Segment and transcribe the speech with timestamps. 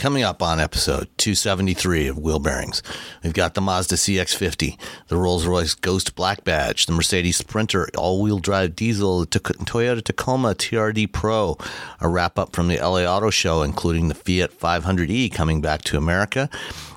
[0.00, 2.82] Coming up on episode 273 of Wheel Bearings,
[3.22, 8.22] we've got the Mazda CX50, the Rolls Royce Ghost Black Badge, the Mercedes Sprinter all
[8.22, 11.58] wheel drive diesel, the Toyota Tacoma TRD Pro,
[12.00, 15.98] a wrap up from the LA Auto Show, including the Fiat 500e coming back to
[15.98, 16.48] America,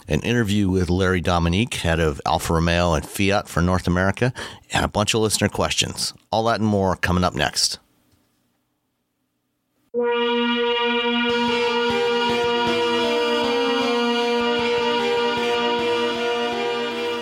[0.07, 4.31] an interview with Larry Dominique, head of Alfa Romeo and Fiat for North America,
[4.71, 6.13] and a bunch of listener questions.
[6.31, 7.79] All that and more coming up next.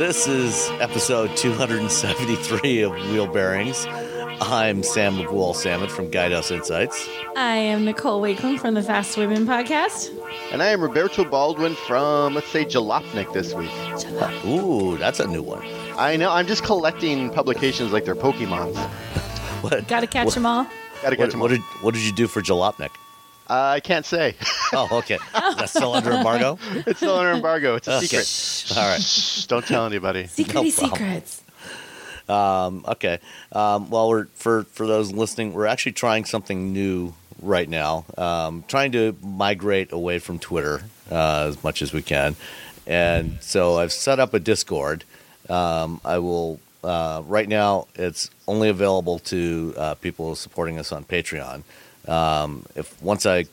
[0.02, 3.86] This is episode 273 of Wheel Bearings.
[4.42, 7.08] I'm Sam Abuelsamid from Guidehouse Insights.
[7.36, 10.10] I am Nicole Wakelin from the Fast Women podcast.
[10.52, 13.70] And I am Roberto Baldwin from, let's say, Jalopnik this week.
[14.44, 15.62] Ooh, that's a new one.
[16.00, 16.32] I know.
[16.32, 18.76] I'm just collecting publications like they're Pokemons.
[19.62, 19.88] What?
[19.88, 20.64] Got to catch what, them all.
[21.04, 21.58] Gotta What, catch them what all.
[21.58, 22.90] did what did you do for Jalopnik?
[23.52, 24.36] Uh, I can't say.
[24.72, 25.18] Oh, okay.
[25.34, 26.58] That's still under embargo.
[26.88, 27.76] it's still under embargo.
[27.76, 28.06] It's a Okay.
[28.06, 28.78] secret.
[28.80, 29.02] All right.
[29.02, 30.24] Shh, don't tell anybody.
[30.24, 31.44] Secrety No secrets.
[32.30, 33.20] Um, okay.
[33.52, 38.06] Um, well, we're for for those listening, we're actually trying something new right now.
[38.18, 42.38] Um, trying to migrate away from Twitter uh, as much as we can,
[42.88, 45.04] and so I've set up a Discord.
[45.50, 46.60] Um, I will.
[46.84, 51.62] Uh, right now, it's only available to uh, people supporting us on Patreon.
[52.08, 53.46] Um, if once I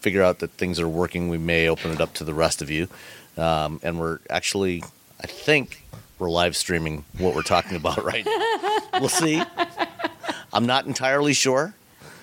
[0.00, 2.70] figure out that things are working, we may open it up to the rest of
[2.70, 2.88] you.
[3.36, 4.82] Um, and we're actually,
[5.20, 5.82] I think,
[6.18, 9.00] we're live streaming what we're talking about right now.
[9.00, 9.42] we'll see.
[10.52, 11.74] I'm not entirely sure.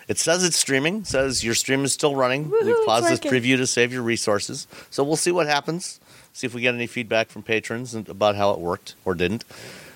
[0.07, 0.97] It says it's streaming.
[0.97, 2.49] It says your stream is still running.
[2.49, 4.67] Woohoo, We've paused this preview to save your resources.
[4.89, 5.99] So we'll see what happens.
[6.33, 9.45] See if we get any feedback from patrons about how it worked or didn't.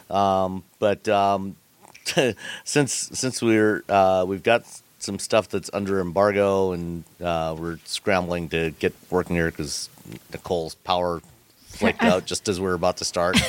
[0.10, 1.58] Um, but um,
[2.64, 4.64] since since we're uh, we've got
[5.04, 9.90] some stuff that's under embargo and uh, we're scrambling to get working here because
[10.32, 11.22] Nicole's power
[11.68, 13.38] flaked out just as we are about to start.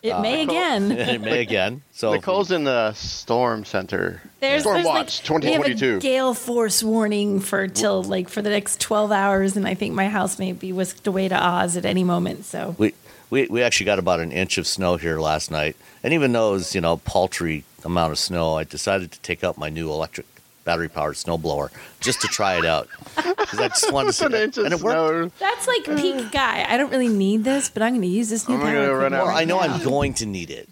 [0.00, 0.92] It Uh, may again.
[0.92, 1.82] it may again.
[1.92, 4.22] So Nicole's in the storm center.
[4.38, 5.98] There's, storm there's watch like, we have a 2022.
[5.98, 10.08] gale force warning for till like for the next 12 hours, and I think my
[10.08, 12.44] house may be whisked away to Oz at any moment.
[12.44, 12.94] So we,
[13.28, 15.74] we we actually got about an inch of snow here last night,
[16.04, 19.42] and even though it was you know paltry amount of snow, I decided to take
[19.42, 20.26] out my new electric
[20.68, 21.70] battery powered snowblower
[22.00, 24.80] just to try it out because I just wanted to see An inch and it
[24.80, 25.38] worked.
[25.38, 25.96] that's like uh.
[25.96, 26.66] peak guy.
[26.68, 28.74] I don't really need this, but I'm going to use this new I'm power.
[28.74, 29.26] gonna run out.
[29.26, 29.58] Well, I know.
[29.58, 30.68] I'm going to need it,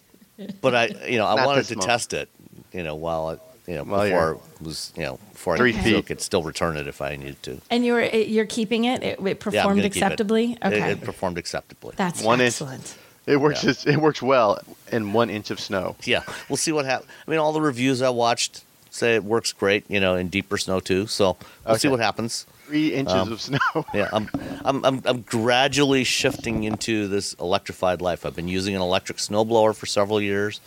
[0.60, 1.86] but I you know I Not wanted this to month.
[1.86, 2.28] test it,
[2.74, 5.74] you know while it you know While before you're it was you know before three
[5.74, 6.06] I feet.
[6.06, 7.58] could still return it if I needed to.
[7.70, 9.02] And you're you're keeping it.
[9.02, 10.04] It, it Yeah, I'm performed gonna keep it.
[10.04, 10.52] acceptably.
[10.52, 11.94] It- Okay, it performed acceptably.
[11.96, 12.48] that's One inch.
[12.48, 12.96] excellent.
[13.26, 13.64] It works.
[13.64, 13.94] Yeah.
[13.94, 14.60] It works well
[14.92, 15.96] in one inch of snow.
[16.04, 16.20] yeah,
[16.50, 17.10] we'll see what happens.
[17.26, 20.56] I mean, all the reviews I watched say it works great, you know, in deeper
[20.58, 21.06] snow too.
[21.06, 21.36] So
[21.66, 22.46] we'll see what happens.
[22.66, 23.58] Three inches Um, of snow.
[23.94, 24.28] Yeah, I'm,
[24.64, 28.26] I'm, I'm, I'm gradually shifting into this electrified life.
[28.26, 30.60] I've been using an electric snowblower for several years,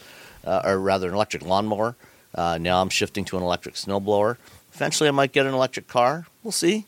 [0.45, 1.95] uh, or rather, an electric lawnmower.
[2.33, 4.37] Uh, now I'm shifting to an electric snowblower.
[4.73, 6.27] Eventually, I might get an electric car.
[6.43, 6.85] We'll see.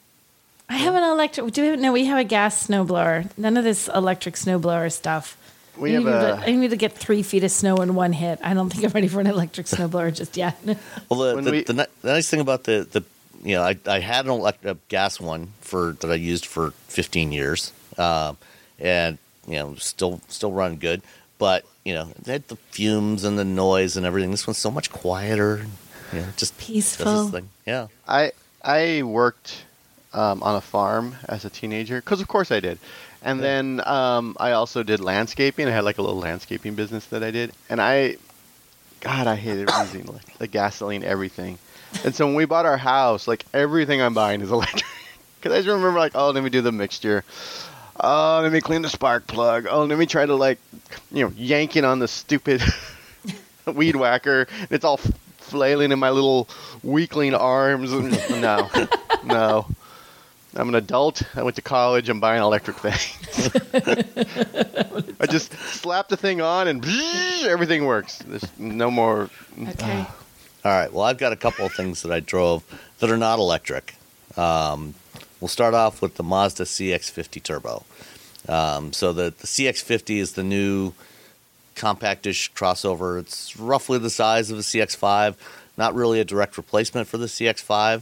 [0.70, 1.52] I have an electric.
[1.52, 1.92] Do we have, no?
[1.92, 3.30] We have a gas snowblower.
[3.38, 5.36] None of this electric snowblower stuff.
[5.78, 7.96] We I have need to- a- I need to get three feet of snow in
[7.96, 8.40] one hit.
[8.44, 10.58] I don't think I'm ready for an electric snowblower just yet.
[11.10, 13.04] Well, the, the, we- the, ni- the nice thing about the, the
[13.44, 17.32] you know, I, I had an electric gas one for that I used for 15
[17.32, 18.38] years, um,
[18.80, 19.18] and
[19.48, 21.02] you know, still still run good.
[21.40, 24.30] But you know, it had the fumes and the noise and everything.
[24.30, 25.66] This one's so much quieter.
[26.14, 27.24] You know, just does Peaceful.
[27.24, 27.50] this thing.
[27.66, 27.88] Yeah.
[28.08, 28.34] I
[28.64, 29.64] I worked
[30.14, 32.80] um, on a farm as a teenager because of course I did,
[33.22, 35.68] and then um, I also did landscaping.
[35.68, 38.18] I had like a little landscaping business that I did, and I,
[39.00, 41.58] God, I hated using like, the gasoline everything.
[42.04, 44.86] And so when we bought our house, like everything I'm buying is electric.
[45.42, 47.24] Because I just remember like, oh, let me do the mixture.
[48.00, 49.66] Oh, let me clean the spark plug.
[49.68, 50.60] Oh, let me try to like,
[51.12, 52.62] you know, yanking on the stupid
[53.66, 54.48] weed whacker.
[54.60, 54.98] And it's all
[55.38, 56.48] flailing in my little
[56.84, 57.92] weakling arms.
[57.92, 58.70] And no,
[59.26, 59.66] no.
[60.56, 61.24] I'm an adult.
[61.36, 62.10] I went to college.
[62.10, 63.50] I'm buying electric things.
[65.20, 66.86] I just slap the thing on and
[67.46, 68.18] everything works.
[68.20, 69.30] There's no more.
[69.62, 70.06] Okay.
[70.66, 70.92] All right.
[70.92, 72.64] Well, I've got a couple of things that I drove
[73.00, 73.96] that are not electric.
[74.36, 74.94] Um,
[75.40, 77.86] we'll start off with the Mazda CX-50 Turbo.
[78.50, 80.94] Um, so the, the CX-50 is the new
[81.76, 83.20] compactish crossover.
[83.20, 85.36] It's roughly the size of a CX-5.
[85.78, 88.02] Not really a direct replacement for the CX-5.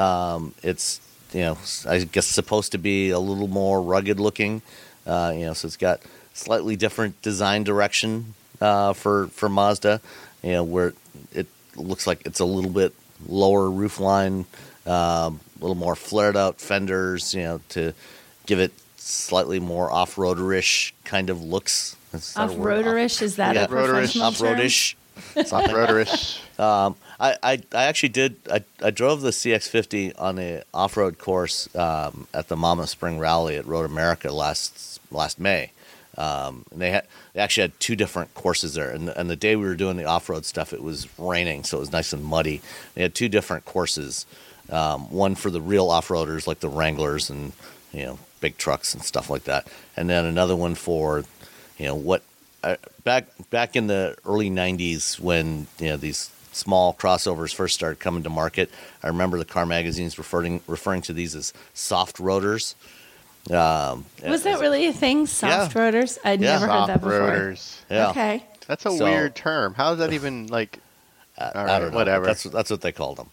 [0.00, 1.00] Um, it's
[1.32, 4.62] you know I guess supposed to be a little more rugged looking.
[5.06, 6.00] Uh, you know, so it's got
[6.34, 10.00] slightly different design direction uh, for for Mazda.
[10.42, 10.92] You know, where
[11.32, 11.46] it
[11.76, 12.94] looks like it's a little bit
[13.28, 14.46] lower roof line,
[14.86, 17.34] um, a little more flared out fenders.
[17.34, 17.92] You know, to
[18.46, 21.96] give it slightly more off-roaderish kind of looks.
[22.12, 22.84] Is that a Off word?
[22.84, 23.64] roaderish is that Yeah.
[23.64, 24.94] a professional Off- Off-roadish.
[25.36, 26.38] Off-roaderish.
[26.60, 28.36] Um, I, I, I actually did.
[28.50, 33.56] I, I drove the CX50 on the off-road course um, at the Mama Spring Rally
[33.56, 35.72] at Road America last last May.
[36.16, 38.90] Um, and they had they actually had two different courses there.
[38.90, 41.80] And, and the day we were doing the off-road stuff, it was raining, so it
[41.80, 42.62] was nice and muddy.
[42.94, 44.24] They had two different courses.
[44.70, 47.52] Um, one for the real off-roaders, like the Wranglers and
[47.92, 51.24] you know big trucks and stuff like that, and then another one for
[51.76, 52.22] you know what
[52.64, 57.98] uh, back back in the early 90s when you know these small crossovers first started
[58.00, 58.70] coming to market
[59.02, 62.74] i remember the car magazines referring referring to these as soft roaders
[63.50, 65.26] um, Was that as- really a thing?
[65.26, 65.80] Soft Yeah.
[65.90, 66.18] roaders?
[66.24, 66.58] I'd Yeah.
[66.58, 67.20] never heard that Soft before.
[67.20, 67.76] roaders.
[67.90, 68.44] yeah Okay.
[68.66, 69.72] That's a So- weird term.
[69.74, 70.78] How is that even like?
[71.38, 71.96] I, I right, don't know.
[71.96, 72.26] whatever.
[72.26, 73.30] That's that's what they called them.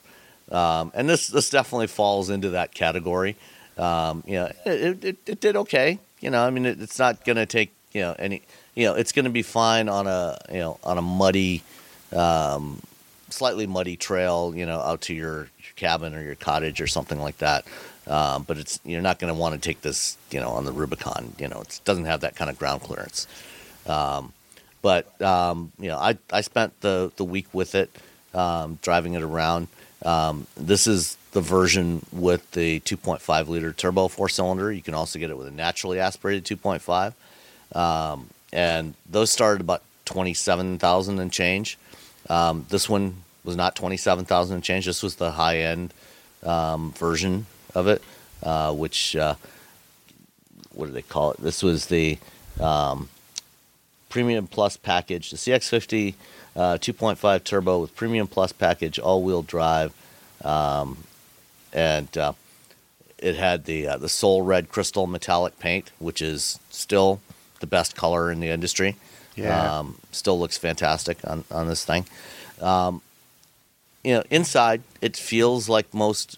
[0.57, 3.35] Um, and this this definitely falls into that category.
[3.77, 5.99] Um, you know, it, it, it did okay.
[6.21, 8.43] You know, I mean, it, it's not going to take you know any.
[8.75, 11.63] You know, it's going to be fine on a you know on a muddy,
[12.15, 12.81] um,
[13.37, 14.53] slightly muddy trail.
[14.55, 17.65] You know, out to your, your cabin or your cottage or something like that.
[18.07, 20.71] Um, but it's you're not going to want to take this you know on the
[20.71, 21.33] Rubicon.
[21.39, 23.27] You know, it doesn't have that kind of ground clearance.
[23.85, 24.33] Um,
[24.81, 27.89] but um, you know, I I spent the the week with it,
[28.33, 29.67] um, driving it around.
[30.03, 34.71] Um, this is the version with the 2.5 liter turbo four cylinder.
[34.71, 37.13] You can also get it with a naturally aspirated 2.5,
[37.75, 41.77] um, and those started about 27,000 and change.
[42.29, 44.85] Um, this one was not 27,000 and change.
[44.85, 45.93] This was the high end
[46.43, 48.03] um, version of it,
[48.43, 49.35] uh, which uh,
[50.73, 51.41] what do they call it?
[51.41, 52.19] This was the
[52.59, 53.09] um,
[54.09, 56.13] Premium Plus package, the CX50
[56.55, 59.93] uh, 2.5 turbo with Premium Plus package, all-wheel drive,
[60.43, 61.03] um,
[61.71, 62.33] and uh,
[63.17, 67.21] it had the uh, the Soul Red Crystal metallic paint, which is still
[67.59, 68.95] the best color in the industry.
[69.35, 69.79] Yeah.
[69.79, 72.05] Um, still looks fantastic on on this thing.
[72.61, 73.01] Um,
[74.07, 76.37] you know, inside it feels like most,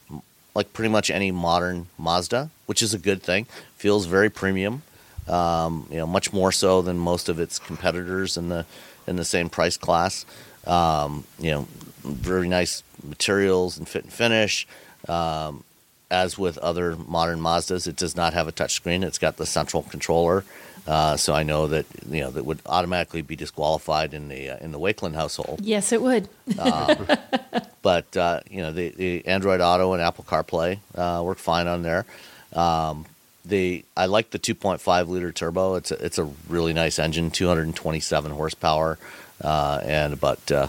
[0.56, 3.46] like pretty much any modern Mazda, which is a good thing.
[3.78, 4.82] Feels very premium
[5.30, 8.66] um, you know, much more so than most of its competitors in the
[9.08, 10.26] in the same price class.
[10.66, 11.68] Um, you know,
[12.04, 14.68] very nice materials and fit and finish.
[15.08, 15.64] Um,
[16.12, 19.04] as with other modern Mazdas, it does not have a touchscreen.
[19.04, 20.44] It's got the central controller,
[20.88, 24.58] uh, so I know that you know that would automatically be disqualified in the uh,
[24.58, 25.62] in the Wakelin household.
[25.64, 26.30] Yes, it would.
[27.82, 31.82] But uh, you know, the, the Android Auto and Apple CarPlay uh, work fine on
[31.82, 32.06] there.
[32.54, 33.06] Um,
[33.46, 35.76] the I like the 2.5 liter turbo.
[35.76, 39.00] It's a, it's a really nice engine, 227 horsepower,
[39.42, 40.68] uh, and about uh,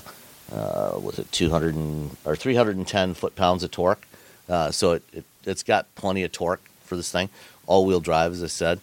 [0.52, 4.06] uh, was it 200 and, or 310 foot pounds of torque.
[4.50, 7.28] Uh, so it, it it's got plenty of torque for this thing.
[7.66, 8.80] All wheel drive, as I said.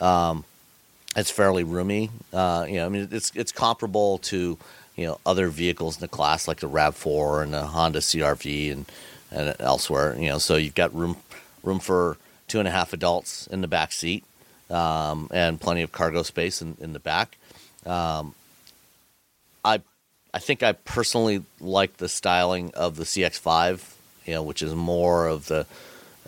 [0.00, 0.44] Um,
[1.16, 2.10] it's fairly roomy.
[2.32, 4.56] Uh, you know, I mean, it's it's comparable to
[4.96, 8.72] you know other vehicles in the class like the Rav Four and the Honda CRV
[8.72, 8.86] and
[9.30, 10.16] and elsewhere.
[10.18, 11.16] You know, so you've got room
[11.62, 12.16] room for
[12.46, 14.24] two and a half adults in the back seat
[14.70, 17.36] um, and plenty of cargo space in, in the back.
[17.84, 18.34] Um,
[19.64, 19.80] I
[20.32, 23.94] I think I personally like the styling of the CX5.
[24.28, 25.66] You know, which is more of the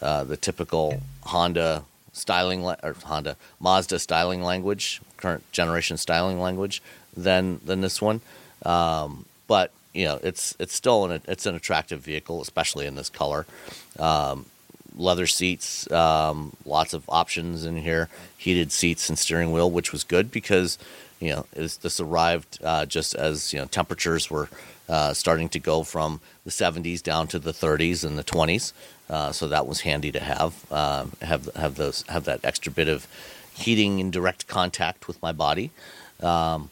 [0.00, 6.82] uh, the typical Honda styling la- or Honda Mazda styling language, current generation styling language
[7.16, 8.22] than than this one.
[8.64, 13.10] Um, but you know, it's it's still an it's an attractive vehicle, especially in this
[13.10, 13.46] color.
[13.98, 14.46] Um,
[14.96, 20.04] leather seats, um, lots of options in here, heated seats and steering wheel, which was
[20.04, 20.78] good because
[21.20, 24.48] you know is this arrived uh, just as you know temperatures were
[24.90, 28.72] uh, starting to go from the 70s down to the 30s and the 20s.
[29.08, 32.88] Uh, so that was handy to have um, have have those have that extra bit
[32.88, 33.08] of
[33.54, 35.70] heating in direct contact with my body.
[36.22, 36.70] Um,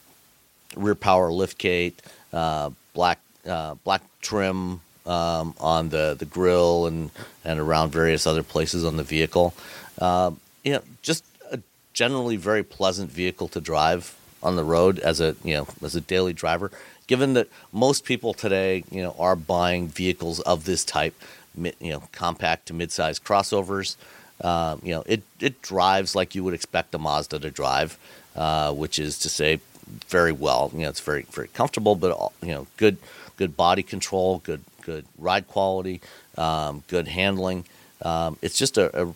[0.77, 1.95] rear power liftgate,
[2.33, 7.11] uh, black uh, black trim um, on the the grill and
[7.45, 9.55] and around various other places on the vehicle.
[9.99, 10.33] Uh,
[10.63, 11.61] you know, just a
[11.93, 16.01] generally very pleasant vehicle to drive on the road as a you know as a
[16.01, 16.71] daily driver.
[17.09, 21.15] Given that most people today you know are buying vehicles of this type,
[21.57, 23.97] you know compact to mid-sized crossovers.
[24.41, 27.99] Um, you know, it it drives like you would expect a Mazda to drive,
[28.37, 29.59] uh, which is to say,
[30.09, 30.71] very well.
[30.73, 32.99] You know, it's very very comfortable, but you know, good
[33.37, 36.01] good body control, good good ride quality,
[36.37, 37.65] um, good handling.
[38.03, 39.13] Um, it's just a, a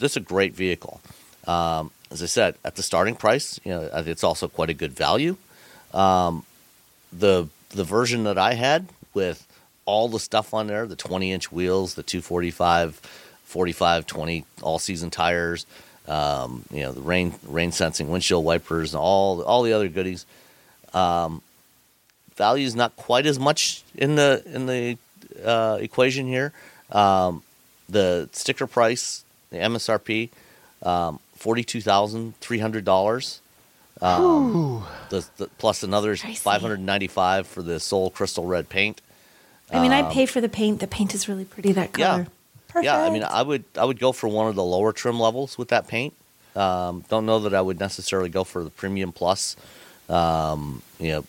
[0.00, 1.00] just a great vehicle.
[1.46, 4.92] Um, as I said, at the starting price, you know, it's also quite a good
[4.92, 5.36] value.
[5.94, 6.44] Um,
[7.12, 9.46] the the version that I had with
[9.84, 13.00] all the stuff on there, the 20 inch wheels, the 245
[13.44, 15.66] 45, 20 all season tires.
[16.08, 20.24] Um, you know the rain rain sensing windshield wipers and all all the other goodies.
[20.94, 21.42] Um,
[22.36, 24.98] value is not quite as much in the in the
[25.44, 26.52] uh, equation here.
[26.92, 27.42] Um,
[27.88, 30.30] the sticker price, the MSRP,
[30.82, 33.40] um, forty two thousand three hundred dollars.
[34.02, 36.38] Um, the, the, plus another Pricey.
[36.38, 39.00] five hundred ninety five for the Soul Crystal Red paint.
[39.72, 40.80] I mean, I pay for the paint.
[40.80, 41.72] The paint is really pretty.
[41.72, 42.06] That Um, Yeah.
[42.10, 42.26] color.
[42.68, 42.84] Perfect.
[42.84, 45.56] Yeah, I mean, I would I would go for one of the lower trim levels
[45.56, 46.12] with that paint.
[46.54, 49.56] Um, don't know that I would necessarily go for the premium plus.
[50.08, 51.24] Um, you know,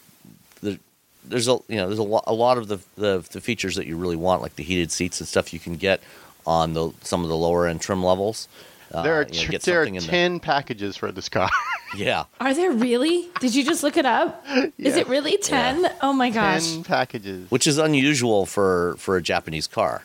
[0.61, 0.77] there,
[1.25, 3.87] there's a you know there's a, lo- a lot of the, the the features that
[3.87, 6.01] you really want, like the heated seats and stuff you can get
[6.45, 8.47] on the some of the lower end trim levels.
[8.93, 10.11] Uh, there are, you know, get there are something in there.
[10.11, 11.49] 10 packages for this car.
[11.95, 13.29] Yeah, Are there really?
[13.39, 14.45] Did you just look it up?
[14.77, 15.89] Is it really 10?
[16.01, 16.73] Oh my gosh.
[16.73, 17.49] 10 packages.
[17.49, 20.03] which is unusual for for a Japanese car.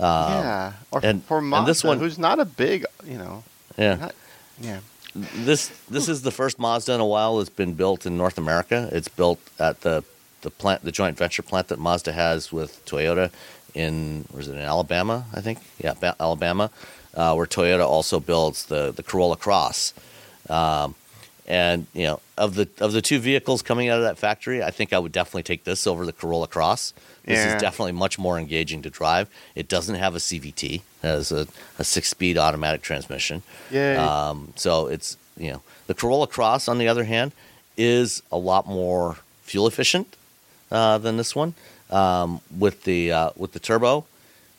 [0.00, 0.72] yeah.
[0.90, 3.44] Or and- for and Mazda, this one- who's not a big, you know,
[3.76, 3.94] Yeah.
[3.96, 4.14] not,
[4.58, 4.80] yeah.
[5.14, 8.88] this this is the first Mazda in a while that's been built in North America.
[8.92, 10.04] It's built at the
[10.40, 13.30] the plant, the joint venture plant that Mazda has with Toyota
[13.74, 15.26] in was it in Alabama?
[15.34, 16.70] I think yeah, Ba- Alabama,
[17.18, 19.92] uh, where Toyota also builds the the Corolla Cross.
[20.48, 20.94] Um,
[21.46, 24.70] and you know, of the of the two vehicles coming out of that factory, I
[24.70, 26.92] think I would definitely take this over the Corolla Cross.
[27.24, 27.56] This Yeah.
[27.56, 29.28] is definitely much more engaging to drive.
[29.54, 31.46] It doesn't have a CVT; it has a,
[31.78, 33.42] a six-speed automatic transmission.
[33.70, 33.96] Yay.
[33.96, 37.32] Um, so it's you know the Corolla Cross, on the other hand,
[37.76, 40.16] is a lot more fuel efficient
[40.70, 41.54] uh, than this one.
[41.90, 44.04] Um, with the uh, with the turbo,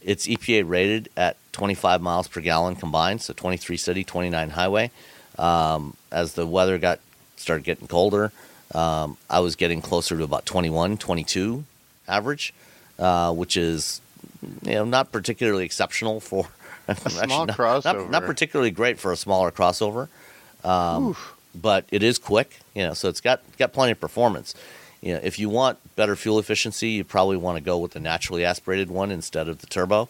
[0.02, 4.92] it's EPA rated at 25 miles per gallon combined, so 23 city, 29 highway.
[5.38, 7.00] Um, as the weather got
[7.36, 8.32] started getting colder,
[8.74, 11.64] um, I was getting closer to about 21, 22
[12.08, 12.54] average,
[12.98, 14.02] uh, which is
[14.64, 16.48] you know not particularly exceptional for
[16.88, 18.10] a small not, crossover.
[18.10, 20.08] Not, particularly great for a smaller crossover,
[20.64, 21.16] um,
[21.56, 22.60] but it is quick.
[22.76, 24.56] You know, so it's got got plenty of performance.
[25.02, 28.00] You know, if you want better fuel efficiency, you probably want to go with the
[28.00, 30.10] naturally aspirated one instead of the turbo.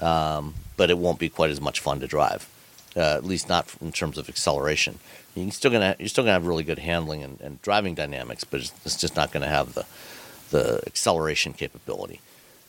[0.00, 2.48] Um, but it won't be quite as much fun to drive,
[2.96, 4.98] uh, at least not in terms of acceleration.
[5.36, 8.60] You're still gonna you're still gonna have really good handling and, and driving dynamics, but
[8.60, 9.86] it's, it's just not gonna have the
[10.50, 12.20] the acceleration capability.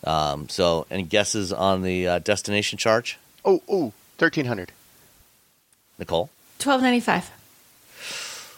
[0.04, 4.72] Um, so, any guesses on the uh, destination charge, Oh, oh, 1300.
[6.00, 6.30] Nicole?
[6.60, 7.26] 12.95.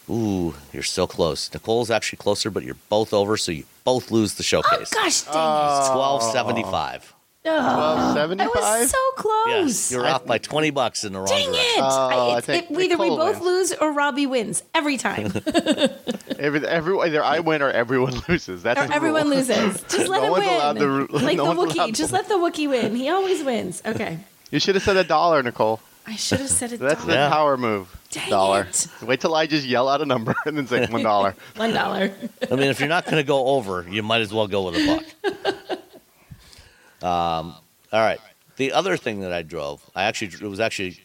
[0.10, 1.54] Ooh, you're so close.
[1.54, 4.72] Nicole's actually closer, but you're both over, so you both lose the showcase.
[4.96, 5.24] Oh showcase.
[5.24, 7.04] gosh, dang Uh, Twelve seventy five.
[7.04, 7.50] it.
[7.50, 8.40] Oh, 12.75?
[8.42, 9.48] I was so close.
[9.48, 11.78] Yes, you're off by twenty bucks in the wrong Dang direction.
[11.78, 11.82] it!
[11.82, 13.46] Oh, I it's- think it- either we Nicole both wins.
[13.72, 15.32] lose or Robbie wins every time.
[16.40, 18.62] Every, every, either I win or everyone loses.
[18.64, 19.38] That's or the everyone rule.
[19.38, 19.82] loses.
[19.90, 20.54] Just let No him one's win.
[20.56, 21.94] allowed to ru- like no the one's allowed Wookiee.
[21.94, 22.96] to Just let the Wookiee win.
[22.96, 23.82] He always wins.
[23.86, 24.20] Okay.
[24.52, 25.80] You should have said a dollar, Nicole.
[26.08, 26.80] I should have said it.
[26.80, 27.30] That's the Yeah.
[27.30, 27.94] power move.
[28.12, 28.62] Dang dollar.
[28.70, 28.88] it.
[29.02, 31.36] Wait till I just yell out a number and then say one dollar.
[31.58, 32.12] One dollar.
[32.50, 34.76] I mean, if you're not going to go over, you might as well go with
[34.78, 34.86] a
[35.24, 35.78] buck.
[37.02, 37.54] Um,
[37.94, 38.20] all right.
[38.56, 41.00] The other thing that I drove, I actually it was actually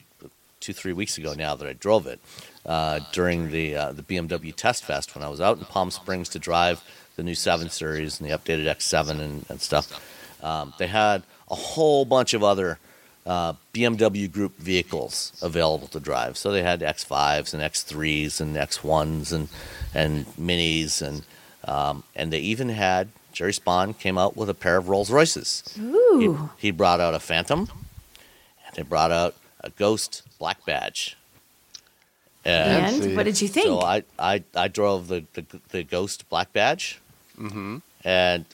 [0.61, 2.18] two three weeks ago now that I drove it
[2.64, 6.30] uh, during the uh, the BMW Test Fest when I was out in Palm Springs
[6.30, 6.82] to drive
[7.16, 10.00] the new Seven Series and the updated X7 and, and stuff.
[10.42, 12.78] Um, they had a whole bunch of other
[13.26, 16.37] uh, BMW Group vehicles available to drive.
[16.37, 19.49] So they had X5s and X3s and X1s and
[19.95, 21.23] and Minis and
[21.64, 25.62] um, and they even had Gerry Spahn came out with a pair of Rolls Royces.
[25.75, 26.50] He, Ooh.
[26.59, 27.69] he brought out a Phantom,
[28.67, 31.17] and they brought out a Ghost Black Badge.
[32.45, 33.67] And And what did you think?
[33.67, 36.99] so I, I, I drove the, the, the Ghost Black Badge,
[37.38, 37.79] Mm-hmm.
[38.05, 38.45] and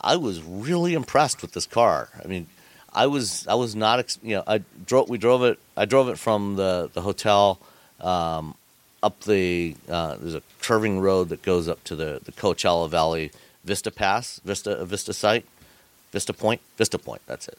[0.00, 2.08] I was really impressed with this car.
[2.22, 2.48] I mean,
[2.96, 6.18] I was I was not you know I drove we drove it I drove it
[6.18, 7.60] from the the hotel
[8.00, 8.54] um,
[9.02, 13.30] up the uh, there's a curving road that goes up to the the Coachella Valley
[13.64, 15.44] Vista Pass Vista Vista site
[16.12, 17.58] Vista Point Vista Point that's it.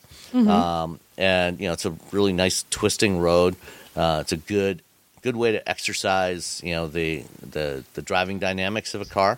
[0.50, 3.56] Um, and you know it's a really nice twisting road.
[3.96, 4.82] Uh, it's a good
[5.22, 9.38] good way to exercise you know the the the driving dynamics of a car.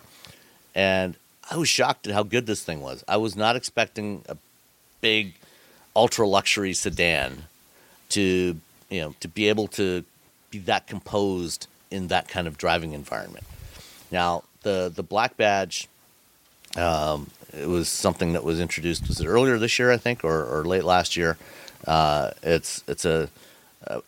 [0.74, 1.14] And
[1.50, 3.04] I was shocked at how good this thing was.
[3.06, 4.36] I was not expecting a
[5.00, 5.34] big
[6.00, 7.44] ultra luxury sedan
[8.08, 10.02] to you know to be able to
[10.50, 13.44] be that composed in that kind of driving environment.
[14.10, 15.88] Now the the black badge,
[16.76, 20.38] um, it was something that was introduced was it earlier this year I think or,
[20.44, 21.36] or late last year.
[21.86, 23.28] Uh, it's it's a,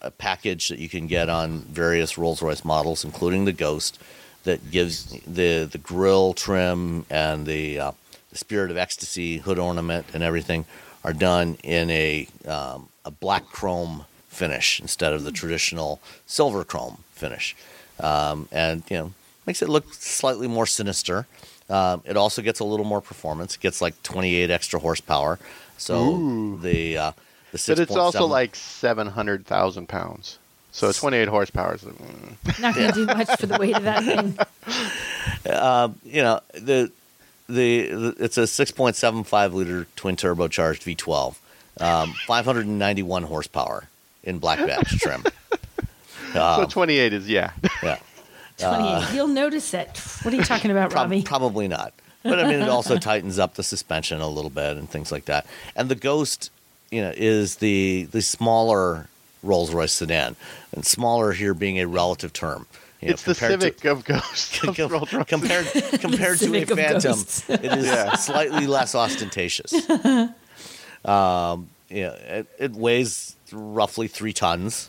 [0.01, 3.99] a package that you can get on various Rolls Royce models, including the Ghost,
[4.45, 7.93] that gives the the grill trim and the uh,
[8.31, 10.65] the Spirit of Ecstasy hood ornament and everything
[11.05, 16.99] are done in a um, a black chrome finish instead of the traditional silver chrome
[17.13, 17.57] finish,
[18.01, 19.13] um, and you know
[19.47, 21.27] makes it look slightly more sinister.
[21.69, 23.55] Um, it also gets a little more performance.
[23.55, 25.39] It gets like 28 extra horsepower.
[25.79, 26.59] So Ooh.
[26.61, 27.13] the uh,
[27.53, 30.39] the But it's also 6.7 like 700,000 pounds.
[30.71, 31.83] So 28 horsepower is.
[31.83, 32.61] mm.
[32.61, 34.39] Not going to do much for the weight of that thing.
[36.05, 36.91] you know the,
[37.49, 41.37] the the it's a 6.75 liter twin turbocharged V12,
[41.83, 43.85] um, 591 horsepower
[44.25, 45.25] in black badge trim.
[46.33, 47.53] so 28 is, yeah.
[47.83, 47.99] Yeah,
[48.59, 49.15] 28.
[49.15, 49.89] You'll notice it.
[50.23, 51.23] What are you talking about, Prob- Robbie?
[51.23, 51.93] probably not.
[52.23, 55.25] But I mean, it also tightens up the suspension a little bit and things like
[55.25, 55.45] that.
[55.75, 56.51] And the Ghost,
[56.91, 59.09] you know, is the the smaller
[59.43, 60.37] Rolls Royce sedan,
[60.73, 62.67] and smaller here being a relative term.
[63.03, 64.63] You know, it's the compared to- Civic of Ghosts.
[64.69, 65.27] of Com- Rolls-Royce.
[65.27, 65.67] compared
[66.01, 67.19] compared to a Phantom,
[67.49, 68.15] it is Yeah.
[68.15, 69.73] slightly less ostentatious.
[71.05, 74.89] um, you know, it, it weighs roughly three tons.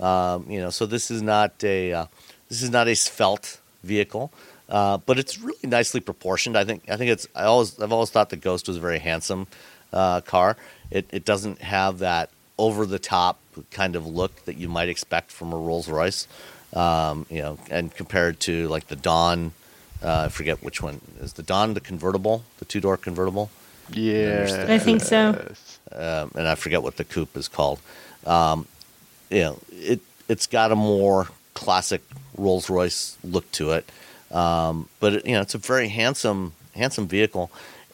[0.00, 2.06] Um, you know, so this is not a uh,
[2.48, 4.30] this is not a svelte vehicle,
[4.68, 6.56] uh, but it's really nicely proportioned.
[6.58, 8.98] I think I think it's I always I've always thought the Ghost was a very
[8.98, 9.46] handsome
[9.92, 10.56] uh, car.
[10.90, 13.38] It it doesn't have that over the top
[13.70, 16.26] kind of look that you might expect from a Rolls Royce.
[16.74, 19.52] Um, you know, and compared to like the Dawn,
[20.02, 23.48] uh, I forget which one is the Dawn, the convertible, the two door convertible
[23.92, 24.66] Yeah.
[24.68, 25.28] I think so.
[25.92, 27.78] um, and I forget what the coupe is called.
[28.26, 28.66] Um,
[29.30, 32.02] you know, it it's got a more classic
[32.36, 33.88] Rolls Royce look to it,
[34.32, 37.50] um, but it, you know, it's a very handsome handsome vehicle,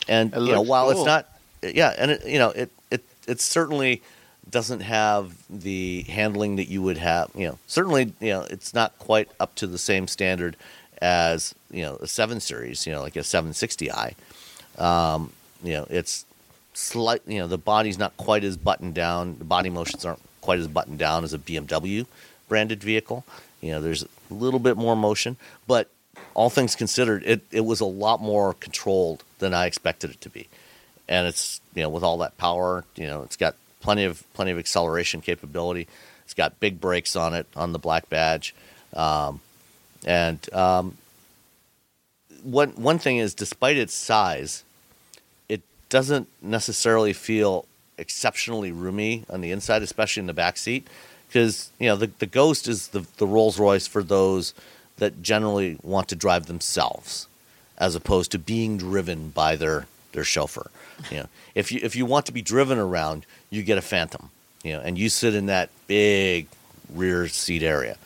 [0.09, 1.03] and It you know, while cool.
[1.03, 1.29] it's not,
[1.63, 4.01] yeah, and it, you know, it it it certainly
[4.51, 7.31] doesn't have the handling that you would have.
[7.35, 10.57] You know, certainly, you know, it's not quite up to the same standard
[11.01, 12.87] as you know a seven series.
[12.87, 14.15] You know, like a 760i.
[14.79, 16.25] Um, you know, it's
[16.75, 17.23] slight.
[17.27, 19.37] You know, the body's not quite as buttoned down.
[19.39, 22.07] The body motions aren't quite as buttoned down as a BMW
[22.49, 23.25] branded vehicle.
[23.61, 25.89] You know, there's a little bit more motion, but
[26.35, 30.31] all things considered, it it was a lot more controlled than I expected it to
[30.31, 30.49] be.
[31.09, 34.51] And it's you know with all that power, you know, it's got plenty of plenty
[34.51, 35.89] of acceleration capability.
[36.25, 38.55] It's got big brakes on it on the black badge,
[38.95, 39.41] um,
[40.07, 40.97] and um,
[42.43, 44.65] one one thing is, despite its size,
[45.49, 47.67] it doesn't necessarily feel
[47.99, 50.87] exceptionally roomy on the inside, especially in the back seat,
[51.29, 54.55] because you know the the Ghost is the the Rolls Royce for those
[54.99, 57.27] that generally want to drive themselves,
[57.79, 60.71] as opposed to being driven by their their chauffeur.
[61.11, 64.31] You know, if you if you want to be driven around, you get a Phantom,
[64.63, 66.47] you know, and you sit in that big
[66.93, 67.97] rear seat area.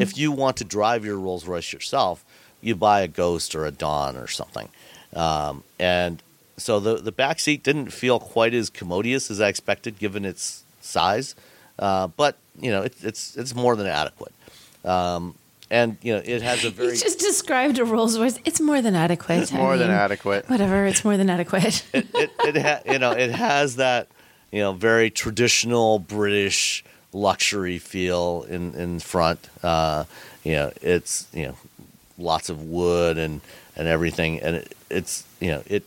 [0.00, 2.24] If you want to drive your Rolls Royce yourself,
[2.62, 4.68] you buy a Ghost or a Dawn or something.
[5.14, 6.22] Um, and
[6.56, 10.64] so the the back seat didn't feel quite as commodious as I expected, given its
[10.80, 11.34] size.
[11.78, 14.32] Uh, but you know, it, it's it's more than adequate.
[14.84, 15.34] Um,
[15.70, 18.38] and you know, it has a You very just described a Rolls Royce.
[18.44, 19.40] It's more than adequate.
[19.42, 20.48] It's more I than mean, adequate.
[20.48, 20.86] Whatever.
[20.86, 21.84] It's more than adequate.
[21.92, 24.08] it, it ha- you know it has that
[24.50, 29.48] you know very traditional British luxury feel in in front.
[29.62, 30.04] Uh,
[30.44, 31.56] you know, it's you know
[32.18, 33.40] lots of wood and
[33.76, 35.84] and everything, and it, it's you know it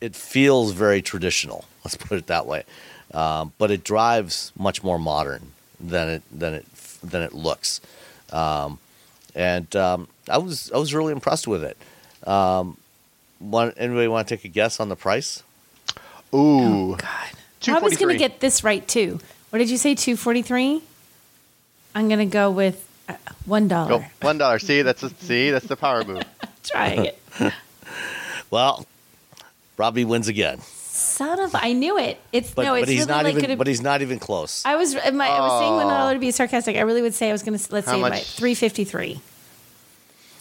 [0.00, 1.64] it feels very traditional.
[1.84, 2.64] Let's put it that way.
[3.14, 6.66] Um, but it drives much more modern than it than it
[7.02, 7.80] than it looks.
[8.32, 8.78] Um,
[9.34, 11.76] and um, I was I was really impressed with it.
[12.28, 12.76] Um,
[13.40, 15.42] want, anybody want to take a guess on the price?
[16.34, 16.60] Ooh.
[16.60, 17.28] Oh, God.
[17.68, 19.20] I was going to get this right too.
[19.50, 19.94] What did you say?
[19.94, 20.82] Two forty three.
[21.94, 23.14] I'm going to go with uh,
[23.46, 24.10] one Go dollar.
[24.20, 24.58] one dollar.
[24.58, 26.22] See, that's a, see, that's the power move.
[26.64, 27.22] Trying it.
[28.50, 28.86] Well,
[29.76, 30.60] Robbie wins again,
[30.96, 32.18] Son of I knew it.
[32.32, 32.74] It's but, no.
[32.74, 33.42] It's but he's really not like even.
[33.42, 34.62] gonna- But he's not even close.
[34.64, 35.90] I was my, I was saying one Oh.
[35.90, 36.76] dollar to be sarcastic.
[36.76, 38.12] I really would say I was going to let's How say much?
[38.12, 39.20] right three fifty three.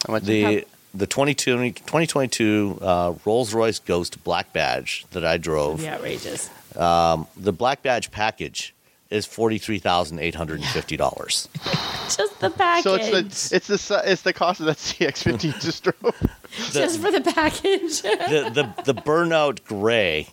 [0.07, 0.23] How much?
[0.23, 6.49] the the 2020, 2022 uh, Rolls Royce Ghost Black Badge that I drove, Yeah, outrageous.
[6.73, 8.73] the Black Badge package
[9.09, 11.47] is forty three thousand eight hundred and fifty dollars.
[12.05, 12.83] Just the package.
[12.83, 13.09] so it's
[13.49, 16.15] the it's the si- it's the cost of that CX-50 you just drove.
[16.71, 18.01] just for the package.
[18.03, 20.27] the, the the burnout gray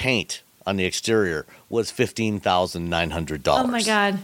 [0.00, 3.64] paint on the exterior was fifteen thousand nine hundred dollars.
[3.64, 4.18] oh my god.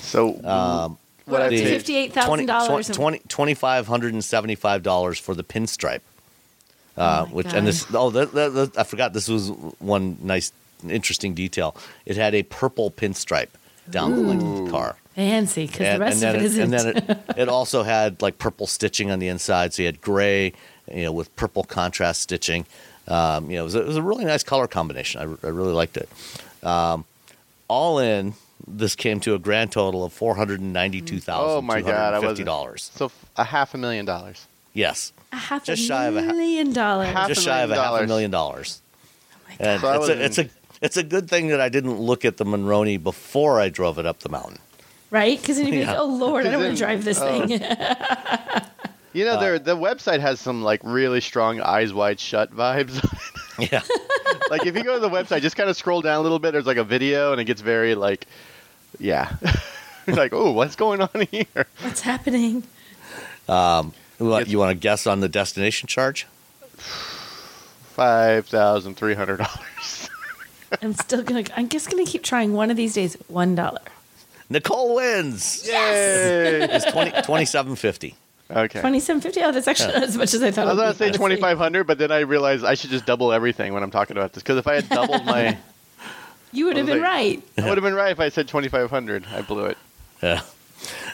[0.00, 6.00] So Um, what I $58,000 of- 20, $2,575 for the pinstripe.
[6.96, 7.54] Uh, Oh my which God.
[7.56, 10.52] and this oh that, that, that- I forgot this was one nice
[10.88, 11.74] interesting detail.
[12.06, 13.48] It had a purple pinstripe
[13.90, 14.96] down the length of the car.
[15.14, 16.62] Fancy, because the rest then of it isn't.
[16.62, 19.72] and then it, it also had like purple stitching on the inside.
[19.74, 20.52] So you had gray,
[20.92, 22.66] you know, with purple contrast stitching.
[23.08, 25.20] Um, you know, it was, a, it was a really nice color combination.
[25.20, 26.08] I, I really liked it.
[26.66, 27.04] Um,
[27.68, 28.34] all in,
[28.66, 31.84] this came to a grand total of four hundred and ninety-two Oh thousand my two
[31.86, 32.90] hundred god, I and was fifty dollars.
[32.94, 34.46] So a half a million dollars.
[34.72, 37.08] Yes, A half Just a shy of a ha- million dollars.
[37.08, 38.80] Half just a shy of a million half a million dollars.
[39.36, 39.80] Oh my God.
[39.80, 40.48] So it's a, it's a
[40.80, 44.06] it's a good thing that I didn't look at the Monroney before I drove it
[44.06, 44.58] up the mountain.
[45.10, 45.38] right?
[45.40, 45.92] Because then you'd be Yeah.
[45.92, 47.46] like, oh Lord, I don't want to drive this oh.
[47.46, 47.60] thing.
[49.14, 53.02] You know, uh, their the website has some like really strong eyes wide shut vibes.
[53.56, 53.82] Yeah,
[54.50, 56.50] like if you go to the website, just kind of scroll down a little bit.
[56.50, 58.26] There's like a video, and it gets very like,
[58.98, 59.36] yeah,
[60.08, 61.66] like oh, what's going on here?
[61.80, 62.64] What's happening?
[63.48, 66.26] Um, uh, you want, you want to guess on the destination charge?
[67.94, 70.10] Five thousand three hundred dollars.
[70.82, 71.44] I'm still gonna.
[71.56, 72.54] I'm just gonna keep trying.
[72.54, 73.82] One of these days, one dollar.
[74.50, 75.64] Nicole wins.
[75.64, 76.62] Yay!
[76.62, 78.14] It's 20, 2750.
[78.50, 78.80] Okay.
[78.80, 79.40] Twenty-seven fifty.
[79.42, 80.66] Oh, that's actually not as much as I thought.
[80.68, 83.32] I was gonna say twenty five hundred, but then I realized I should just double
[83.32, 84.42] everything when I'm talking about this.
[84.42, 85.56] Because if I had doubled my,
[86.52, 87.42] You would have been like- right.
[87.58, 89.24] I would have been right if I said twenty five hundred.
[89.32, 89.78] I blew it.
[90.22, 90.42] Yeah.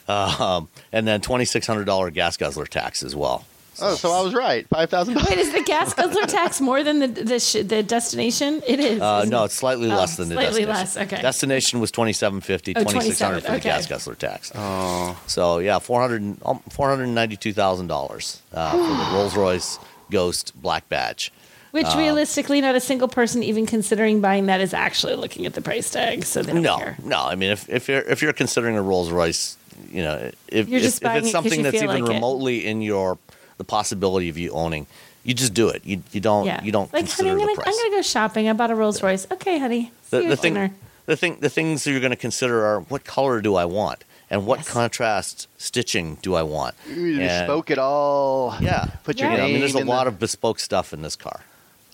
[0.09, 3.45] Um, and then $2,600 gas guzzler tax as well.
[3.83, 4.66] Oh, so I was right.
[4.69, 5.47] Five thousand Wait, dollars.
[5.47, 8.62] is the gas guzzler tax more than the the, sh- the destination?
[8.66, 9.01] It is.
[9.01, 11.01] Uh, no, it's slightly Oh, less than the slightly destination.
[11.01, 11.23] less, okay.
[11.23, 13.88] Destination was 2750 Oh, 2600 for the 27, gas okay.
[13.95, 14.53] guzzler tax.
[14.55, 19.79] Oh, So, yeah, 400, and- um, $492,000 uh, for the Rolls Royce
[20.11, 21.33] Ghost Black Badge.
[21.71, 25.55] Which uh, realistically, not a single person even considering buying that is actually looking at
[25.55, 26.97] the price tag, so they don't No, care.
[27.05, 27.23] no.
[27.23, 29.57] I mean, if, if you're if you're considering a Rolls Royce,
[29.93, 32.12] you know, if, You're if, just if buying it something you that's even like it.
[32.12, 33.19] remotely in your
[33.61, 34.87] the possibility of you owning,
[35.23, 35.83] you just do it.
[35.85, 37.77] You you don't Yeah, you don't like, consider honey, I'm the gonna, price.
[37.79, 38.49] I'm gonna go shopping.
[38.49, 39.27] I bought a Rolls Royce.
[39.31, 39.92] Okay, honey.
[40.05, 40.75] See the, you the thing dinner.
[41.05, 44.03] the thing the things that you're going to consider are what color do I want
[44.31, 44.68] and what Yes.
[44.70, 46.75] contrast stitching do I want.
[46.88, 48.57] you And- bespoke it all.
[48.61, 49.33] Yeah, Put your Yeah.
[49.33, 49.53] You know, I name.
[49.55, 51.40] mean, there's a lot the, of bespoke stuff in this car.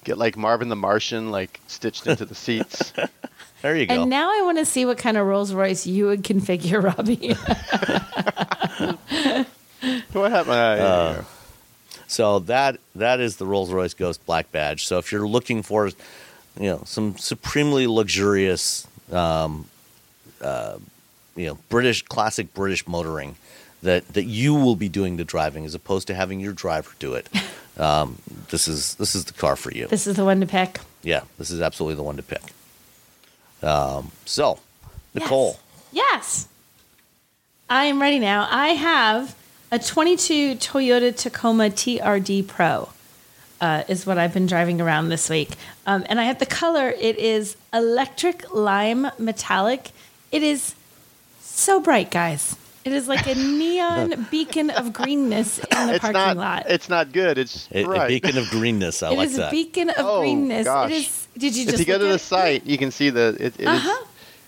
[0.04, 2.92] get like Marvin the Martian like stitched into the seats.
[3.62, 4.02] There you go.
[4.02, 7.32] And now I want to see what kind of Rolls Royce you would configure, Robbie.
[10.12, 10.54] what happened?
[10.54, 11.24] Uh, Uh,
[12.08, 14.86] So that that is the Rolls Royce Ghost Black Badge.
[14.86, 15.94] So if you're looking for, you
[16.70, 19.66] know, some supremely luxurious, um,
[20.40, 20.78] uh,
[21.34, 23.36] you know, British classic British motoring
[23.82, 27.14] that that you will be doing the driving as opposed to having your driver do
[27.14, 27.28] it.
[27.78, 28.16] Um,
[28.48, 29.86] this is this is the car for you.
[29.88, 30.80] this is the one to pick.
[31.02, 32.40] Yeah, this is absolutely the one to pick.
[33.62, 34.60] Um, so,
[35.14, 35.60] Nicole,
[35.92, 36.48] Yes.
[37.68, 38.48] I am ready now.
[38.50, 39.36] I have
[39.72, 42.88] a 22 Toyota Tacoma TRD Pro.
[43.58, 45.48] Uh, is what I've been driving around this week,
[45.86, 46.90] um, and I have the color.
[46.90, 49.92] It is electric lime metallic.
[50.30, 50.74] It is
[51.40, 52.54] so bright, guys.
[52.84, 56.36] It is like a neon beacon of greenness in the it's parking not.
[56.36, 56.64] lot.
[56.68, 57.38] It's not good.
[57.38, 59.02] It's a, a beacon of greenness.
[59.02, 60.64] I It like is a beacon of Oh, greenness.
[60.66, 60.90] gosh.
[60.90, 61.28] It is.
[61.38, 62.18] Did you if just you go to at the it?
[62.18, 63.38] site, you can see the.
[63.40, 64.04] It, it is- Uh-huh.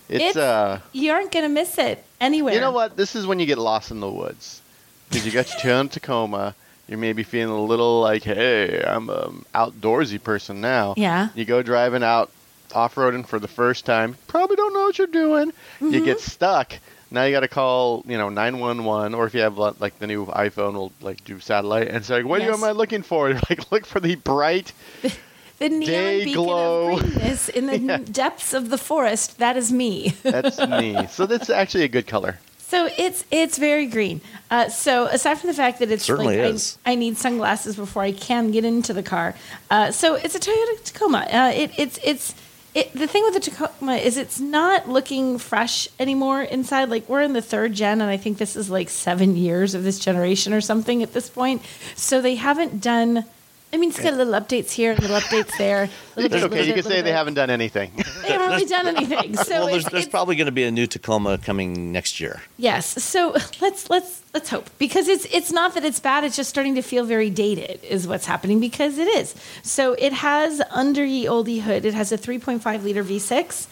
[0.07, 0.81] It's, It's- uh.
[0.93, 2.53] You aren't gonna miss it anywhere.
[2.53, 2.95] You know what?
[2.95, 4.61] This is when you get lost in the woods.
[5.09, 6.55] Because you got your Toyota Tacoma.
[6.87, 10.95] You're maybe feeling a little like, hey, I'm an outdoorsy person now.
[10.97, 11.29] Yeah.
[11.35, 12.31] You go driving out
[12.73, 14.15] off roading for the first time.
[14.27, 15.51] Probably don't know what you're doing.
[15.51, 15.91] Mm-hmm.
[15.93, 16.73] You get stuck.
[17.11, 20.25] Now you got to call, you know, 911, or if you have like the new
[20.27, 22.55] iPhone, will like do satellite and say, "What Yes.
[22.55, 24.71] am I looking for?" You're like, look for the bright.
[25.59, 26.97] the neon Day beacon glow.
[26.97, 27.97] of greenness in the Yeah.
[27.97, 29.39] depths of the forest.
[29.39, 30.13] That is me.
[30.21, 31.07] That's me.
[31.09, 32.39] So that's actually a good color.
[32.69, 34.21] So it's it's very green.
[34.51, 36.77] Uh, so aside from the fact that it's Certainly like is.
[36.85, 39.33] I, I need sunglasses before I can get into the car.
[39.71, 41.27] Uh, so it's a Toyota Tacoma.
[41.31, 42.35] Uh, it, it's it's
[42.75, 46.89] it, the thing with the Tacoma is it's not looking fresh anymore inside.
[46.89, 49.83] Like we're in the third gen, and I think this is like seven years of
[49.83, 51.63] this generation or something at this point.
[51.95, 53.25] So they haven't done.
[53.71, 55.89] I mean, it's got little updates here, little updates there.
[56.15, 56.49] Little bit, okay.
[56.49, 57.91] little You bit, can say little they haven't done anything.
[58.23, 59.35] They haven't really done anything.
[59.37, 62.19] So well, there's, it's- there's it's- probably going to be a new Tacoma coming next
[62.19, 62.41] year.
[62.57, 63.01] Yes.
[63.03, 63.29] So
[63.61, 66.23] let's let's let's hope because it's it's not that it's bad.
[66.23, 69.35] It's just starting to feel very dated, is what's happening because it is.
[69.63, 71.85] So it has under ye oldie hood.
[71.85, 73.67] It has a 3.5 liter V6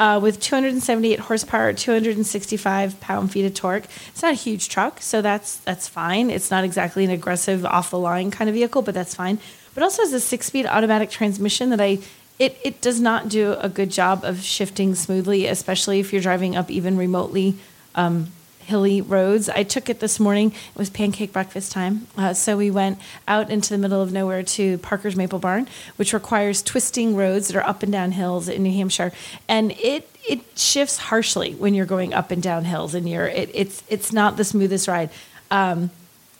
[0.00, 3.84] uh, with 278 horsepower, 265 pound feet of torque.
[4.08, 6.30] It's not a huge truck, so that's that's fine.
[6.30, 9.38] It's not exactly an aggressive off the line kind of vehicle, but that's fine.
[9.74, 11.98] But also has a six speed automatic transmission that I.
[12.38, 16.56] It, it does not do a good job of shifting smoothly, especially if you're driving
[16.56, 17.56] up even remotely
[17.94, 19.48] um, hilly roads.
[19.48, 20.52] I took it this morning.
[20.52, 22.06] It was pancake breakfast time.
[22.16, 26.12] Uh, so we went out into the middle of nowhere to Parker's Maple Barn, which
[26.12, 29.12] requires twisting roads that are up and down hills in New Hampshire.
[29.48, 33.50] And it it shifts harshly when you're going up and down hills and you're it,
[33.52, 35.10] it's it's not the smoothest ride.
[35.50, 35.90] Um,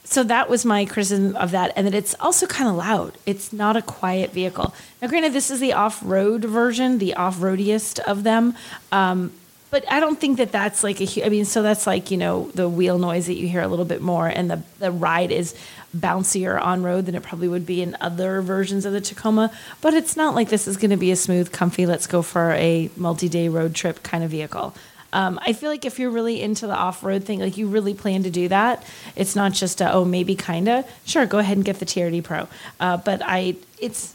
[0.05, 3.17] so that was my criticism of that, and that it's also kind of loud.
[3.25, 4.73] It's not a quiet vehicle.
[5.01, 8.53] Now, granted, this is the off-road version, the off-roadiest of them.
[8.91, 9.31] Um,
[9.73, 11.05] but I don't think that that's like a.
[11.05, 13.67] hu- I mean, so that's like you know the wheel noise that you hear a
[13.67, 15.55] little bit more, and the the ride is
[15.97, 19.51] bouncier on road than it probably would be in other versions of the Tacoma.
[19.81, 21.87] But it's not like this is going to be a smooth, comfy.
[21.87, 24.75] Let's go for a multi-day road trip kind of vehicle.
[25.11, 28.21] Um, I feel like if you're really into the off-road thing, like you really plan
[28.23, 28.83] to do that,
[29.15, 30.85] it's not just a, oh maybe kinda.
[31.03, 32.47] Sure, go ahead and get the TRD Pro.
[32.79, 34.13] Uh, but I, it's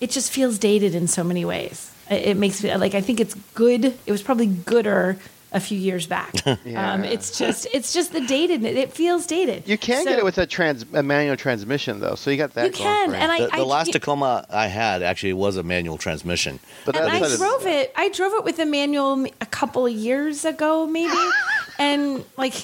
[0.00, 1.87] it just feels dated in so many ways.
[2.10, 3.84] It it makes me like I think it's good.
[4.06, 5.18] It was probably gooder
[5.50, 6.32] a few years back.
[6.64, 6.92] Yeah.
[6.92, 8.64] um, it's just it's just the dated.
[8.64, 9.66] It feels dated.
[9.66, 12.52] You can So- get it with a trans a manual transmission though, so you got
[12.54, 12.66] that.
[12.66, 15.56] You going can, for and I- The, the last you- Tacoma I had actually was
[15.56, 16.58] a manual transmission.
[16.84, 17.92] But and that's I not as- drove it.
[17.96, 21.16] I drove it with a manual a couple of years ago, maybe,
[21.78, 22.54] and like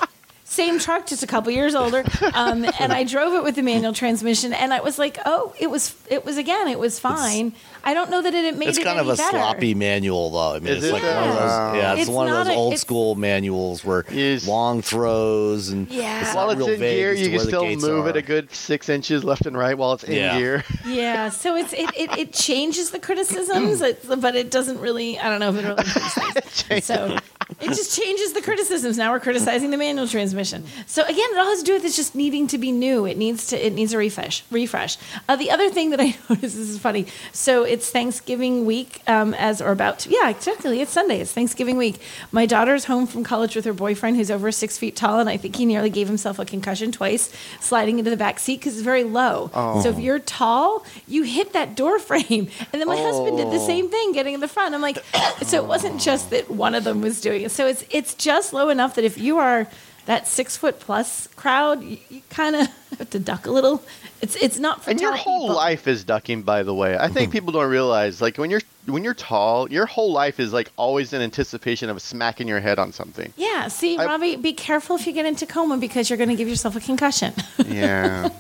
[0.45, 2.05] same truck, just a couple years older.
[2.35, 5.71] Um, and I drove it with the manual transmission, and I was like, oh, it
[5.71, 7.53] was, it was again, it was fine.
[7.83, 9.31] I don't know that it, it made It's it kind of a better.
[9.37, 10.55] sloppy manual, though.
[10.55, 11.77] I mean, Is it's it like one of those.
[11.77, 14.47] Yeah, it's, It's one of those old it's- school manuals where Yes.
[14.47, 16.23] long throws and Yeah.
[16.23, 18.55] it's While it's real in vague gear, you can still gates move it a good
[18.55, 20.39] six inches left and right while it's in Yeah.
[20.39, 20.65] gear.
[20.87, 25.19] Yeah, so it's it, it, it changes the criticisms, it's, but it doesn't really.
[25.19, 25.85] I don't know if it really.
[25.85, 26.85] criticizes.
[26.87, 27.19] so
[27.61, 28.97] it just changes the criticisms.
[28.99, 30.65] Now we're criticizing the manual transmission.
[30.87, 33.05] So again, it all has to do with it's just needing to be new.
[33.07, 34.43] It needs to it needs a refresh.
[34.51, 34.97] Refresh.
[35.29, 37.07] Uh, the other thing that I noticed this is funny.
[37.33, 41.21] So it's Thanksgiving week, um, as or about to, yeah, technically it's Sunday.
[41.21, 42.01] It's Thanksgiving week.
[42.33, 45.37] My daughter's home from college with her boyfriend, who's over six feet tall, and I
[45.37, 48.83] think he nearly gave himself a concussion twice sliding into the back seat because it's
[48.85, 49.51] very low.
[49.55, 49.83] Oh.
[49.83, 52.49] So if you're tall, you hit that door frame.
[52.73, 53.67] And then my husband did the Oh.
[53.67, 54.75] same thing, getting in the front.
[54.75, 55.03] I'm like,
[55.43, 57.51] so it wasn't just that one of them was doing it.
[57.51, 59.67] So it's it's just low enough that if you are
[60.07, 62.67] that six foot plus crowd, you, you kind of
[62.99, 63.83] have to duck a little.
[64.21, 65.57] It's it's not for And your whole people.
[65.57, 66.97] life is ducking, by the way.
[66.97, 67.33] I think mm-hmm.
[67.33, 71.13] people don't realize, like when you're when you're tall, your whole life is like always
[71.13, 73.33] in anticipation of smacking your head on something.
[73.37, 76.37] Yeah, see, I- Robbie, be careful if you get into coma because you're going to
[76.37, 77.33] give yourself a concussion.
[77.67, 78.29] Yeah.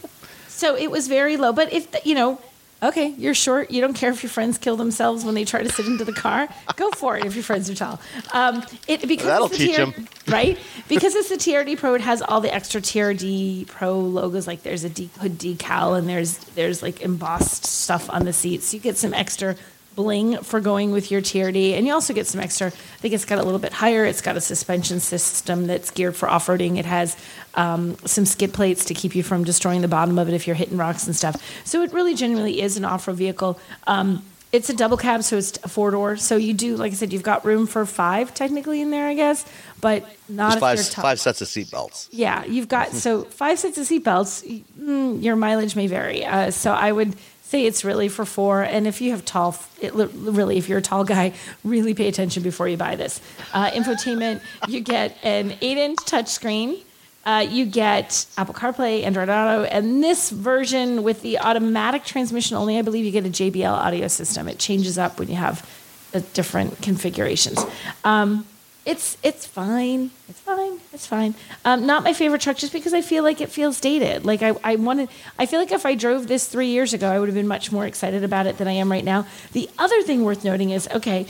[0.54, 1.52] So it was very low.
[1.52, 2.40] But if, the, you know,
[2.84, 5.68] okay, you're short, you don't care if your friends kill themselves when they try to
[5.70, 8.00] sit into the car, go for it if your friends are tall.
[8.32, 10.08] Um, it, because That'll it's the teach TR 'em.
[10.26, 10.58] Right?
[10.88, 14.46] Because it's the TRD Pro, it has all the extra TRD Pro logos.
[14.46, 18.68] Like there's a de- hood decal and there's, there's like embossed stuff on the seats.
[18.68, 19.56] So You get some extra
[19.94, 21.72] bling for going with your TRD.
[21.72, 24.04] And you also get some extra, I think it's got a little bit higher.
[24.04, 26.78] It's got a suspension system that's geared for off roading.
[26.78, 27.16] It has
[27.54, 30.56] um, some skid plates to keep you from destroying the bottom of it if you're
[30.56, 31.42] hitting rocks and stuff.
[31.64, 33.58] So it really genuinely is an off road vehicle.
[33.86, 36.16] Um, it's a double cab, so it's a four door.
[36.16, 39.14] So you do, like I said, you've got room for five technically in there, I
[39.14, 39.44] guess,
[39.80, 42.08] but not five, five sets of seatbelts.
[42.12, 44.62] Yeah, you've got so five sets of seatbelts.
[44.78, 46.24] Mm, your mileage may vary.
[46.24, 47.16] Uh, so I would
[47.54, 48.62] say it's really for four.
[48.62, 52.42] And if you have tall, it, really, if you're a tall guy, really pay attention
[52.42, 53.20] before you buy this.
[53.52, 56.80] Uh, infotainment, you get an eight-inch touchscreen.
[57.24, 62.76] Uh, you get Apple CarPlay, Android Auto, and this version with the automatic transmission only,
[62.76, 64.46] I believe you get a JBL audio system.
[64.46, 65.64] It changes up when you have
[66.12, 67.64] uh, different configurations.
[68.02, 68.46] Um,
[68.86, 70.10] it's it's fine.
[70.28, 70.78] It's fine.
[70.92, 71.34] It's fine.
[71.64, 74.24] Um, not my favorite truck, just because I feel like it feels dated.
[74.26, 75.08] Like I, I wanted.
[75.38, 77.72] I feel like if I drove this three years ago, I would have been much
[77.72, 79.26] more excited about it than I am right now.
[79.52, 81.26] The other thing worth noting is okay,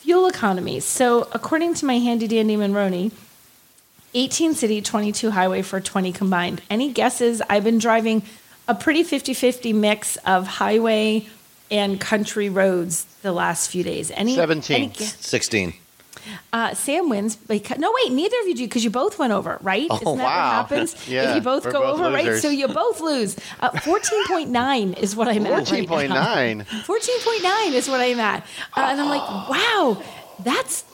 [0.00, 0.80] fuel economy.
[0.80, 3.10] So according to my handy dandy Monroney,
[4.14, 6.62] 18 city, 22 highway for 20 combined.
[6.68, 7.42] Any guesses?
[7.48, 8.22] I've been driving
[8.68, 11.26] a pretty 50-50 mix of highway
[11.70, 14.10] and country roads the last few days.
[14.10, 14.76] Any 17.
[14.76, 15.74] any 16.
[16.52, 19.58] Uh, Sam wins because no, wait, neither of you do because you both went over,
[19.62, 19.86] right?
[19.90, 20.46] Oh, Isn't that wow.
[20.46, 21.08] what happens?
[21.08, 22.34] Yeah, if you both go both over, right?
[22.40, 23.36] So you both lose.
[23.60, 25.66] Uh, Fourteen point nine is what I'm at.
[25.66, 26.64] Fourteen point nine.
[26.84, 28.42] Fourteen point nine is what I'm at,
[28.76, 30.02] uh, and I'm like, wow,
[30.40, 30.84] that's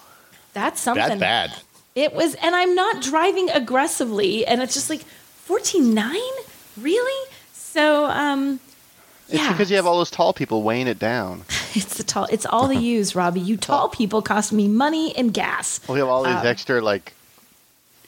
[0.53, 1.03] that's something.
[1.07, 1.53] That's bad.
[1.95, 6.33] It was, and I'm not driving aggressively, and it's just like fourteen nine,
[6.79, 7.29] really?
[7.53, 8.61] So, um,
[9.29, 11.45] It's because you have all those tall people weighing it down.
[11.77, 12.27] it's the tall.
[12.31, 13.41] It's all the use, Robbie.
[13.41, 15.81] You tall people cost me money and gas.
[15.89, 17.15] We have all these Um, extra like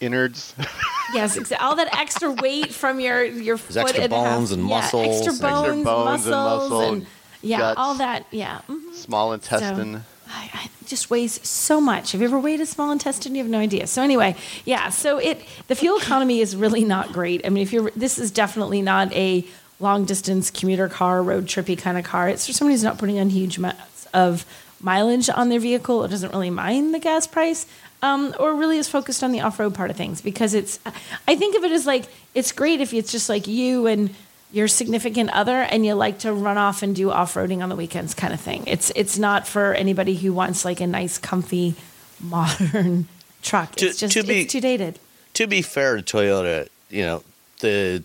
[0.00, 0.55] innards.
[1.12, 4.53] Yes, exa- all that extra weight from your your foot extra and a half- bones
[4.53, 5.07] and yeah, muscles.
[5.07, 7.07] extra Extra bones, bones and muscles, muscle, and
[7.42, 7.79] yeah, guts.
[7.79, 8.27] all that.
[8.31, 8.94] Yeah, mhm.
[8.94, 9.94] Small intestine.
[9.96, 10.00] So,
[10.31, 12.12] I, I just weighs so much.
[12.12, 13.35] Have you ever weighed a small intestine?
[13.35, 13.87] You have no idea.
[13.87, 14.88] So anyway, yeah.
[14.88, 17.44] So it the fuel economy is really not great.
[17.46, 19.44] I mean, if you're this is definitely not a
[19.80, 22.28] long distance commuter car, road trippy kind of car.
[22.28, 24.44] It's for somebody who's not putting on huge amounts of
[24.80, 27.66] mileage on their vehicle or doesn't really mind the gas price.
[28.02, 30.78] Um, or really is focused on the off-road part of things because it's
[31.26, 34.14] i think of it as like it's great if it's just like you and
[34.52, 38.12] your significant other and you like to run off and do off-roading on the weekends
[38.12, 41.76] kind of thing it's it's not for anybody who wants like a nice comfy
[42.20, 43.08] modern
[43.42, 43.74] truck.
[43.76, 44.98] To- it's just to be- it's too dated.
[45.34, 47.22] to be fair to Toyota, you know,
[47.60, 48.02] the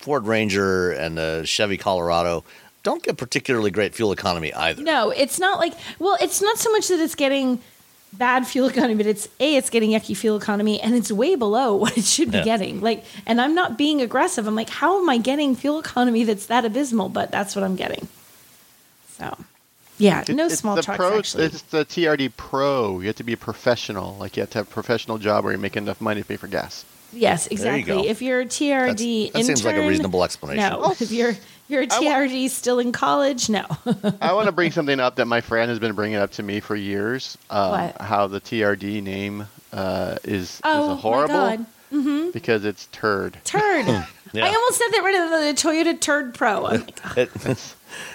[0.00, 2.42] Ford Ranger and the Chevy Colorado
[2.82, 4.82] don't get particularly great fuel economy either.
[4.82, 7.60] No, it's not like well, it's not so much that it's getting
[8.14, 11.74] bad fuel economy, but it's a it's getting yucky fuel economy and it's way below
[11.82, 12.44] what it should be Yeah.
[12.44, 12.80] getting.
[12.80, 14.46] Like and I'm not being aggressive.
[14.46, 17.08] I'm like, how am I getting fuel economy that's that abysmal?
[17.10, 18.08] But that's what I'm getting.
[19.18, 19.36] So
[19.98, 21.44] yeah, It- no it's small the trucks pro, actually.
[21.44, 23.00] It's the TRD Pro.
[23.00, 24.16] You have to be a professional.
[24.18, 26.36] Like you have to have a professional job where you make enough money to pay
[26.36, 26.84] for gas.
[27.12, 28.08] Yes, There you exactly.
[28.08, 30.70] If you're a TRD That's- that seems like a reasonable explanation.
[30.70, 31.34] No, if you're
[31.68, 33.64] you're a I wa- TRD still in college, no.
[34.20, 36.60] I want to bring something up that my friend has been bringing up to me
[36.60, 37.38] for years.
[37.48, 38.00] Um, What?
[38.00, 41.56] How the TRD name uh, is, Oh, is a horrible my
[41.92, 42.32] God.
[42.32, 43.38] because it's turd.
[43.44, 43.86] Turd.
[44.32, 44.44] Yeah.
[44.44, 46.64] I almost said that rid of the Toyota Turd Pro.
[46.66, 47.56] I'm like, It- I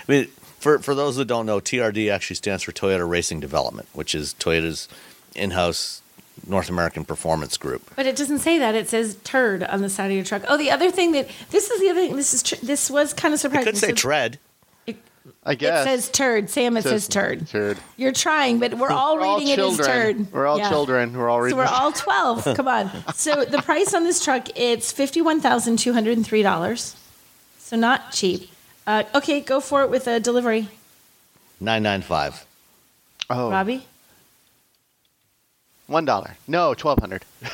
[0.07, 0.27] mean,
[0.59, 4.33] for for those that don't know, TRD actually stands for Toyota Racing Development, which is
[4.39, 4.87] Toyota's
[5.35, 6.01] in-house
[6.47, 7.81] North American performance group.
[7.95, 8.75] But it doesn't say that.
[8.75, 10.43] It says turd on the side of your truck.
[10.47, 12.15] Oh, the other thing that this is the other thing.
[12.15, 13.69] This is tr- this was kind of surprising.
[13.69, 13.95] It surprising.
[13.95, 14.39] could say So tread.
[15.47, 16.49] I guess it says turd.
[16.49, 17.47] Sam, it says, turd.
[17.47, 17.77] Turd.
[17.97, 20.31] You're trying, but we're all We're all reading it as turd.
[20.31, 20.69] We're all Yeah.
[20.69, 21.15] children.
[21.17, 21.57] We're all reading.
[21.57, 22.43] So we're all twelve.
[22.55, 22.91] Come on.
[23.13, 26.95] So the price on this truck it's fifty one thousand two hundred and three dollars.
[27.59, 28.49] So not cheap.
[28.87, 30.67] Uh, okay, go for it with a delivery,
[31.59, 32.45] Nine nine five.
[33.31, 33.85] oh, Robbie.
[35.87, 36.35] One dollar.
[36.47, 37.23] No, twelve hundred.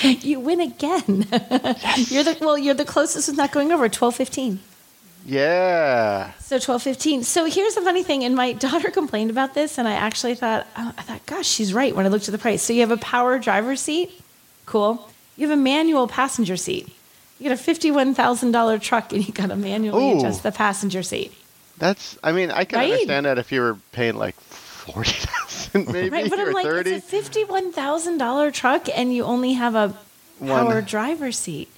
[0.00, 1.26] You win again.
[2.08, 2.56] you're the well.
[2.56, 4.60] You're the closest with not going over twelve fifteen.
[5.26, 6.32] Yeah.
[6.38, 7.24] So twelve fifteen.
[7.24, 10.68] So here's the funny thing, and my daughter complained about this, and I actually thought,
[10.76, 12.62] oh, I thought, gosh, she's right when I looked at the price.
[12.62, 14.12] So you have a power driver seat,
[14.66, 15.10] cool.
[15.36, 16.88] You have a manual passenger seat.
[17.40, 20.18] You got a fifty-one thousand dollar truck, and you got to manually Ooh.
[20.18, 21.32] adjust the passenger seat.
[21.78, 22.16] That's.
[22.22, 22.92] I mean, I can Right?
[22.92, 24.36] understand that if you were paying like
[24.84, 26.92] forty thousand, maybe Right, but or I'm like, thirty.
[26.92, 29.94] it's a fifty-one thousand dollar truck, and you only have a
[30.38, 30.48] One.
[30.66, 31.68] power driver seat.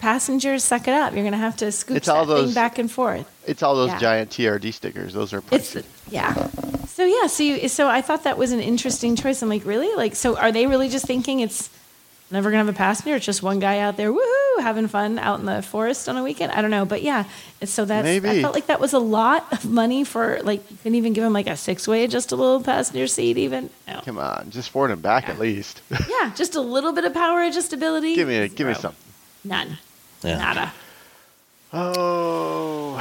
[0.00, 1.14] Passengers, suck it up.
[1.14, 3.26] You're going to have to scoop It's that thing back and forth.
[3.46, 3.98] It's all those Yeah.
[3.98, 5.14] giant TRD stickers.
[5.14, 5.84] Those are It's pricey.
[6.10, 6.48] yeah.
[6.88, 9.40] So yeah, so you, so I thought that was an interesting choice.
[9.40, 9.94] I'm like, really?
[9.96, 11.70] Like, so are they really just thinking it's
[12.34, 13.16] never gonna have a passenger?
[13.16, 16.22] It's just one guy out there, woohoo, having fun out in the forest on a
[16.22, 16.52] weekend.
[16.52, 17.24] I don't know, but yeah.
[17.62, 20.96] So that's I felt like that was a lot of money for like you couldn't
[20.96, 23.70] even give him like a six way adjustable passenger seat even.
[23.88, 24.00] No.
[24.04, 25.80] Come on, just forward and back at least.
[26.08, 28.14] Yeah, just a little bit of power adjustability.
[28.14, 28.80] give me, a, give me Zero.
[28.92, 28.94] some.
[29.44, 29.78] None.
[30.22, 30.38] Yeah.
[30.38, 30.72] Nada.
[31.72, 32.94] Oh,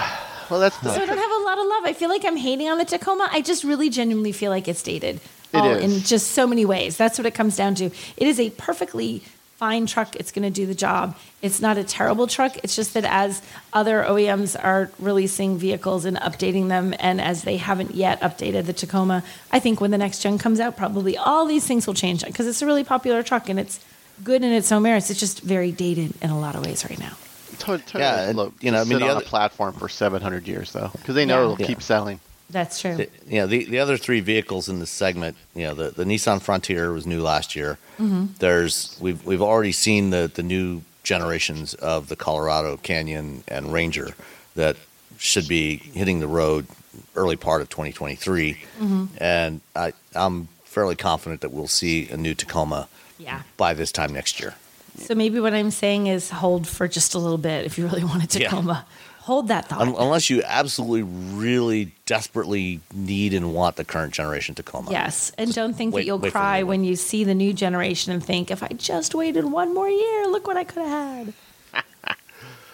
[0.49, 1.85] well, that's So I don't have a lot of love.
[1.85, 3.29] I feel like I'm hating on the Tacoma.
[3.31, 5.19] I just really genuinely feel like it's dated.
[5.53, 6.97] It all in just so many ways.
[6.97, 7.85] That's what it comes down to.
[7.85, 9.21] It is a perfectly
[9.57, 10.15] fine truck.
[10.15, 11.15] It's going to do the job.
[11.41, 12.57] It's not a terrible truck.
[12.63, 17.57] It's just that as other OEMs are releasing vehicles and updating them, and as they
[17.57, 21.45] haven't yet updated the Tacoma, I think when the next gen comes out, probably all
[21.45, 23.79] these things will change because it's a really popular truck and it's
[24.23, 25.09] good in its own merits.
[25.09, 27.13] It's just very dated in a lot of ways right now.
[27.59, 29.87] Totally, to- Yeah, and, look, you know, I mean, sit the other- a platform for
[29.87, 31.41] 700 years though, because they know Yeah.
[31.51, 31.67] it'll Yeah.
[31.67, 32.19] keep selling.
[32.49, 32.95] That's true.
[32.95, 36.03] The- you know, the, the other three vehicles in this segment, you know, the, the
[36.03, 37.77] Nissan Frontier was new last year.
[37.99, 38.25] Mm-hmm.
[38.39, 44.15] There's we've we've already seen the the new generations of the Colorado Canyon and Ranger
[44.55, 44.77] that
[45.17, 46.67] should be hitting the road
[47.15, 49.05] early part of 2023, mm-hmm.
[49.17, 52.87] and I I'm fairly confident that we'll see a new Tacoma
[53.19, 53.43] yeah.
[53.57, 54.55] by this time next year.
[54.97, 58.03] So maybe what I'm saying is hold for just a little bit if you really
[58.03, 58.83] want a Yeah.
[59.23, 59.35] Tacoma.
[59.35, 59.81] Hold that thought.
[59.81, 64.91] Un- unless you absolutely, really, desperately need and want the current generation Tacoma.
[64.91, 67.33] yes, and don't think wait- that you'll wait for the cry when you see the
[67.35, 70.83] new generation and think, if I just waited one more year, look what I could
[70.83, 71.33] have had.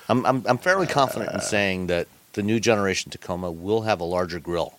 [0.10, 4.04] I'm, I'm, I'm fairly confident in saying that the new generation Tacoma will have a
[4.04, 4.74] larger grill.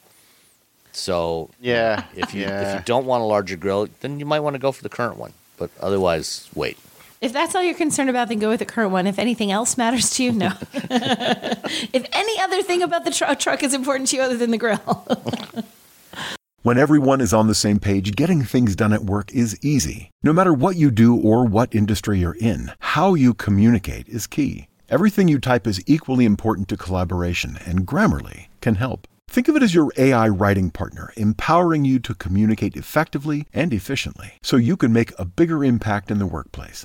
[0.92, 2.04] So Yeah.
[2.16, 2.62] if you yeah.
[2.72, 4.88] if you don't want a larger grill, then you might want to go for the
[4.88, 5.32] current one.
[5.56, 6.78] But otherwise, wait.
[7.20, 9.06] If that's all you're concerned about, then go with the current one.
[9.06, 10.52] If anything else matters to you, no.
[10.72, 14.58] if any other thing about the tr- truck is important to you other than the
[14.58, 15.06] grill,
[16.62, 20.10] When everyone is on the same page, getting things done at work is easy.
[20.22, 24.68] No matter what you do or what industry you're in, how you communicate is key.
[24.90, 29.08] Everything you type is equally important to collaboration, and Grammarly can help.
[29.26, 34.32] Think of it as your AI writing partner, empowering you to communicate effectively and efficiently
[34.42, 36.84] so you can make a bigger impact in the workplace.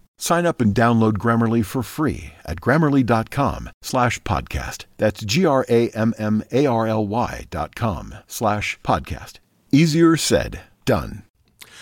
[0.21, 4.85] Sign up and download Grammarly for free at grammarly.com slash podcast.
[4.97, 9.39] That's G-R-A-M-M-A-R-L-Y dot com slash podcast.
[9.71, 11.23] Easier said, done.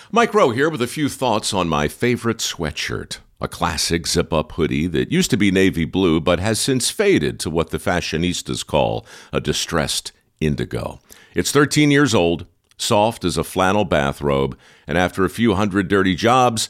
[0.10, 3.18] Mike Rowe here with a few thoughts on my favorite sweatshirt.
[3.42, 7.42] A classic zip up hoodie that used to be navy blue but has since faded
[7.42, 11.02] to what the fashionistas call a distressed indigo.
[11.36, 12.46] It's 13 years old,
[12.78, 16.70] soft as a flannel bathrobe, and after a few hundred dirty jobs,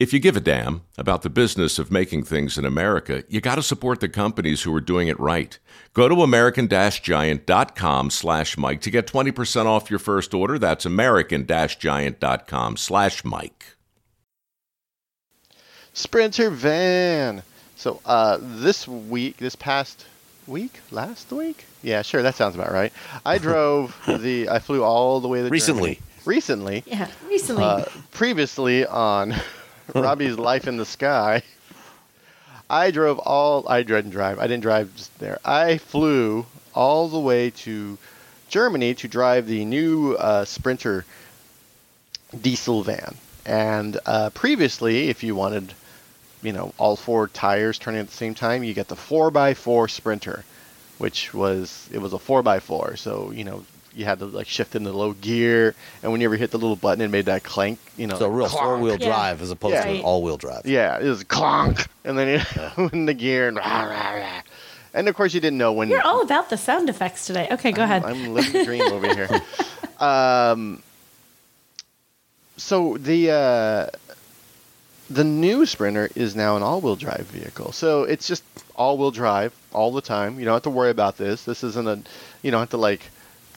[0.00, 3.54] if you give a damn about the business of making things in America, you got
[3.56, 5.58] to support the companies who are doing it right.
[5.92, 10.58] Go to american-giant.com slash Mike to get 20% off your first order.
[10.58, 13.66] That's american-giant.com slash Mike.
[15.92, 17.44] Sprinter van.
[17.76, 20.06] So uh, this week, this past
[20.48, 22.92] week, last week, yeah, sure, that sounds about right.
[23.24, 25.94] I drove the, I flew all the way to Recently.
[25.94, 26.00] Germany.
[26.24, 26.82] Recently.
[26.86, 27.62] Yeah, recently.
[27.62, 29.34] Uh, previously on
[29.94, 31.42] Robbie's Life in the Sky,
[32.70, 33.68] I drove all.
[33.68, 34.38] I didn't drive.
[34.38, 35.38] I didn't drive just there.
[35.44, 37.98] I flew all the way to
[38.48, 41.04] Germany to drive the new uh, Sprinter
[42.40, 43.16] diesel van.
[43.44, 45.74] And uh, previously, if you wanted,
[46.42, 50.44] you know, all four tires turning at the same time, you get the 4x4 Sprinter,
[50.98, 52.96] which was it was a 4x4.
[52.96, 53.64] So you know
[53.96, 57.00] you had to like shift into low gear, and whenever you hit the little button,
[57.02, 57.78] it made that clank.
[57.96, 59.08] You know, So a real four wheel Yeah.
[59.08, 60.62] drive as opposed to an all wheel drive.
[60.66, 64.40] Yeah, it was clonk, and then it in the gear and rah, rah, rah.
[64.94, 65.88] and of course you didn't know when.
[65.88, 67.48] You're all about the sound effects today.
[67.50, 68.04] Okay, go ahead.
[68.04, 69.28] I'm living the dream over here.
[70.00, 70.82] Um,
[72.56, 73.86] so the uh,
[75.10, 77.72] the new Sprinter is now an all-wheel drive vehicle.
[77.72, 78.42] So it's just
[78.74, 80.38] all-wheel drive all the time.
[80.38, 81.44] You don't have to worry about this.
[81.44, 81.98] This isn't a,
[82.42, 83.02] you don't have to like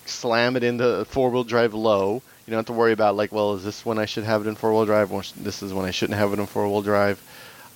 [0.10, 2.22] slam it into four-wheel drive low.
[2.46, 4.50] You don't have to worry about like, well, is this when I should have it
[4.50, 7.22] in four-wheel drive, or this is when I shouldn't have it in four-wheel drive.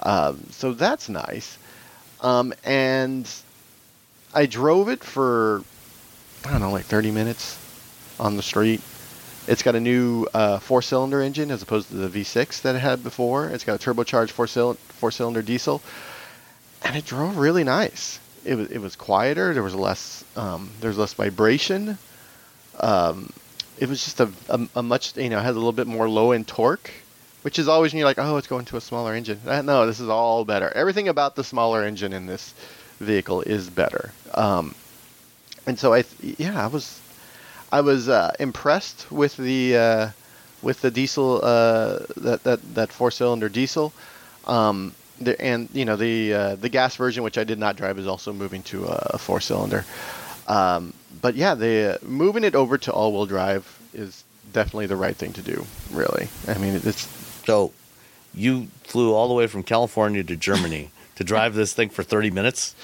[0.02, 1.58] Um, so that's nice.
[2.22, 3.30] Um, and
[4.34, 5.64] I drove it for
[6.46, 7.58] I don't know, like 30 minutes
[8.20, 8.82] on the street.
[9.48, 13.04] It's got a new uh, four-cylinder engine as opposed to the V6 that it had
[13.04, 13.48] before.
[13.48, 15.82] It's got a turbocharged four-cylinder, four-cylinder diesel,
[16.84, 18.20] and it drove really nice.
[18.44, 19.54] It was it was quieter.
[19.54, 21.98] There was less um, there was less vibration.
[22.82, 23.32] Um,
[23.80, 26.48] it was just a, a, a much you know has a little bit more low-end
[26.48, 26.92] torque,
[27.44, 29.40] which is always when you're like oh it's going to a smaller engine.
[29.46, 30.70] Uh, no, this is all better.
[30.76, 32.54] Everything about the smaller engine in this
[33.00, 34.12] vehicle is better.
[34.34, 34.76] Um,
[35.66, 37.00] and so I th- yeah I was
[37.72, 40.10] I was uh, impressed with the uh,
[40.62, 43.94] with the diesel uh, that that that four cylinder diesel.
[44.46, 48.00] Um, the, and you know the uh, the gas version, which I did not drive,
[48.00, 49.86] is also moving to a four cylinder.
[50.48, 55.16] Um, but yeah, the moving it over to all wheel drive is definitely the right
[55.16, 55.66] thing to do.
[55.92, 57.08] Really, I mean it's
[57.46, 57.72] So
[58.34, 62.32] you flew all the way from California to Germany to drive this thing for 30
[62.32, 62.76] minutes?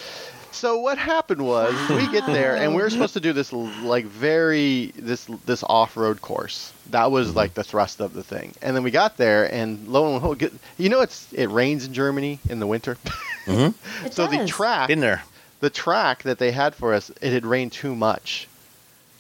[0.52, 4.06] So what happened was we get there and we are supposed to do this like
[4.06, 6.74] very this this off-road course.
[6.90, 7.38] That was mm-hmm.
[7.38, 8.56] like the thrust of the thing.
[8.62, 10.42] And then we got there and lo and behold,
[10.80, 12.94] you know it's it rains in Germany in the winter.
[12.94, 14.08] It mm-hmm.
[14.12, 14.50] so the does.
[14.50, 15.24] track Been there.
[15.60, 18.48] The track that they had for us, it had rained too much.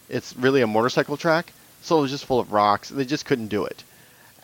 [0.09, 2.89] It's really a motorcycle track, so it was just full of rocks.
[2.89, 3.83] They just couldn't do it.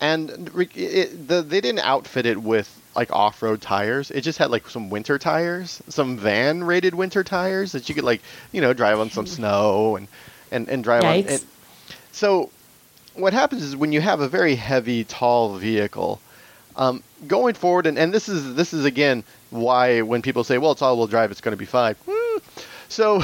[0.02, 4.12] And it, the, they didn't outfit it with like off-road tires.
[4.12, 8.22] It just had like some winter tires, some van-rated winter tires that you could like,
[8.52, 10.08] you know, drive on some snow and
[10.52, 11.16] and and drive on.
[11.16, 11.30] Yikes.
[11.30, 11.46] And
[12.12, 12.50] so
[13.16, 16.20] what happens is when you have a very heavy, tall vehicle,
[16.76, 19.24] um, going forward, and, and this is this is again
[19.54, 22.40] why when people say, "Well, it's all-wheel drive, it's going to be fine." Hmm.
[22.90, 23.24] So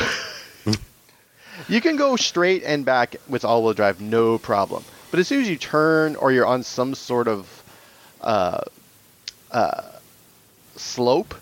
[1.68, 4.84] you can go straight and back with all-wheel drive, no problem.
[5.12, 7.64] But as soon as you turn or you're on some sort of
[8.22, 8.62] uh,
[9.52, 9.82] uh,
[10.76, 11.34] slope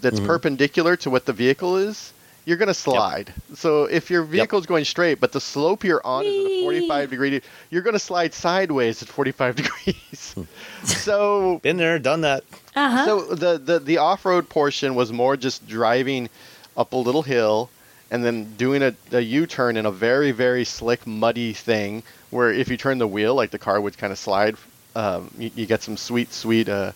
[0.00, 2.13] that's perpendicular to what the vehicle is,
[2.44, 3.32] you're going to slide.
[3.54, 6.62] So if your vehicle is going straight, but the slope you're on is at a
[6.62, 10.36] 45 degree, you're going to slide sideways at 45 degrees.
[10.84, 12.44] so Been there, done that.
[12.76, 13.04] Uh-huh.
[13.04, 16.28] so the, the, the off-road portion was more just driving
[16.76, 17.70] up a little hill
[18.10, 22.68] and then doing a, a U-turn in a very very slick muddy thing where if
[22.68, 24.56] you turn the wheel like the car would kind of slide
[24.94, 26.92] um, you, you get some sweet sweet uh,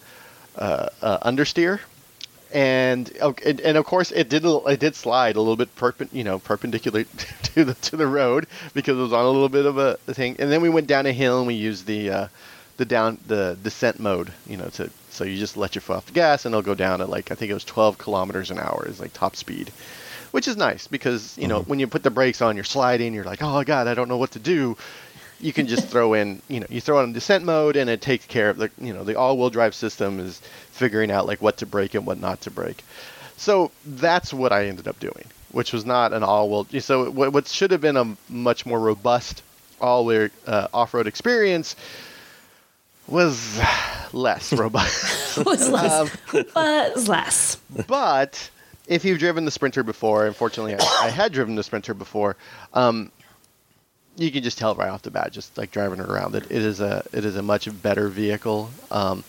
[0.56, 1.80] uh, uh, understeer
[2.52, 6.38] and, and of course it did it did slide a little bit perpen, you know
[6.38, 7.04] perpendicular
[7.42, 10.36] to the to the road because it was on a little bit of a thing
[10.38, 12.28] and then we went down a hill and we used the uh,
[12.78, 16.06] the down the descent mode you know to so you just let your foot off
[16.06, 18.58] the gas and it'll go down at like I think it was 12 kilometers an
[18.58, 19.70] hour is like top speed
[20.30, 21.68] which is nice because you know Mhm.
[21.68, 24.18] when you put the brakes on you're sliding you're like oh god I don't know
[24.18, 24.76] what to do
[25.40, 28.26] you can just throw in, you know, you throw in descent mode and it takes
[28.26, 30.40] care of the, you know, the all-wheel drive system is
[30.72, 32.84] figuring out like what to brake and what not to brake.
[33.36, 36.80] So that's what I ended up doing, which was not an all-wheel.
[36.80, 39.42] So what, what should have been a much more robust
[39.80, 41.76] all-wheel uh, off-road experience
[43.06, 43.60] was
[44.12, 45.38] less robust.
[45.44, 45.92] was less.
[46.34, 47.56] Um, was less.
[47.86, 48.50] but
[48.86, 52.36] if you've driven the Sprinter before, unfortunately, I, I had driven the Sprinter before.
[52.74, 53.12] Um,
[54.18, 56.34] you can just tell right off the bat, just like driving it around.
[56.34, 58.70] It, it is a it is a much better vehicle.
[58.90, 59.24] Um,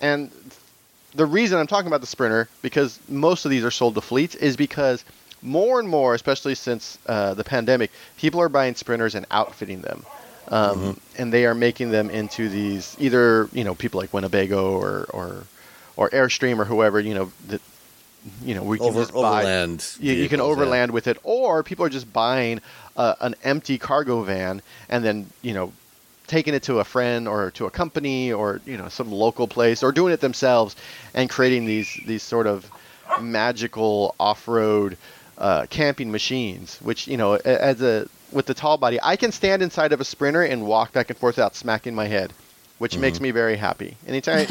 [0.00, 0.30] and
[1.14, 4.34] the reason I'm talking about the Sprinter because most of these are sold to fleets
[4.34, 5.04] is because
[5.42, 10.04] more and more, especially since uh, the pandemic, people are buying Sprinters and outfitting them.
[10.48, 15.06] Um, And they are making them into these either you know people like Winnebago or
[15.10, 15.44] or
[15.96, 17.60] or Airstream or whoever you know that
[18.44, 19.86] you know we can Over, just buy overland.
[20.00, 20.64] you, you can vehicles, yeah.
[20.64, 22.60] overland with it, or people are just buying
[22.96, 25.72] uh, an empty cargo van and then you know
[26.28, 29.82] taking it to a friend or to a company or you know some local place
[29.82, 30.76] or doing it themselves
[31.14, 32.70] and creating these these sort of
[33.20, 34.96] magical off-road
[35.38, 36.78] uh, camping machines.
[36.80, 40.04] Which you know, as a with the tall body, I can stand inside of a
[40.04, 42.32] sprinter and walk back and forth without smacking my head,
[42.78, 43.24] which makes Mm-hmm.
[43.24, 43.96] me very happy.
[44.06, 44.46] Anytime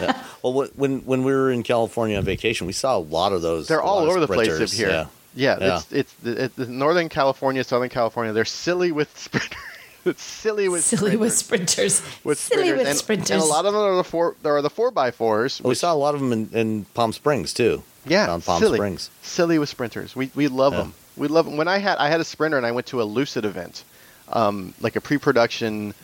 [0.00, 0.22] Yeah.
[0.44, 3.66] Well, when when we were in California on vacation, we saw a lot of those.
[3.66, 4.88] They're all over the place up here.
[4.90, 5.06] Yeah.
[5.34, 5.76] Yeah, Yeah.
[5.78, 8.34] it's it's the, it's the Northern California, Southern California.
[8.34, 9.58] They're silly with sprinters.
[10.04, 11.94] it's silly with Silly with sprinters.
[11.94, 12.20] sprinters.
[12.24, 12.78] with Silly sprinters.
[12.78, 13.30] with and, sprinters.
[13.30, 14.36] And a lot of them are the four.
[14.42, 15.62] There are the four by fours.
[15.62, 17.82] Well, we saw a lot of them in, in Palm Springs too.
[18.04, 18.76] Yeah, on Palm silly.
[18.76, 19.08] Springs.
[19.22, 20.14] Silly with sprinters.
[20.14, 20.80] We we love Yeah.
[20.80, 20.94] them.
[21.16, 21.56] We love them.
[21.56, 23.82] When I had I had a sprinter and I went to a Lucid event,
[24.30, 25.94] um, like a pre-production.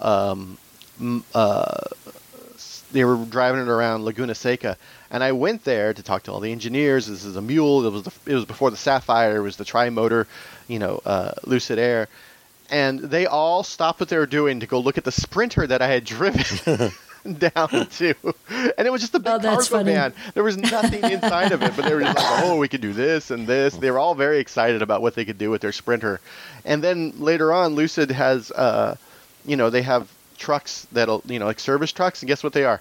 [0.00, 0.56] Um,
[1.34, 1.99] uh, s-
[2.92, 4.76] they were driving it around Laguna Seca,
[5.10, 7.06] and I went there to talk to all the engineers.
[7.06, 7.86] This is a mule.
[7.86, 9.36] It was the, it was before the Sapphire.
[9.36, 10.26] It was the tri-motor,
[10.68, 12.08] you know, uh, Lucid Air,
[12.70, 15.82] and they all stopped what they were doing to go look at the Sprinter that
[15.82, 16.44] I had driven.
[17.38, 18.14] down to,
[18.78, 19.92] and it was just a big Oh, that's cargo funny.
[19.92, 20.14] van.
[20.32, 22.94] There was nothing inside of it, but they were just like, "Oh, we could do
[22.94, 25.72] this and this." They were all very excited about what they could do with their
[25.72, 26.18] Sprinter.
[26.64, 28.96] And then later on, Lucid has, uh,
[29.44, 30.08] you know, they have
[30.40, 32.80] trucks that'll, you know, like service trucks, and guess what they are?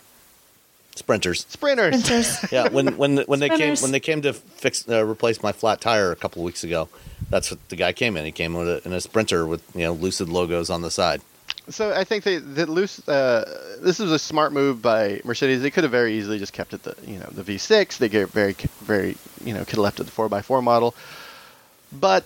[0.96, 1.46] Sprinters.
[1.48, 2.04] Sprinters.
[2.04, 2.52] Sprinters.
[2.52, 5.80] Yeah, when when when they came when they came to fix uh, replace my flat
[5.80, 6.90] tire a couple of weeks ago,
[7.30, 8.26] that's what the guy came in.
[8.26, 11.22] He came with a, in a Sprinter with you know Lucid logos on the side.
[11.70, 13.08] So I think they that loose.
[13.08, 15.62] Uh, this was a smart move by Mercedes.
[15.62, 17.98] They could have very easily just kept it the you know the V6.
[17.98, 20.96] They get very very you know could have left it the 4x4 model,
[21.92, 22.26] but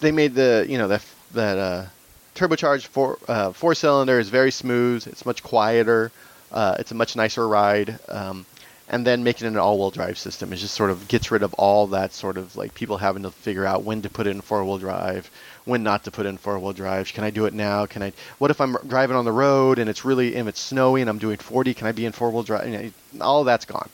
[0.00, 1.86] they made the you know that that uh,
[2.34, 5.06] turbocharged four uh, four cylinder is very smooth.
[5.06, 6.10] It's much quieter.
[6.52, 7.98] Uh, it's a much nicer ride.
[8.08, 8.46] Um,
[8.92, 11.54] and then making it an all-wheel drive system is just sort of gets rid of
[11.54, 14.40] all that sort of like people having to figure out when to put it in
[14.40, 15.30] four-wheel drive,
[15.64, 17.06] when not to put it in four-wheel drive.
[17.12, 17.86] Can I do it now?
[17.86, 18.12] Can I?
[18.38, 21.18] What if I'm driving on the road and it's really if it's snowy and I'm
[21.18, 21.72] doing 40?
[21.72, 22.66] Can I be in four-wheel drive?
[22.68, 23.88] You know, all that's gone.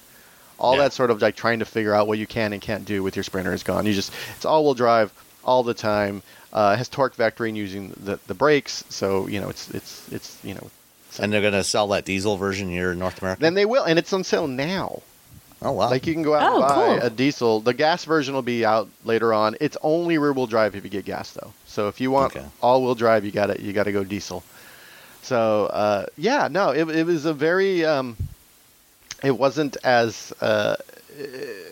[0.59, 0.85] All Yeah.
[0.85, 3.17] that sort of like trying to figure out what you can and can't do with
[3.17, 3.85] your Sprinter is gone.
[3.85, 5.13] You just it's all-wheel drive
[5.45, 6.23] all the time.
[6.57, 10.55] Uh, has torque vectoring using the the brakes, so you know it's it's it's you
[10.55, 10.71] know.
[11.19, 13.41] And they're gonna sell that diesel version here in North America.
[13.43, 15.03] Then they will, and it's on sale now.
[15.63, 15.91] oh wow!
[15.91, 17.07] Like you can go out Oh, and buy cool.
[17.07, 17.61] a diesel.
[17.61, 19.57] The gas version will be out later on.
[19.61, 21.53] It's only rear-wheel drive if you get gas though.
[21.67, 22.47] So if you want Okay.
[22.63, 24.43] all-wheel drive, you got to you got to go diesel.
[25.23, 27.85] So uh, yeah, no, it, it was a very.
[27.85, 28.17] Um,
[29.23, 30.77] it wasn't as uh,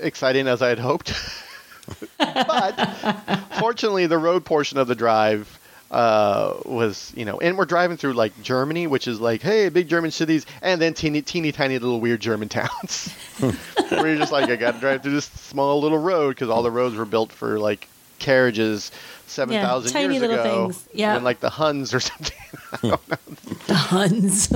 [0.01, 1.13] exciting as I had hoped,
[2.19, 2.75] but
[3.59, 5.59] fortunately, the road portion of the drive
[5.91, 9.89] uh, was you know, and we're driving through like Germany, which is like, hey, big
[9.89, 13.13] German cities, and then teeny, teeny, tiny little weird German towns.
[13.39, 16.63] where you're just like, I got to drive through this small little road because all
[16.63, 17.87] the roads were built for like
[18.19, 18.91] carriages
[19.27, 20.89] seven thousand tiny years little ago, things.
[20.93, 21.15] Yeah.
[21.17, 22.37] and like the Huns or something.
[23.67, 24.49] The Huns.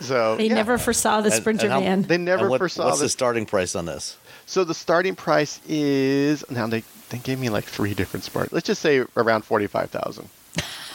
[0.00, 0.54] So they yeah.
[0.54, 2.02] never foresaw the Sprinter and how- van.
[2.02, 3.12] they never And what- foresaw What's the this.
[3.12, 4.16] starting price on this?
[4.48, 8.50] So the starting price is now they they gave me like three different smart.
[8.50, 10.30] Let's just say around forty five thousand.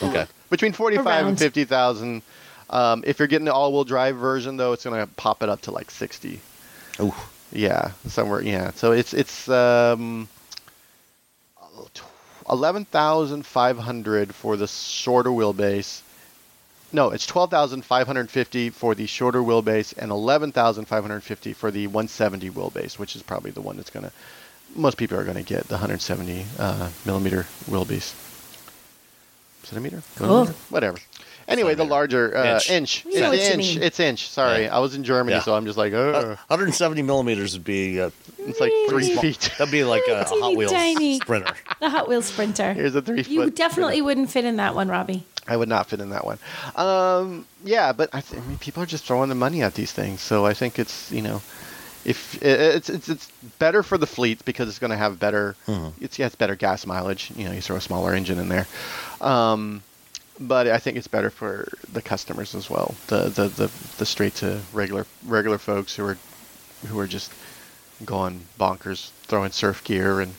[0.02, 0.26] Okay.
[0.50, 2.22] Between forty five and fifty thousand.
[2.68, 5.60] Um, if you're getting the all wheel drive version though, it's gonna pop it up
[5.62, 6.40] to like sixty.
[6.98, 7.14] Ooh.
[7.52, 8.42] Yeah, somewhere.
[8.42, 8.72] Yeah.
[8.72, 10.28] So it's it's um,
[12.50, 16.00] eleven thousand five hundred for the shorter wheelbase.
[16.94, 21.02] No, it's twelve thousand five hundred fifty for the shorter wheelbase and eleven thousand five
[21.02, 24.12] hundred fifty for the one seventy wheelbase, which is probably the one that's gonna
[24.76, 28.14] most people are gonna get the hundred seventy uh, millimeter wheelbase.
[29.64, 30.26] Centimeter, Cool.
[30.28, 30.54] Millimeter?
[30.70, 30.98] whatever.
[31.48, 32.70] Anyway, the larger uh, Inch.
[32.70, 33.04] inch.
[33.04, 33.76] We It's know inch.
[33.76, 34.28] It's inch.
[34.30, 34.76] Sorry, Yeah.
[34.76, 35.42] I was in Germany, Yeah.
[35.42, 39.16] so I'm just like, Uh, oh, 170 millimeters would be uh, it's like three Really?
[39.32, 39.50] feet.
[39.58, 41.18] that'd be like a, a Hot Wheels tiny.
[41.20, 41.52] sprinter.
[41.80, 42.72] The Hot Wheels Sprinter.
[42.72, 45.24] Here's a three You foot definitely wouldn't fit in that one, Robbie.
[45.46, 46.38] I would not fit in that one.
[46.76, 49.92] Um, yeah, but I, th- I mean, people are just throwing the money at these
[49.92, 51.42] things, so I think it's you know,
[52.04, 55.54] if it's it's it's better for the fleets because it's going to have better,
[56.00, 57.30] it's yeah, it's better gas mileage.
[57.36, 58.66] You know, you throw a smaller engine in there,
[59.20, 59.82] um,
[60.40, 62.94] but I think it's better for the customers as well.
[63.08, 66.18] The the the, the straight to regular regular folks who are
[66.86, 67.32] who are just
[68.04, 70.34] going bonkers, throwing surf gear and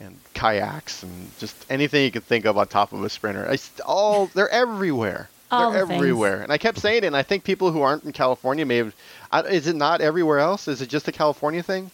[0.00, 3.48] and kayaks and just anything you can think of on top of a sprinter.
[3.48, 5.28] I st- all they're everywhere.
[5.50, 6.00] All they're the things.
[6.02, 6.42] everywhere.
[6.42, 8.94] And I kept saying it, and I think people who aren't in California may have.
[9.30, 10.68] I, is it not everywhere else?
[10.68, 11.90] Is it just a California thing?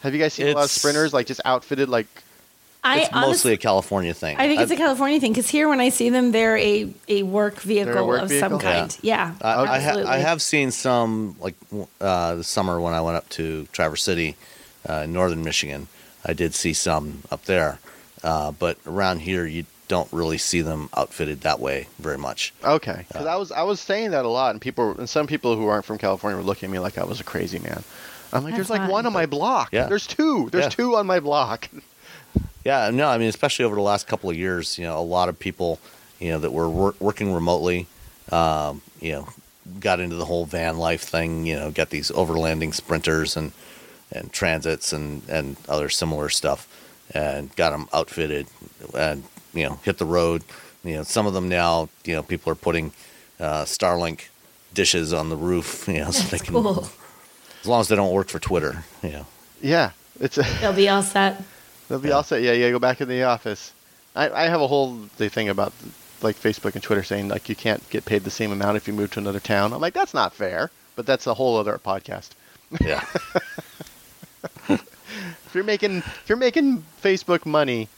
[0.00, 2.06] Have you guys seen a lot of sprinters like just outfitted like?
[2.84, 4.36] I It's honestly, mostly a California thing.
[4.36, 6.92] I think it's a a California thing because here, when I see them, they're a,
[7.08, 8.50] a work vehicle work of vehicle?
[8.50, 8.96] some kind.
[9.02, 13.00] Yeah, I, I, ha- I have seen some like w- uh, this summer when I
[13.00, 14.36] went up to Traverse City,
[14.88, 15.88] uh, in northern Michigan.
[16.26, 17.78] I did see some up there,
[18.24, 22.52] uh, but around here you don't really see them outfitted that way very much.
[22.64, 25.54] Okay, because I was I was saying that a lot, and people and some people
[25.56, 27.84] who aren't from California were looking at me like I was a crazy man.
[28.32, 29.68] I'm like, That's there's like one on my block.
[29.72, 29.86] Yeah.
[29.86, 30.48] There's two.
[30.50, 30.68] There's Yeah.
[30.70, 31.68] two on my block.
[32.64, 35.28] Yeah, no, I mean, especially over the last couple of years, you know, a lot
[35.28, 35.78] of people,
[36.18, 37.86] you know, that were wor- working remotely,
[38.32, 39.28] um, you know,
[39.78, 41.46] got into the whole van life thing.
[41.46, 43.52] You know, got these overlanding sprinters and
[44.12, 46.66] and transits and and other similar stuff,
[47.14, 48.46] and got them outfitted
[48.94, 50.42] and you know hit the road.
[50.84, 52.92] You know, some of them now, you know, people are putting
[53.40, 54.28] uh, Starlink
[54.72, 55.88] dishes on the roof.
[55.88, 56.88] You know, so they can, cool.
[57.62, 58.84] as long as they don't work for Twitter.
[59.02, 59.26] You know.
[59.60, 59.90] Yeah,
[60.20, 60.42] it's a.
[60.60, 61.42] They'll be all set.
[61.88, 62.14] They'll be Yeah.
[62.16, 62.42] all set.
[62.42, 62.70] Yeah, yeah.
[62.70, 63.72] Go back in the office.
[64.14, 65.72] I, I have a whole thing about
[66.22, 68.94] like Facebook and Twitter saying like you can't get paid the same amount if you
[68.94, 69.72] move to another town.
[69.72, 72.30] I'm like that's not fair, but that's a whole other podcast.
[72.80, 73.04] Yeah.
[75.56, 77.88] You're making if you're making Facebook money,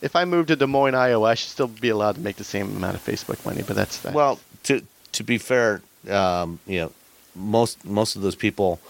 [0.00, 2.44] if I move to Des Moines, Iowa, I should still be allowed to make the
[2.44, 3.62] same amount of Facebook money.
[3.66, 4.14] But that's that.
[4.14, 4.82] Well, to
[5.12, 6.92] to be fair, um, you know,
[7.34, 8.80] most most of those people,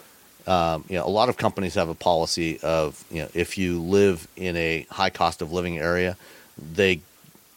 [0.47, 3.83] um, you know, a lot of companies have a policy of you know if you
[3.83, 6.17] live in a high cost of living area,
[6.57, 7.01] they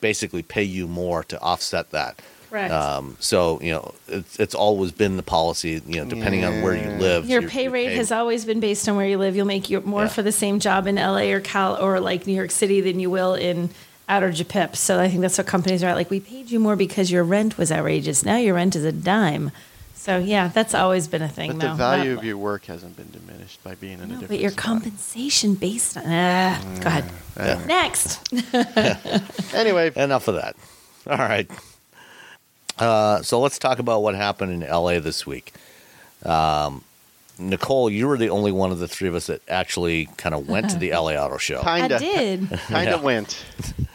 [0.02, 2.20] basically pay you more to offset that.
[2.50, 2.74] Correct.
[2.74, 5.82] Um, so you know, it's it's always been the policy.
[5.86, 8.44] You know, depending on where you live, Your you're- pay you're rate paid- has always
[8.46, 9.36] been based on where you live.
[9.36, 10.08] You'll make your, more Yeah.
[10.10, 13.10] for the same job in LA or Cal or like New York City than you
[13.10, 13.70] will in
[14.08, 14.76] outer Japip.
[14.76, 15.96] So I think that's what companies are at.
[15.96, 18.26] Like we paid you more because your rent was outrageous.
[18.26, 19.52] Now your rent is a dime.
[19.94, 21.52] So yeah, that's always been a thing.
[21.52, 21.68] but though.
[21.68, 24.28] the value Not- of your work hasn't been diminished by being in a different.
[24.30, 24.64] but your spot.
[24.64, 26.04] compensation based on.
[26.08, 27.06] Ah, go ahead.
[27.38, 27.64] Yeah.
[27.68, 28.20] Next.
[29.54, 30.56] Anyway, Enough of that.
[31.08, 31.50] All right.
[32.80, 35.54] Uh, so let's talk about what happened in LA this week.
[36.24, 36.84] Um,
[37.38, 40.48] Nicole, you were the only one of the three of us that actually kind of
[40.50, 41.62] went to the LA Auto Show.
[41.62, 42.60] kinda, I did.
[42.68, 43.44] kinda went.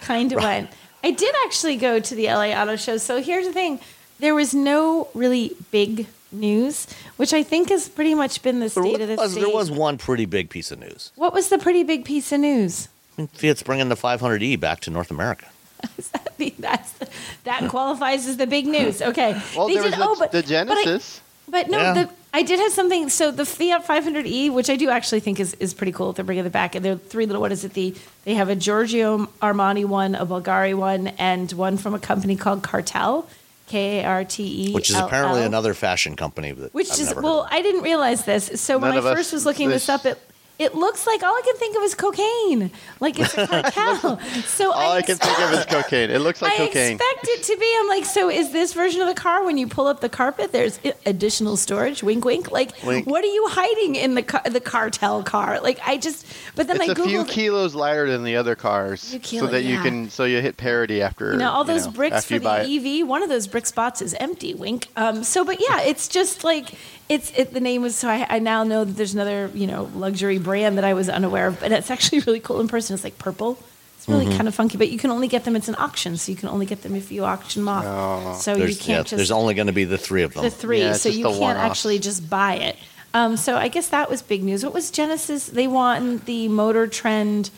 [0.01, 0.71] kind of went.
[1.03, 2.97] I did actually go to the LA Auto Show.
[2.97, 3.81] So here's the thing
[4.19, 9.01] there was no really big news, which I think has pretty much been the state
[9.01, 9.41] of the was, state.
[9.41, 11.13] there was one pretty big piece of news.
[11.17, 12.89] What was the pretty big piece of news?
[13.17, 15.47] I mean, Fiat's bringing the 500e back to North America.
[16.59, 17.09] That's the,
[17.45, 19.01] that qualifies as the big news.
[19.03, 19.41] Okay.
[19.57, 21.21] Well, They there was did- the, oh, but- the but I- Genesis.
[21.47, 21.93] But no, Yeah.
[21.93, 23.11] the, I did have something.
[23.11, 26.13] So the Fiat 500e, which I do actually think is, is pretty cool.
[26.15, 27.43] They're bringing it back, and they're three little.
[27.43, 27.75] What is it?
[27.75, 32.35] The they have a Giorgio Armani one, a Bulgari one, and one from a company
[32.35, 33.27] called Kartell,
[33.67, 36.53] K A R T E, which is apparently another fashion company.
[36.53, 37.49] That Which I've is never heard well, of.
[37.53, 38.59] I didn't realize this.
[38.61, 40.19] So when I of us- first was looking this, this- up, it
[40.59, 42.71] it looks like all I can think of is cocaine.
[43.01, 44.21] Like it's a cartel.
[44.47, 46.11] so All I, I can think of is cocaine.
[46.11, 46.93] It looks like I cocaine.
[46.97, 47.77] expect it to be.
[47.81, 50.53] I'm like, so is this version of the car when you pull up the carpet?
[50.53, 52.03] There's additional storage.
[52.05, 52.53] Wink, wink.
[52.53, 53.07] Like, Wink.
[53.07, 55.61] what are you hiding in the car, the cartel car?
[55.61, 56.25] Like, I just.
[56.55, 59.47] But then it's I a few kilos lighter than the other cars, Few so kilo-
[59.51, 61.33] that you can so you hit parity after.
[61.33, 63.01] you know, all you those know, bricks for the buy it.
[63.03, 63.09] EV.
[63.09, 64.55] One of those brick spots is empty.
[64.55, 64.87] Wink.
[64.97, 65.25] Um.
[65.25, 66.75] So, but yeah, it's just like
[67.09, 67.53] it's it.
[67.53, 70.79] The name was so I, I now know that there's another you know luxury brand
[70.79, 72.95] that I was unaware of, but it's actually really cool in person.
[72.95, 73.59] It's like purple.
[73.97, 74.37] It's really Mm-hmm.
[74.37, 75.57] kind of funky, but you can only get them.
[75.57, 77.85] It's an auction, so you can only get them if you auction them off.
[77.87, 78.39] Oh.
[78.39, 80.43] So you can't yeah, just there's only going to be the three of them.
[80.45, 81.71] the three, Yeah, so you can't one-offs.
[81.71, 82.77] actually just buy it.
[83.15, 84.63] Um, so I guess that was big news.
[84.65, 85.47] What was Genesis?
[85.47, 87.49] They won the Motor Trend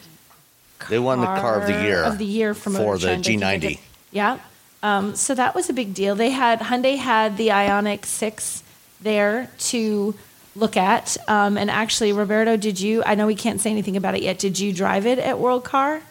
[0.91, 3.27] They won the car of the year of the year from for Motor the Trend,
[3.27, 3.61] I think I G90.
[3.61, 3.79] did.
[4.13, 4.39] Yeah.
[4.83, 6.15] Um, so that was a big deal.
[6.15, 8.63] They had Hyundai had the Ioniq Six
[9.01, 10.15] there to
[10.55, 13.03] look at, um, and actually, Roberto, did you?
[13.05, 14.39] I know we can't say anything about it yet.
[14.39, 16.03] Did you drive it at World Car?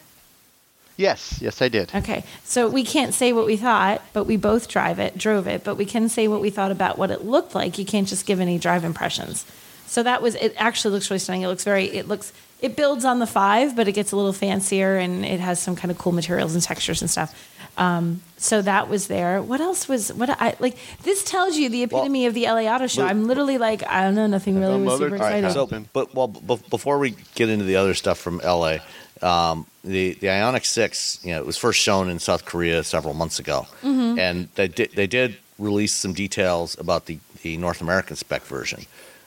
[0.96, 1.94] Yes, yes, I did.
[1.94, 5.62] Okay, so we can't say what we thought, but we both drive it, drove it,
[5.62, 7.76] but we can say what we thought about what it looked like.
[7.76, 9.44] You can't just give any drive impressions.
[9.86, 10.54] So that was it.
[10.56, 11.42] Actually, looks really stunning.
[11.42, 11.84] It looks very.
[11.84, 12.32] It looks.
[12.60, 15.76] It builds on the five, but it gets a little fancier and it has some
[15.76, 17.34] kind of cool materials and textures and stuff.
[17.78, 19.42] Um, so that was there.
[19.42, 20.10] What else was?
[20.12, 20.78] What I like?
[21.02, 23.02] This tells you the epitome of the LA Auto Show.
[23.02, 25.50] Well- I'm literally like, I don't know, nothing really No was super All right, exciting.
[25.50, 25.88] So, Happened.
[25.92, 28.78] but well, b- before we get into the other stuff from LA,
[29.20, 33.12] um, the the Ioniq Six, you know, it was first shown in South Korea several
[33.12, 34.18] months ago, Mm-hmm.
[34.18, 38.86] and they did they did release some details about the the North American spec version.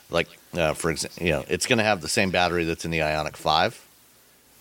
[0.09, 2.91] Like, uh, for example, you know, it's going to have the same battery that's in
[2.91, 3.85] the Ioniq Five,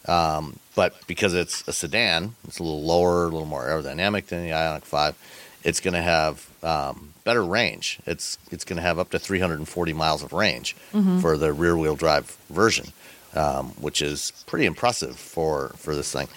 [0.06, 4.44] um, but because it's a sedan, it's a little lower, a little more aerodynamic than
[4.44, 5.16] the Ioniq Five.
[5.64, 7.98] It's going to have um, better range.
[8.06, 10.74] It's it's going to have up to 340 miles of range
[11.20, 12.92] for the rear wheel drive version,
[13.34, 16.28] um, which is pretty impressive for for this thing.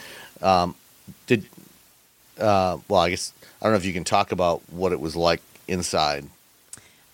[0.42, 0.76] Um,
[1.28, 1.46] did
[2.40, 5.16] uh, well, I guess I don't know if you can talk about what it was
[5.16, 6.26] like inside.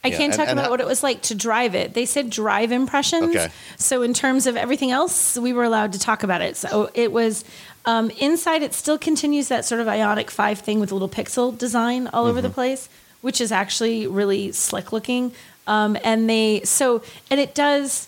[0.08, 1.94] I Yeah, can't and- talk and about how- what it was like to drive it.
[1.94, 3.36] They said drive impressions.
[3.36, 3.50] Okay.
[3.78, 6.58] So in terms of everything else, we were allowed to talk about it.
[6.58, 7.44] So it was
[7.86, 8.64] um, inside.
[8.64, 12.26] It still continues that sort of Ioniq Five thing with a little pixel design all
[12.26, 12.90] over the place,
[13.22, 15.32] which is actually really slick looking.
[15.68, 17.02] Um, and they so
[17.32, 18.08] and it does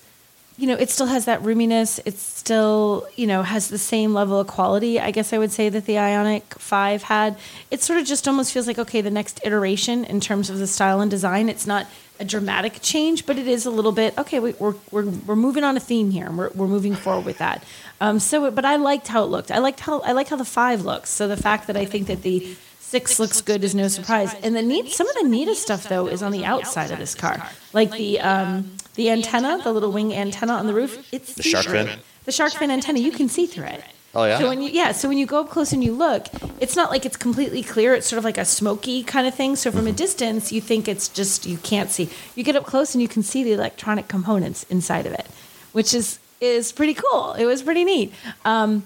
[0.59, 2.01] you know, it still has that roominess.
[2.05, 4.99] It still, you know, has the same level of quality.
[4.99, 7.37] I guess I would say that the Ioniq 5 had.
[7.71, 10.67] It sort of just almost feels like, okay, the next iteration in terms of the
[10.67, 11.47] style and design.
[11.47, 11.87] It's not
[12.19, 15.63] a dramatic change, but it is a little bit, okay, we, we're, we're, we're moving
[15.63, 17.63] on a theme here we're, we're moving forward with that.
[18.01, 19.51] Um, so, but I liked how it looked.
[19.51, 21.09] I liked how, I like how the 5 looks.
[21.09, 22.57] So the fact that I think that the
[22.89, 24.33] Six looks good is no surprise.
[24.41, 27.13] And the neat, some of the neatest stuff though is on the outside of this
[27.13, 30.91] car, like the um, the antenna, the little wing antenna on the roof.
[31.13, 31.87] It's The shark fin?
[32.25, 33.83] The shark fin antenna, you can see through it.
[34.13, 34.39] Oh, yeah?
[34.39, 36.27] So when you yeah, so when you go up close and you look,
[36.59, 37.93] it's not like it's completely clear.
[37.95, 39.55] It's sort of like a smoky kind of thing.
[39.55, 39.87] So from Mm-hmm.
[39.89, 42.09] a distance, you think it's just you can't see.
[42.35, 45.27] You get up close and you can see the electronic components inside of it,
[45.71, 47.33] which is is pretty cool.
[47.33, 48.11] It was pretty neat.
[48.43, 48.83] Um,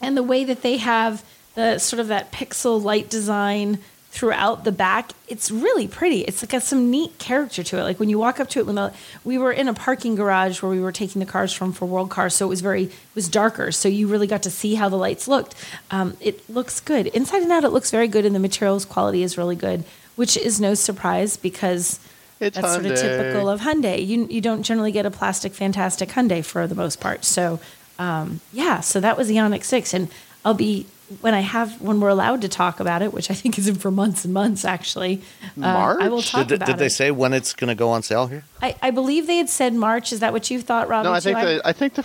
[0.00, 1.22] and the way that they have
[1.54, 3.78] the sort of that pixel light design
[4.14, 6.20] throughout the back it's really pretty.
[6.20, 7.82] It's like got some neat character to it.
[7.82, 8.92] Like when you walk up to it when the,
[9.24, 12.10] we were in a parking garage where we were taking the cars from for world
[12.10, 13.72] cars so it was very it was darker.
[13.72, 15.56] So you really got to see how the lights looked.
[15.90, 17.08] Um, it looks good.
[17.08, 19.84] Inside and out it looks very good and the materials quality is really good
[20.16, 21.98] which is no surprise because
[22.38, 24.06] It's that's sort of typical of Hyundai.
[24.06, 27.24] You you don't generally get a plastic fantastic Hyundai for the most part.
[27.24, 27.58] So
[27.98, 30.08] um, yeah, so that was the Ioniq Six, and
[30.44, 30.86] I'll be
[31.20, 33.90] when I have when we're allowed to talk about it, which I think isn't for
[33.90, 35.20] months and months actually.
[35.60, 36.30] uh, I will March?
[36.30, 38.44] talk Did, about did they say when it's going to go on sale here?
[38.62, 40.12] I, I believe they had said March.
[40.12, 41.04] Is that what you thought, Rob?
[41.04, 42.02] No, I think the I think the,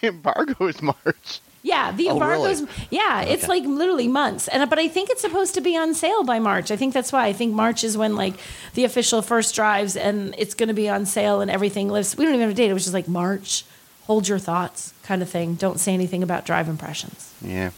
[0.00, 1.40] the embargo is March.
[1.62, 2.72] Yeah, the Oh, embargo's really?
[2.90, 3.52] yeah, it's Okay.
[3.60, 4.48] like literally months.
[4.48, 6.70] And but I think it's supposed to be on sale by March.
[6.70, 7.26] I think that's why.
[7.26, 8.34] I think March is when like
[8.74, 12.16] the official first drives and it's going to be on sale and everything lives.
[12.16, 12.70] We don't even have a date.
[12.70, 13.64] It was just like March.
[14.06, 15.54] Hold your thoughts, kind of thing.
[15.56, 17.34] Don't say anything about drive impressions.
[17.42, 17.72] Yeah.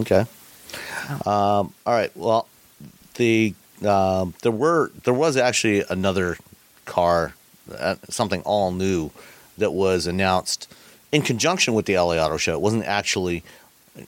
[0.00, 0.24] Okay.
[1.24, 2.10] Um, all right.
[2.16, 2.48] Well,
[3.14, 3.54] the
[3.86, 6.36] um, there were there was actually another
[6.84, 7.34] car,
[7.78, 9.10] uh, something all new,
[9.58, 10.72] that was announced
[11.12, 12.52] in conjunction with the LA Auto Show.
[12.54, 13.42] It wasn't actually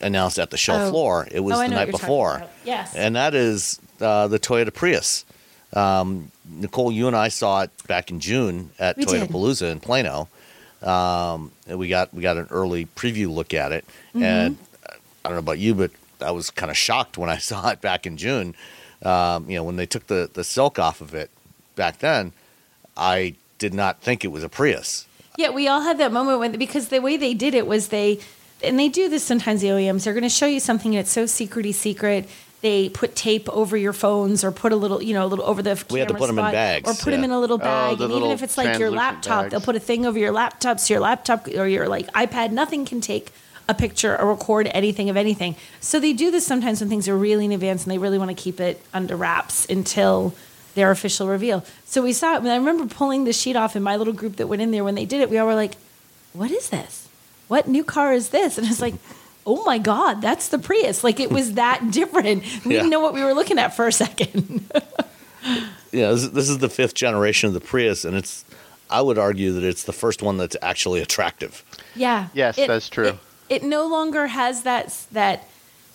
[0.00, 0.90] announced at the show Oh.
[0.90, 1.28] floor.
[1.30, 2.42] It was Oh, the night what you're talking before.
[2.64, 2.94] Yes.
[2.94, 5.24] And that is uh, the Toyota Prius.
[5.72, 9.30] Um, Nicole, you and I saw it back in June at We Toyota did.
[9.30, 10.28] Palooza in Plano.
[10.82, 13.84] Um, and we got we got an early preview look at it,
[14.14, 14.22] Mm-hmm.
[14.22, 14.67] and uh,
[15.24, 15.90] I don't know about you, but
[16.20, 18.54] I was kind of shocked when I saw it back in June.
[19.02, 21.30] Um, you know, when they took the the silk off of it
[21.76, 22.32] back then,
[22.96, 25.06] I did not think it was a Prius.
[25.36, 28.18] Yeah, we all had that moment when because the way they did it was they,
[28.62, 29.60] and they do this sometimes.
[29.60, 32.28] The OEMs they're going to show you something and it's so secrety secret.
[32.60, 35.62] They put tape over your phones or put a little, you know, a little over
[35.62, 37.54] the We had to camera put 'em in bags, or put them in a little
[37.54, 37.98] Oh, bag.
[37.98, 39.50] the and even if it's like your laptop, bags.
[39.52, 42.84] they'll put a thing over your laptop so your laptop or your like iPad, nothing
[42.84, 43.30] can take
[43.68, 45.54] a picture or record anything of anything.
[45.80, 48.30] So they do this sometimes when things are really in advance and they really want
[48.30, 50.34] to keep it under wraps until
[50.74, 51.64] their official reveal.
[51.84, 52.38] So we saw it.
[52.38, 54.84] And I remember pulling the sheet off in my little group that went in there
[54.84, 55.28] when they did it.
[55.28, 55.74] We all were like,
[56.32, 57.08] what is this?
[57.48, 58.56] What new car is this?
[58.58, 58.94] And I was like,
[59.46, 61.02] oh my God, that's the Prius.
[61.04, 62.42] Like it was that different.
[62.64, 62.78] We Yeah.
[62.80, 64.70] didn't know what we were looking at for a second.
[65.92, 68.44] Yeah, this, is- this is the fifth generation of the Prius, and it's.
[68.90, 71.62] I would argue that it's the first one that's actually attractive.
[71.94, 72.28] yeah.
[72.34, 73.08] Yes, It- that's true.
[73.08, 75.44] It, it no longer has that that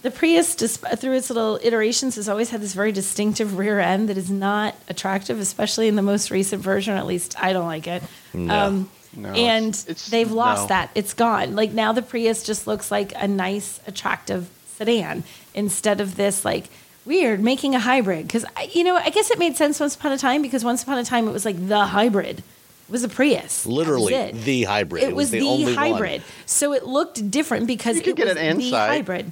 [0.02, 4.18] the Prius through its little iterations has always had this very distinctive rear end that
[4.18, 6.96] is not attractive, especially in the most recent version.
[6.98, 8.04] At least I don't like it.
[8.34, 8.54] No.
[8.54, 10.68] Um, No, and it's- it's- they've lost no.
[10.70, 10.90] that.
[10.96, 11.56] It's gone.
[11.56, 15.24] Like now the Prius just looks like a nice, attractive sedan
[15.54, 16.66] instead of this like
[17.06, 18.26] weird making a hybrid.
[18.28, 18.44] Because
[18.74, 21.04] you know, I guess it made sense once upon a time because once upon a
[21.06, 22.63] time it was like the hybrid it
[22.94, 23.66] was a Prius.
[23.66, 24.36] Literally it.
[24.36, 25.04] the hybrid.
[25.04, 25.74] It, was, the, only one.
[25.76, 26.24] hybrid.
[26.46, 28.90] So it looked different because You could it get was an the Insight.
[28.90, 29.32] hybrid.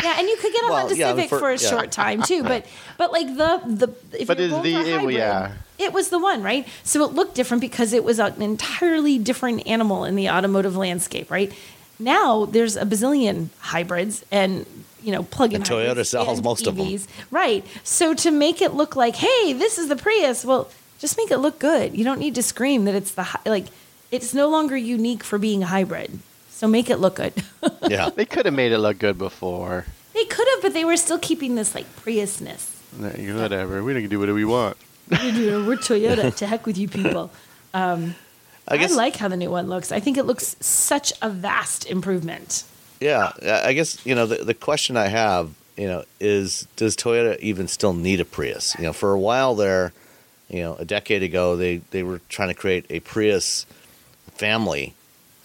[0.00, 1.68] Yeah, and you could get a Well, Honda yeah, Civic for- for, a yeah.
[1.70, 2.64] short time too, but
[2.98, 5.52] but like the the if But you're going the- for a it- hybrid, yeah.
[5.78, 6.68] it was the one, right?
[6.84, 11.30] So it looked different because it was an entirely different animal in the automotive landscape,
[11.32, 11.52] right?
[11.98, 14.66] Now there's a bazillion hybrids and
[15.02, 16.96] you know plug-in And Toyota sells and most of them.
[17.32, 17.66] Right?
[17.82, 20.68] So to make it look like, hey, this is the Prius, well,
[20.98, 21.96] just make it look good.
[21.96, 23.66] You don't need to scream that it's the hy- like.
[24.10, 26.18] It's no longer unique for being a hybrid,
[26.50, 27.34] so make it look good.
[27.88, 28.10] Yeah.
[28.10, 29.86] They could have made it look good before.
[30.14, 32.74] they could have, but they were still keeping this like Priusness.
[33.40, 33.82] Whatever.
[33.82, 34.76] We can do whatever we want.
[35.10, 36.34] We're Toyota.
[36.36, 37.30] to heck with you people.
[37.72, 38.14] I
[38.66, 38.94] I, guess.
[38.94, 39.92] like how the new one looks.
[39.92, 42.64] I think it looks such a vast improvement.
[43.00, 46.96] Yeah, I I guess you know the the question I have, you know, is does
[46.96, 48.74] Toyota even still need a Prius?
[48.76, 49.92] You know, for a while there,
[50.48, 53.66] you know, a decade ago, they they were trying to create a Prius
[54.34, 54.94] family,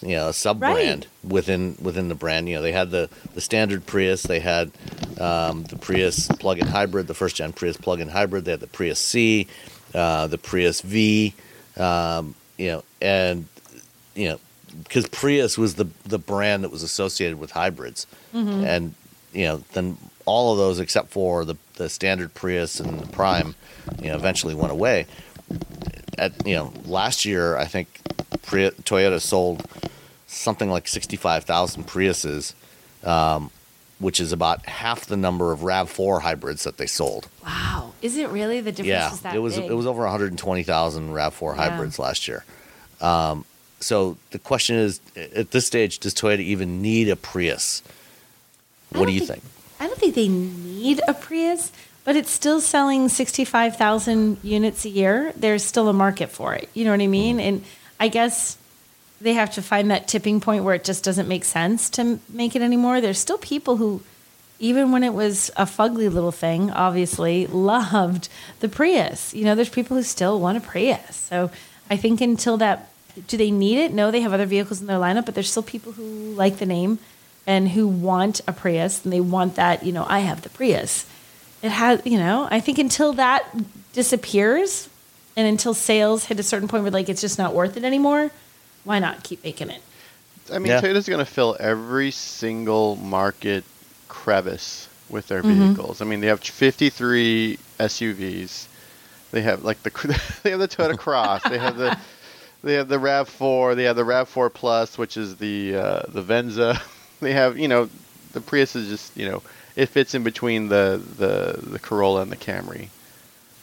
[0.01, 2.47] you know, a sub brand within within the brand.
[2.47, 4.71] You know, they had the the standard Prius, they had
[5.19, 8.45] um, the Prius plug-in hybrid, the first gen Prius plug-in hybrid.
[8.45, 9.47] They had the Prius C,
[9.93, 11.33] uh, the Prius V,
[11.77, 13.47] um, you know, and
[14.15, 14.39] you know,
[14.83, 18.07] because Prius was the the brand that was associated with hybrids,
[18.63, 18.93] and
[19.33, 23.55] you know, then all of those except for the the standard Prius and the Prime,
[24.01, 25.05] you know, eventually went away.
[26.17, 27.87] At you know, last year I think
[28.43, 29.65] Pri- Toyota sold
[30.27, 32.53] something like sixty five thousand Priuses,
[33.03, 33.49] um,
[33.99, 37.27] which is about half the number of Rav Four hybrids that they sold.
[37.43, 37.93] Wow.
[38.01, 39.71] Is it really the difference Yeah, is that it was big?
[39.71, 41.69] it was over 120,000 Rav4 Yeah.
[41.69, 42.43] hybrids last year.
[42.99, 43.45] Um,
[43.79, 47.81] so the question is, at this stage, does Toyota even need a Prius?
[48.91, 49.41] What do you think?
[49.83, 51.69] I don't think they need a Prius,
[52.05, 55.33] but it's still selling 65,000 units a year.
[55.35, 56.69] There's still a market for it.
[56.73, 57.41] You know what I mean?
[57.41, 57.65] And
[57.99, 58.57] I guess
[59.19, 62.55] they have to find that tipping point where it just doesn't make sense to make
[62.55, 63.01] it anymore.
[63.01, 64.01] There's still people who,
[64.57, 68.29] even when it was a fugly little thing, obviously loved
[68.61, 69.33] the Prius.
[69.33, 71.13] You know, there's people who still want a Prius.
[71.13, 71.51] So
[71.89, 72.89] I think until that,
[73.27, 73.91] do they need it?
[73.91, 76.65] No, they have other vehicles in their lineup, but there's still people who like the
[76.65, 76.99] name
[77.45, 81.05] and who want a Prius and they want that, you know, I have the Prius.
[81.61, 83.45] It has, you know, I think until that
[83.93, 84.89] disappears
[85.35, 88.31] and until sales hit a certain point where like it's just not worth it anymore,
[88.83, 89.81] why not keep making it?
[90.51, 90.81] I mean, Yeah.
[90.81, 93.63] Toyota's going to fill every single market
[94.09, 95.67] crevice with their Mm-hmm.
[95.73, 96.01] vehicles.
[96.01, 98.67] I mean, they have 53 SUVs.
[99.31, 99.89] They have like the
[100.43, 101.43] they have the Toyota Cross.
[101.49, 101.97] they have the
[102.63, 103.73] they have the Rav Four.
[103.75, 106.79] They have the Rav Four Plus, which is the uh, the Venza.
[107.23, 107.89] They have you know
[108.33, 109.41] the Prius is just you know
[109.75, 112.89] it fits in between the the the Corolla and the Camry.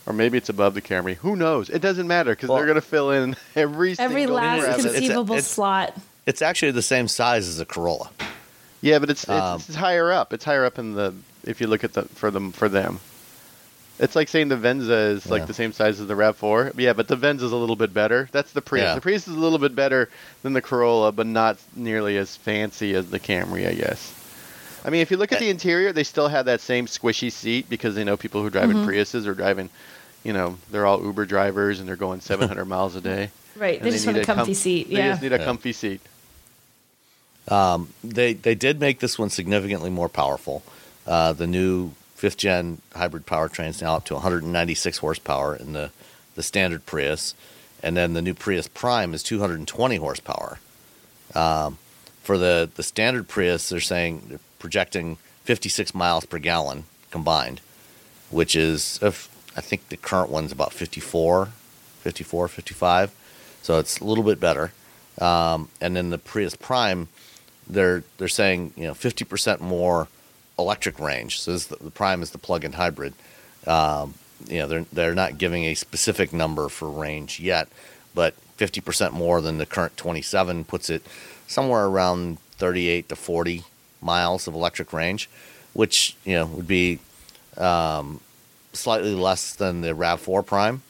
[0.07, 1.15] Or maybe it's above the Camry.
[1.17, 1.69] Who knows?
[1.71, 4.65] It doesn't matter because Well- they're going to fill in every Every single last It's-
[4.75, 4.85] crevice.
[4.87, 5.95] it's- conceivable it's- slot.
[6.27, 8.11] It's actually the same size as a Corolla.
[8.83, 10.33] Yeah, but it's, it's, Um, it's higher up.
[10.33, 11.13] It's higher up in the
[11.45, 13.01] if you look at the for them for them.
[14.03, 16.73] It's like saying the Venza is like the same size as the Rav4.
[16.79, 18.29] Yeah, but the Venza is a little bit better.
[18.33, 18.85] That's the Prius.
[18.85, 18.95] Yeah.
[18.95, 20.09] The Prius is a little bit better
[20.43, 24.15] than the Corolla, but not nearly as fancy as the Camry, I guess.
[24.85, 27.69] I mean, if you look at the interior, they still have that same squishy seat
[27.69, 28.79] because they know people who drive Mm-hmm.
[28.81, 29.69] in Priuses are driving,
[30.25, 33.29] you know, they're all Uber drivers and they're going 700 miles a day.
[33.57, 33.77] Right.
[33.77, 34.89] And They just need want a comfy com- seat.
[34.89, 35.45] They just need a Yeah.
[35.45, 36.01] comfy seat.
[37.49, 40.63] Um, They they did make this one significantly more powerful.
[41.07, 41.91] Uh, the new
[42.21, 45.91] fifth gen hybrid powertrain is now up to 196 horsepower in the
[46.35, 47.35] the standard Prius,
[47.83, 50.59] and then the new Prius Prime is 220 horsepower.
[51.35, 51.79] Um,
[52.23, 57.63] for the the standard Prius, they're saying they're projecting 56 miles per gallon combined,
[58.29, 61.47] which is if I think the current one's about 54,
[62.01, 63.13] 54, 55.
[63.63, 64.73] So it's a little bit better.
[65.19, 67.09] Um, and then the Prius Prime,
[67.67, 70.09] they're they're saying you know 50% more
[70.61, 71.41] electric range.
[71.41, 73.15] So the, the Prime is the plug-in hybrid.
[73.67, 74.15] Um,
[74.47, 77.69] you know they're they're not giving a specific number for range yet,
[78.15, 81.03] but 50% more than the current 27 puts it
[81.47, 83.65] somewhere around 38 to 40
[84.03, 85.29] miles of electric range,
[85.73, 86.99] which you know would be
[87.57, 88.21] um,
[88.73, 90.83] slightly less than the Rav4 Prime.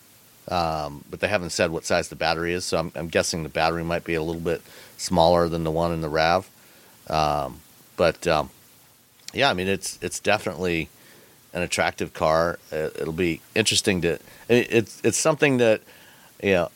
[0.48, 3.48] Um, but they haven't said what size the battery is, so I'm, I'm guessing the
[3.48, 4.62] battery might be a little bit
[4.96, 6.50] smaller than the one in the Rav.
[7.08, 7.60] Um,
[7.96, 8.50] but um,
[9.32, 10.88] yeah, I mean it's it's definitely
[11.52, 12.58] an attractive car.
[12.72, 14.12] Uh, it'll be interesting to.
[14.48, 15.80] it- It's it's something that
[16.42, 16.70] you know.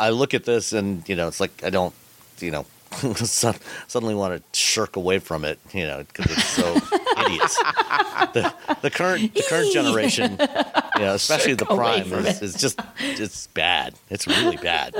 [0.00, 1.92] I look at this and you know it's like I don't
[2.38, 2.66] you know
[3.16, 3.58] sud-
[3.88, 6.72] suddenly want to shirk away from it you know because it's so
[7.16, 7.56] hideous.
[8.32, 12.54] The, the current the current generation, you know, especially the Shirk away prime from is,
[12.54, 13.94] just it's bad.
[14.08, 14.94] It's really bad.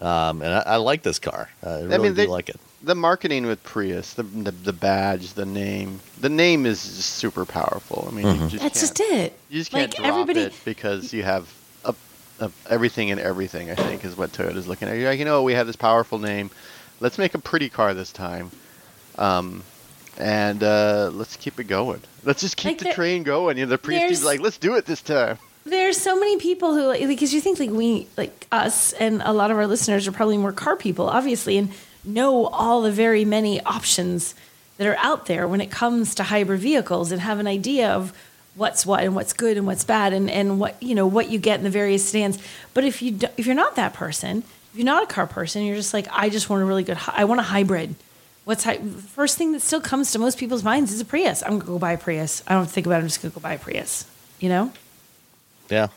[0.00, 1.48] Um, and I, I like this car.
[1.64, 2.60] I really mean, do they- like it.
[2.82, 7.44] the marketing with Prius, the, the the badge, the name, the name is just super
[7.44, 8.06] powerful.
[8.08, 8.42] I mean, Mm-hmm.
[8.44, 9.32] you just That's just it.
[9.50, 11.52] You just can't Like, drop everybody- it because you have
[11.84, 11.94] a,
[12.38, 13.70] a, everything and everything.
[13.70, 14.96] I think is what Toyota's looking at.
[14.96, 16.50] You're like, you know, we have this powerful name.
[17.00, 18.50] Let's make a pretty car this time,
[19.18, 19.62] um,
[20.16, 22.00] and uh, let's keep it going.
[22.24, 23.56] Let's just keep Like the there- train going.
[23.58, 25.38] You know, the Prius team's there's- like, let's do it this time.
[25.68, 29.32] There's so many people who like because you think like we like us and a
[29.32, 31.70] lot of our listeners are probably more car people, obviously, and
[32.04, 34.34] know all the very many options
[34.78, 38.12] that are out there when it comes to hybrid vehicles and have an idea of
[38.54, 41.38] what's what and what's good and what's bad and, and what you know what you
[41.38, 42.38] get in the various stands.
[42.72, 44.38] But if you do, if you're not that person,
[44.72, 46.98] if you're not a car person, you're just like I just want a really good
[47.08, 47.94] I want a hybrid.
[48.44, 51.42] What's the first thing that still comes to most people's minds is a Prius.
[51.42, 52.42] I'm gonna go buy a Prius.
[52.46, 53.00] I don't think about it.
[53.00, 54.06] I'm just gonna go buy a Prius.
[54.40, 54.72] You know.
[55.70, 55.88] Yeah.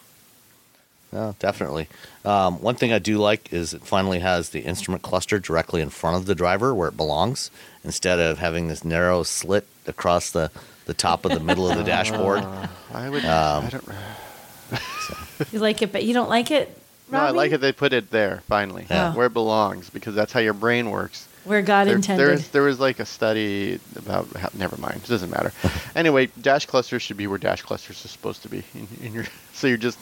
[1.14, 1.88] No, definitely.
[2.24, 5.90] Um, one thing I do like is it finally has the instrument cluster directly in
[5.90, 7.52] front of the driver where it belongs,
[7.84, 10.50] instead of having this narrow slit across the,
[10.86, 12.46] the top of the middle of the dashboard.
[12.94, 13.26] I would.
[13.26, 15.52] Um, I don't.
[15.52, 16.78] You like it, but you don't like it.
[17.12, 17.58] No, I like it.
[17.60, 19.14] They put it there finally, Yeah.
[19.14, 21.28] where it belongs, because that's how your brain works.
[21.44, 22.28] Where God There, intended.
[22.28, 25.52] there's, there was like a study about how, never mind, it doesn't matter.
[25.96, 28.64] anyway, dash clusters should be where dash clusters are supposed to be.
[28.76, 29.98] In, in your, so you just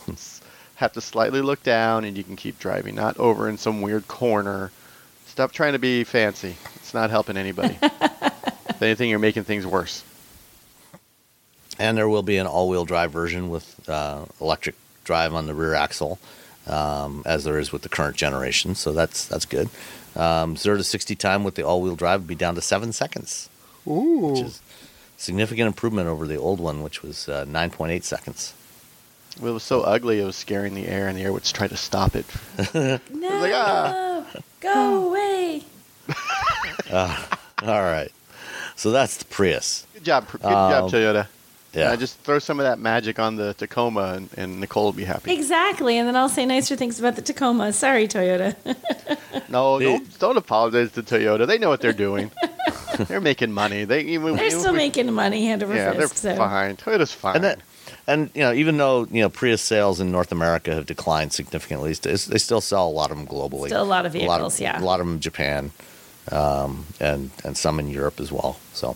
[0.76, 4.08] have to slightly look down and you can keep driving, not over in some weird
[4.08, 4.72] corner.
[5.28, 6.56] Stop trying to be fancy.
[6.76, 7.78] It's not helping anybody.
[7.82, 10.04] if anything, you're making things worse.
[11.78, 14.76] And there will be an all wheel drive version with uh, electric
[15.06, 16.20] drive on the rear axle,
[16.68, 18.76] um, as there is with the current generation.
[18.76, 19.70] So that's that's good.
[20.16, 22.92] Um, zero to 60 time with the all wheel drive would be down to seven
[22.92, 23.50] seconds,
[23.88, 24.32] Ooh.
[24.32, 24.62] which is
[25.18, 28.54] significant improvement over the old one, which was uh, 9.8 seconds.
[29.40, 31.68] Well, it was so ugly, it was scaring the air, and the air would try
[31.68, 32.26] to stop it.
[32.74, 34.26] no, like, ah.
[34.60, 35.64] go away.
[36.92, 38.12] All right.
[38.76, 39.86] So that's the Prius.
[39.94, 41.28] Good job, Good job, Um, Toyota.
[41.74, 41.92] Yeah.
[41.92, 45.04] Uh, just throw some of that magic on the Tacoma, and, and Nicole will be
[45.04, 45.32] happy.
[45.34, 47.72] Exactly, and then I'll say nicer things about the Tacoma.
[47.74, 48.56] Sorry, Toyota.
[49.50, 51.48] No, They- don't, don't apologize to Toyota.
[51.48, 52.32] They know what they're doing.
[53.08, 53.84] they're making money.
[53.84, 56.36] They even They're even still we- making money hand over Yeah, they're so.
[56.36, 56.76] fine.
[56.78, 57.36] Toyota's fine.
[57.36, 57.60] And that,
[58.06, 61.94] and you know, even though you know Prius sales in North America have declined significantly,
[61.94, 63.68] they still sell a lot of them globally.
[63.68, 64.80] Still a lot of A lot vehicles, of, yeah.
[64.82, 65.72] a lot of them in Japan,
[66.32, 68.60] um, and and some in Europe as well.
[68.74, 68.90] So,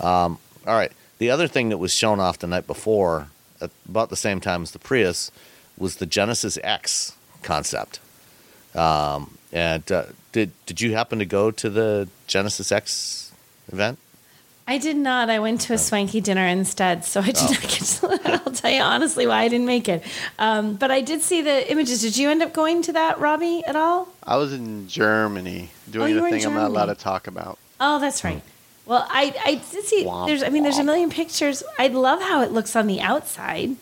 [0.00, 0.90] um, all right.
[1.18, 3.28] The other thing that was shown off the night before,
[3.60, 5.30] at about the same time as the Prius,
[5.78, 8.00] was the Genesis X concept.
[8.74, 13.32] Um, and uh, did did you happen to go to the Genesis X
[13.72, 13.98] event?
[14.68, 15.30] I did not.
[15.30, 17.50] I went to a swanky dinner instead, so I did Oh.
[17.52, 18.42] not get to.
[18.44, 20.02] I'll tell you honestly why I didn't make it.
[20.40, 22.02] Um, but I did see the images.
[22.02, 24.08] Did you end up going to that, Robbie, at all?
[24.24, 27.28] I was in Germany doing you a were in thing I'm not allowed to talk
[27.28, 27.58] about.
[27.80, 28.42] Oh, that's right.
[28.86, 30.04] Well, I, I did see.
[30.04, 31.62] Womp There's, I mean, there's a million pictures.
[31.78, 33.76] I love how it looks on the outside.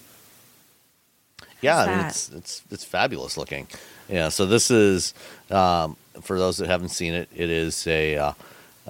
[1.61, 2.11] Yeah, How's I mean, that?
[2.11, 3.67] it's it's it's fabulous looking.
[4.09, 5.15] Yeah, so this is
[5.51, 7.29] um, for those that haven't seen it.
[7.35, 8.33] It is a uh,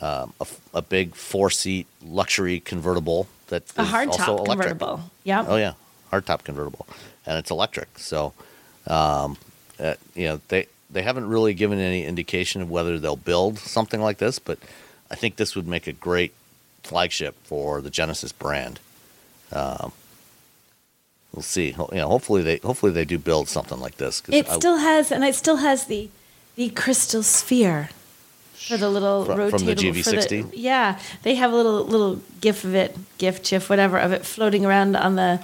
[0.00, 4.46] um, a, a big four seat luxury convertible that A hardtop also electric.
[4.78, 5.00] convertible.
[5.24, 5.46] Yep.
[5.48, 5.74] Oh yeah,
[6.12, 6.86] hardtop convertible,
[7.26, 7.96] and it's electric.
[7.98, 8.32] So,
[8.88, 9.36] um,
[9.78, 14.00] uh, you know, they they haven't really given any indication of whether they'll build something
[14.00, 14.58] like this, but
[15.10, 16.32] I think this would make a great
[16.82, 18.80] flagship for the Genesis brand.
[19.52, 19.92] Um,
[21.32, 21.68] we'll see.
[21.70, 24.22] You know, hopefully they hopefully they do build something like this.
[24.28, 26.08] It I- still has, and it still has the
[26.56, 27.90] the crystal sphere
[28.54, 29.50] for the little From- rotatable.
[29.50, 30.50] from the for GV60?
[30.54, 34.64] yeah, they have a little little gif of it, gif, gif, whatever of it floating
[34.64, 35.40] around on the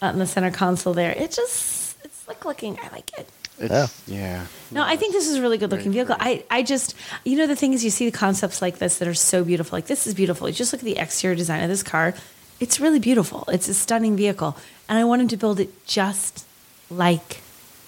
[0.00, 1.12] on the center console there.
[1.12, 2.78] It just it's slick looking.
[2.82, 3.28] I like it.
[3.62, 4.46] It's, yeah.
[4.70, 6.16] No, I think this is a really good looking vehicle.
[6.18, 6.94] I, I just,
[7.24, 9.76] you know, the thing is, you see the concepts like this that are so beautiful.
[9.76, 10.48] Like this is beautiful.
[10.48, 12.14] You just look at the exterior design of this car.
[12.60, 13.44] It's really beautiful.
[13.48, 14.56] It's a stunning vehicle,
[14.88, 16.46] and I want him to build it just
[16.90, 17.40] like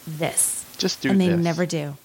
[0.07, 0.65] this.
[0.79, 1.41] Just do and they this.
[1.41, 1.97] never do.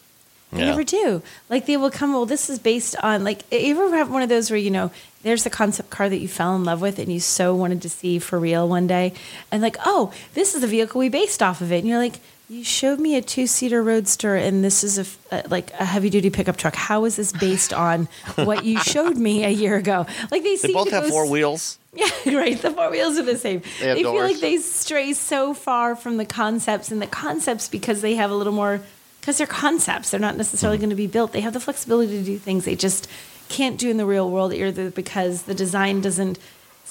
[0.52, 0.66] They Yeah.
[0.68, 1.22] never do.
[1.50, 2.14] Like they will come.
[2.14, 3.44] Well, this is based on like.
[3.52, 4.92] You ever have one of those where you know
[5.24, 7.90] there's the concept car that you fell in love with and you so wanted to
[7.90, 9.14] see for real one day,
[9.52, 12.20] and like, oh, this is the vehicle we based off of it, and you're like,
[12.50, 16.58] You showed me a two-seater roadster, and this is a, uh, like a heavy-duty pickup
[16.58, 16.76] truck.
[16.76, 20.08] How is this based on what you showed me a year ago?
[20.32, 21.78] Like they, They both have four wheels.
[21.94, 22.60] Yeah, right.
[22.60, 23.64] The four wheels are the same.
[23.80, 28.02] They have feel like they stray so far from the concepts, and the concepts because
[28.02, 28.82] they have a little more
[29.20, 30.12] because they're concepts.
[30.12, 30.82] They're not necessarily Hmm.
[30.82, 31.34] going to be built.
[31.34, 33.08] They have the flexibility to do things they just
[33.48, 36.38] can't do in the real world, either because the design doesn't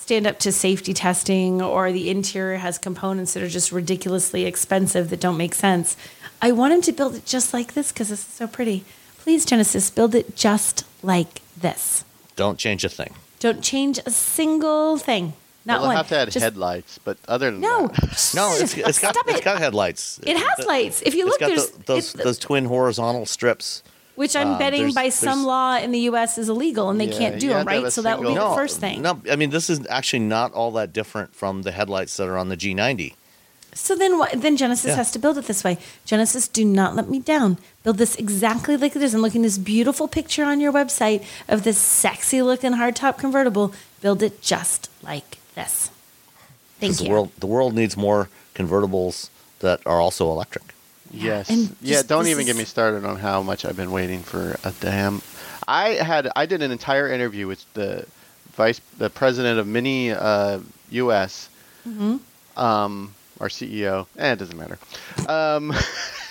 [0.09, 5.11] stand up to safety testing or the interior has components that are just ridiculously expensive
[5.11, 5.99] that don't make sense.
[6.41, 8.87] I want him to build it just like this because this is so pretty.
[9.19, 12.07] Please, Genesis, build it just like this.
[12.37, 13.13] Don't change a thing.
[13.39, 15.35] Don't change a single thing.
[15.67, 15.91] Not Well, one.
[15.91, 19.13] they'll have to add Just- headlights, but other than No, that, No, it's, it's got
[19.15, 19.45] Stop it's it.
[19.45, 20.21] got headlights.
[20.23, 21.03] It has lights.
[21.03, 23.83] If you It's look, got there's the, those it- those twin horizontal strips.
[24.19, 26.37] Which I'm um, betting there's- by some law in the U.S.
[26.39, 27.93] is illegal and they Yeah, can't do you them, have to have right?
[27.93, 29.03] So that would be single- the first thing.
[29.03, 32.37] No, I mean this is actually not all that different from the headlights that are
[32.37, 33.15] on the G90.
[33.75, 34.97] So then, what, then Genesis Yeah.
[34.97, 35.79] has to build it this way.
[36.05, 37.59] Genesis, do not let me down.
[37.85, 39.15] Build this exactly like it is.
[39.15, 43.73] I'm looking at this beautiful picture on your website of this sexy looking hardtop convertible.
[44.01, 45.91] Build it just like this.
[46.81, 47.05] Thank you.
[47.07, 49.29] The world the world needs more convertibles
[49.61, 50.75] that are also electric.
[51.11, 51.49] Yes.
[51.51, 54.23] And yeah, just- don't this even get me started on how much I've been waiting
[54.23, 55.23] for a damn.
[55.67, 58.07] I had I did an entire interview with the
[58.53, 61.49] vice the president of Mini uh, US,
[61.89, 62.61] Mm-hmm.
[62.61, 64.07] um, our CEO.
[64.19, 64.79] Eh, it doesn't matter.
[65.29, 65.73] Um,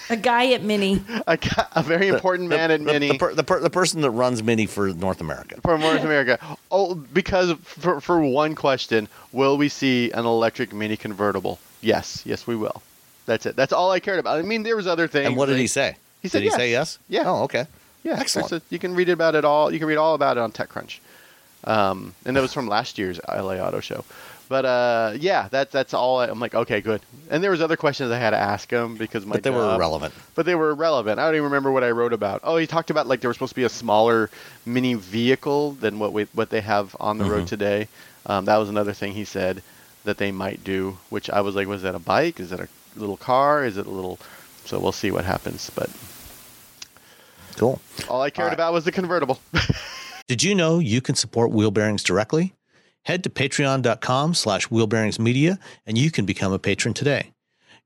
[0.10, 1.02] a guy at Mini.
[1.28, 1.38] a,
[1.76, 3.08] a very important man the, at the- Mini.
[3.14, 5.60] The, per, the, per, the person that runs Mini for North America.
[5.62, 6.38] for North America.
[6.72, 11.60] Oh, because for, for one question, will we see an electric mini convertible?
[11.82, 12.82] Yes, yes, we will.
[13.28, 13.56] That's it.
[13.56, 14.40] That's all I cared about.
[14.40, 15.28] I mean, there was other things.
[15.28, 15.96] And what did he say?
[16.24, 16.98] He said did he say yes?
[17.08, 17.24] Yeah.
[17.28, 17.68] Oh, okay.
[18.04, 18.52] Yeah, Excellent.
[18.52, 19.72] a- you can read about it all.
[19.72, 20.98] You can read all about it on TechCrunch,
[21.66, 24.04] um, and that was from last year's LA Auto Show.
[24.50, 26.20] But uh, yeah, that's that's all.
[26.20, 27.02] I, I'm like, okay, good.
[27.30, 29.76] And there was other questions I had to ask him because my But they were
[29.76, 30.14] irrelevant.
[30.36, 31.20] But they were irrelevant.
[31.20, 32.40] I don't even remember what I wrote about.
[32.46, 34.30] Oh, he talked about like there was supposed to be a smaller
[34.66, 37.34] mini vehicle than what we what they have on the Mm-hmm.
[37.34, 37.88] road today.
[38.26, 39.62] Um, that was another thing he said
[40.06, 40.98] that they might do.
[41.10, 42.40] Which I was like, was that a bike?
[42.40, 42.70] Is it a
[43.00, 43.64] little car?
[43.66, 44.20] Is it a little?
[44.66, 45.70] So we'll see what happens.
[45.74, 45.90] But
[47.56, 47.80] Cool.
[48.10, 48.54] all I cared All right.
[48.54, 49.40] about was the convertible.
[50.28, 52.54] Did you know you can support Wheel Bearings directly?
[53.06, 57.32] Head to patreon.com slash wheelbearingsmedia and you can become a patron today.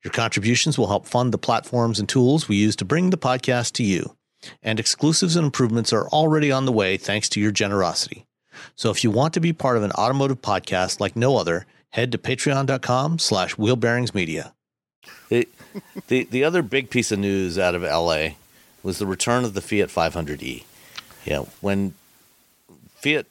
[0.04, 3.74] Your contributions will help fund the platforms and tools we use to bring the podcast
[3.74, 4.16] to you.
[4.64, 8.26] And exclusives and improvements are already on the way thanks to your generosity.
[8.76, 12.12] So if you want to be part of an automotive podcast like no other, head
[12.14, 14.54] to patreon.com slash wheelbearingsmedia.
[15.30, 15.48] The,
[16.08, 18.30] the, the other big piece of news out of LA
[18.84, 20.64] was the return of the Fiat 500e.
[21.26, 21.94] You know, when
[22.96, 23.26] Fiat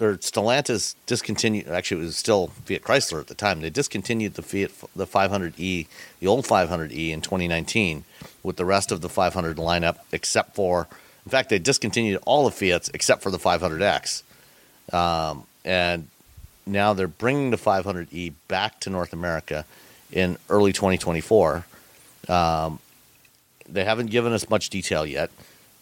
[0.00, 1.68] or Stellantis discontinued.
[1.68, 3.60] Actually, it was still Fiat Chrysler at the time.
[3.60, 5.86] They discontinued the Fiat the 500e,
[6.20, 8.04] the old 500e in 2019,
[8.42, 10.88] with the rest of the 500 lineup except for.
[11.24, 14.22] In fact, they discontinued all the Fiats except for the 500X,
[14.92, 16.08] um, and
[16.66, 19.64] now they're bringing the 500e back to North America
[20.12, 21.64] in early 2024.
[22.28, 22.78] Um,
[23.68, 25.30] they haven't given us much detail yet,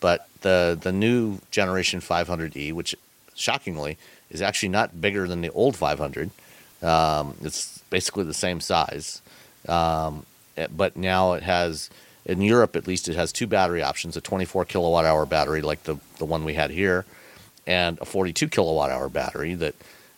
[0.00, 2.94] but the the new generation 500e, which
[3.34, 3.96] shockingly
[4.30, 6.30] is actually not bigger than the old 500,
[6.82, 9.22] um, it's basically the same size,
[9.68, 11.90] um, eh, but now it has
[12.24, 15.84] in Europe at least it has two battery options: a 24 kilowatt hour battery like
[15.84, 17.04] the the one we had here,
[17.66, 19.74] and a 42 kilowatt hour battery that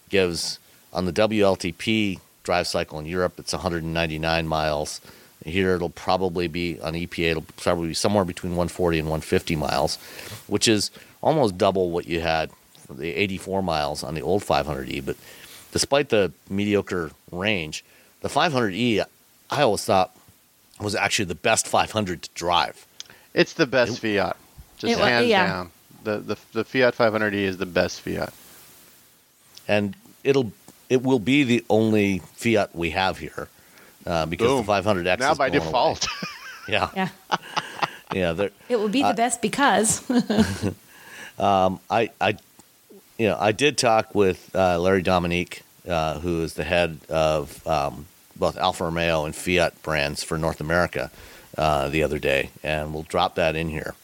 [0.08, 0.58] gives
[0.92, 2.18] on the WLTP
[2.48, 5.00] drive cycle in Europe it's 199 miles.
[5.44, 9.96] Here it'll probably be on EPA it'll probably be somewhere between 140 and 150 miles,
[10.46, 12.50] which is almost double what you had
[12.86, 15.04] for the 84 miles on the old 500e.
[15.04, 15.16] But
[15.72, 17.84] despite the mediocre range,
[18.22, 19.04] the 500e
[19.50, 20.10] I always thought
[20.80, 22.86] was actually the best 500 to drive.
[23.34, 24.36] It's the best Fiat,
[24.78, 25.46] just It hands yeah.
[25.46, 25.70] down.
[26.04, 28.32] The, the the Fiat 500e is the best Fiat.
[29.68, 29.94] and
[30.24, 30.50] it'll
[30.88, 33.48] it will be the only Fiat we have here
[34.06, 34.66] uh, because Boom.
[34.66, 35.66] the 500X now is by going away.
[35.66, 36.08] default.
[36.68, 37.08] Yeah, Yeah.
[38.12, 38.48] yeah.
[38.68, 40.02] It will be the best because
[41.88, 42.36] I, I,
[43.16, 47.66] you know, I did talk with uh, Larry Dominique, uh, who is the head of
[47.66, 48.06] um,
[48.36, 51.10] both Alfa Romeo and Fiat brands for North America,
[51.56, 53.94] uh, the other day, and we'll drop that in here.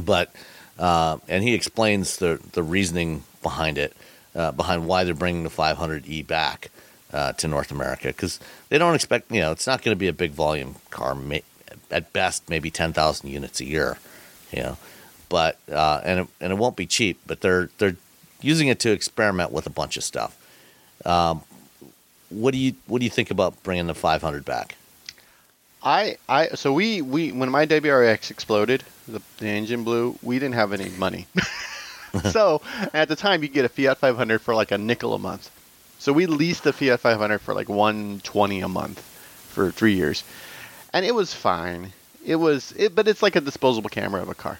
[0.00, 0.34] But
[0.78, 3.94] uh, and he explains the the reasoning behind it,
[4.34, 6.70] uh, behind why they're bringing the 500e back
[7.12, 10.08] uh, to North America, because they don't expect, you know, it's not going to be
[10.08, 11.14] a big volume car.
[11.14, 11.42] May,
[11.90, 13.98] at best, maybe 10,000 units a year,
[14.52, 14.76] you know
[15.34, 17.18] but uh, and it, and it won't be cheap.
[17.26, 17.96] But they're they're
[18.40, 20.36] using it to experiment with a bunch of stuff.
[21.04, 21.42] Um,
[22.28, 24.76] what do you what do you think about bringing the 500 back?
[25.82, 30.18] I, I, so we, we, when my WRX exploded, the, the engine blew.
[30.22, 31.26] We didn't have any money,
[32.30, 32.60] so
[32.92, 35.50] at the time you get a Fiat 500 for like a nickel a month.
[35.98, 39.00] So we leased the Fiat 500 for like 120 a month
[39.48, 40.24] for three years,
[40.92, 41.92] and it was fine.
[42.24, 44.58] It was, it, but it's like a disposable camera of a car.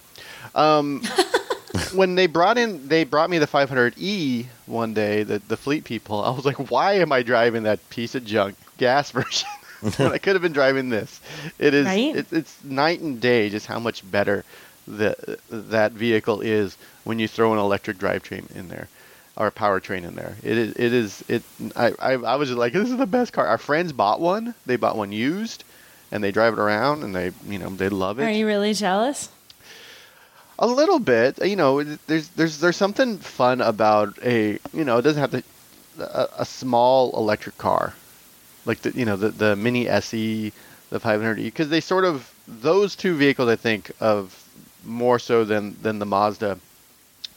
[0.54, 1.02] Um,
[1.94, 5.22] when they brought in, they brought me the 500e one day.
[5.22, 6.22] The the fleet people.
[6.22, 9.48] I was like, why am I driving that piece of junk gas version?
[9.98, 11.20] I could have been driving this.
[11.58, 12.16] It is Right?
[12.16, 14.44] it, it's night and day just how much better
[14.86, 18.88] the that vehicle is when you throw an electric drivetrain in there
[19.36, 20.36] or a powertrain in there.
[20.42, 21.42] It is it is it
[21.76, 23.46] I, I I was just like this is the best car.
[23.46, 24.54] Our friends bought one.
[24.66, 25.64] They bought one used
[26.12, 28.24] and they drive it around and they you know they love it.
[28.24, 29.28] Are you really jealous?
[30.58, 31.82] A little bit, you know.
[31.82, 35.42] There's there's there's something fun about a you know it doesn't have to
[35.98, 37.94] a, a small electric car,
[38.64, 40.52] like the you know the the Mini SE,
[40.90, 44.40] the 500e, because they sort of those two vehicles I think of
[44.84, 46.58] more so than than the Mazda,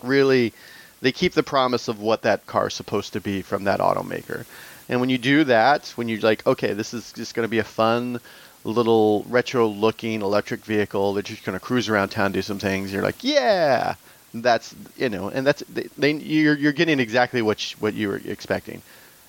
[0.04, 0.54] really,
[1.02, 4.46] they keep the promise of what that car is supposed to be from that automaker,
[4.90, 7.60] and when you do that, when you're like, okay, this is just going to be
[7.60, 8.20] a fun
[8.64, 12.60] little retro looking electric vehicle that you're just going to cruise around town do some
[12.60, 13.96] things you're like yeah
[14.34, 18.10] that's you know and that's they, they you're you're getting exactly what you, what you
[18.10, 18.82] were expecting.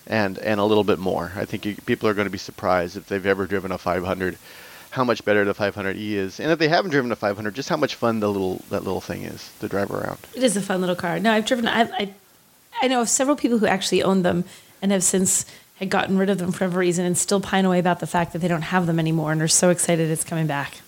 [0.06, 1.32] And and a little bit more.
[1.36, 4.38] I think you, people are going to be surprised if they've ever driven a 500
[4.90, 7.76] how much better the 500e is and if they haven't driven a 500 just how
[7.76, 10.80] much fun the little that little thing is to drive around It is a fun
[10.80, 11.20] little car.
[11.20, 11.66] No, I've driven.
[11.68, 12.14] I, I,
[12.82, 14.44] I know of several people who actually own them
[14.80, 15.44] and have since
[15.76, 18.32] had gotten rid of them for whatever reason and still pine away about the fact
[18.32, 20.78] that they don't have them anymore and are so excited it's coming back.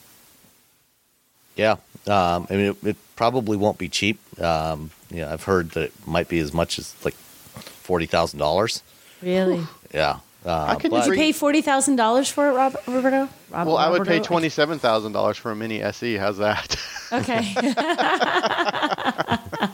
[1.57, 1.73] Yeah,
[2.07, 4.19] um, I mean, it, it probably won't be cheap.
[4.41, 8.83] Um, yeah, I've heard that it might be as much as like forty thousand dollars.
[9.21, 9.67] Really?
[9.93, 12.77] Yeah, uh, How can you but- Did you pay forty thousand dollars for it, Rob,
[12.87, 13.29] Roberto?
[13.51, 14.39] Rob, well i would pay Roberto?
[14.39, 16.77] $27000 for a mini se how's that
[17.13, 17.55] Okay.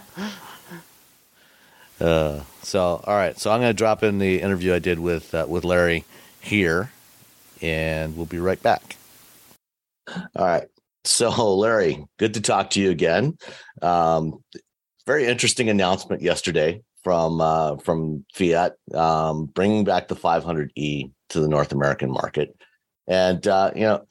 [1.98, 3.38] Uh, so, all right.
[3.38, 6.04] So I'm going to drop in the interview I did with uh, with Larry
[6.40, 6.90] here,
[7.62, 8.96] and we'll be right back.
[10.08, 10.68] All right.
[11.04, 13.38] So, Larry, good to talk to you again.
[13.80, 14.42] Um,
[15.06, 21.46] very interesting announcement yesterday from uh, from Fiat um, bringing back the 500e to the
[21.46, 22.56] North American market,
[23.06, 24.06] and uh, you know.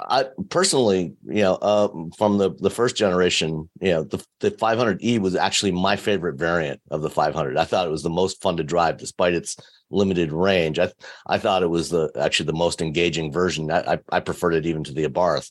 [0.00, 5.18] I personally, you know, uh, from the the first generation, you know, the the 500e
[5.18, 7.56] was actually my favorite variant of the 500.
[7.56, 9.56] I thought it was the most fun to drive, despite its
[9.90, 10.78] limited range.
[10.78, 10.92] I
[11.26, 13.70] I thought it was the actually the most engaging version.
[13.70, 15.50] I I, I preferred it even to the Abarth.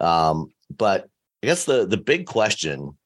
[0.00, 1.08] Um, but
[1.42, 2.96] I guess the the big question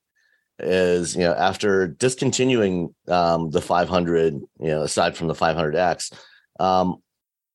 [0.58, 6.12] is, you know, after discontinuing um, the 500, you know, aside from the 500X,
[6.60, 6.96] um,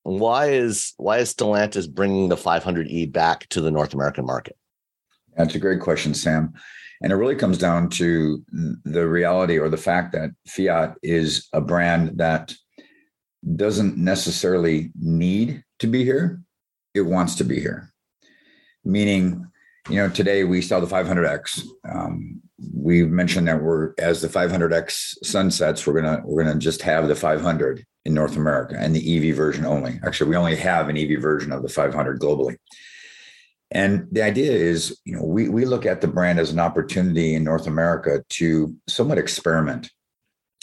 [0.03, 4.57] why is why is Stellantis bringing the 500e back to the North American market?
[5.35, 6.53] That's a great question, Sam.
[7.01, 8.43] And it really comes down to
[8.85, 12.53] the reality or the fact that Fiat is a brand that
[13.55, 16.41] doesn't necessarily need to be here.
[16.93, 17.91] It wants to be here.
[18.85, 19.45] Meaning,
[19.89, 21.65] you know, today we saw the 500X.
[21.89, 22.41] Um,
[22.73, 27.15] we mentioned that we're as the 500X sunsets, we're gonna we're gonna just have the
[27.15, 29.99] 500 in North America and the EV version only.
[30.06, 32.57] Actually, we only have an EV version of the 500 globally.
[33.72, 37.34] And the idea is, you know, we we look at the brand as an opportunity
[37.34, 39.90] in North America to somewhat experiment.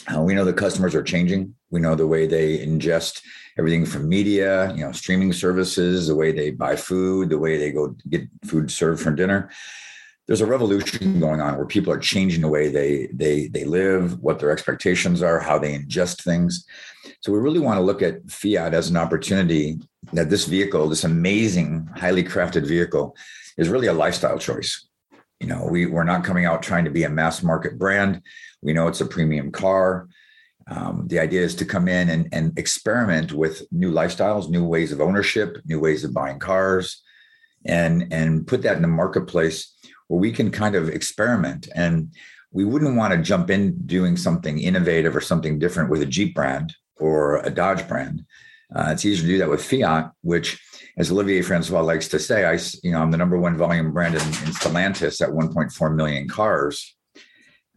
[0.07, 1.53] Uh, we know the customers are changing.
[1.69, 3.21] We know the way they ingest
[3.57, 7.71] everything from media, you know, streaming services, the way they buy food, the way they
[7.71, 9.51] go get food served for dinner.
[10.31, 14.17] There's a revolution going on where people are changing the way they they they live,
[14.21, 16.65] what their expectations are, how they ingest things.
[17.19, 19.77] So we really want to look at Fiat as an opportunity
[20.13, 23.13] that this vehicle, this amazing, highly crafted vehicle,
[23.57, 24.87] is really a lifestyle choice.
[25.41, 28.21] You know, we, we're not coming out trying to be a mass market brand.
[28.61, 30.07] We know it's a premium car.
[30.67, 34.93] Um, the idea is to come in and, and experiment with new lifestyles, new ways
[34.93, 37.01] of ownership, new ways of buying cars,
[37.65, 39.75] and, and put that in the marketplace
[40.11, 41.69] where we can kind of experiment.
[41.73, 42.13] And
[42.51, 46.35] we wouldn't want to jump in doing something innovative or something different with a Jeep
[46.35, 48.25] brand or a Dodge brand.
[48.75, 50.61] Uh, it's easier to do that with Fiat, which,
[50.97, 54.15] as Olivier Francois likes to say, I, you know, I'm the number one volume brand
[54.15, 56.93] in, in Stellantis at 1.4 million cars.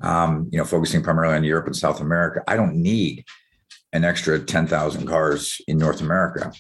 [0.01, 2.43] Um, you know, focusing primarily on Europe and South America.
[2.49, 3.25] I don't need
[3.93, 6.53] an extra 10,000 cars in North America.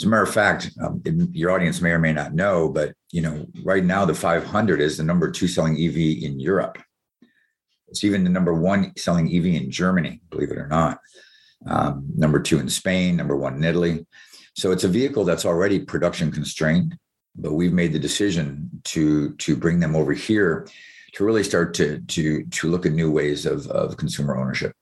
[0.00, 1.02] As a matter of fact, um,
[1.32, 4.96] your audience may or may not know, but you know, right now the 500 is
[4.96, 6.78] the number two selling EV in Europe.
[7.88, 10.98] It's even the number one selling EV in Germany, believe it or not.
[11.66, 14.04] Um, number two in Spain, number one in Italy.
[14.56, 16.98] So it's a vehicle that's already production constrained,
[17.36, 20.68] but we've made the decision to to bring them over here
[21.12, 24.72] to really start to to to look at new ways of of consumer ownership.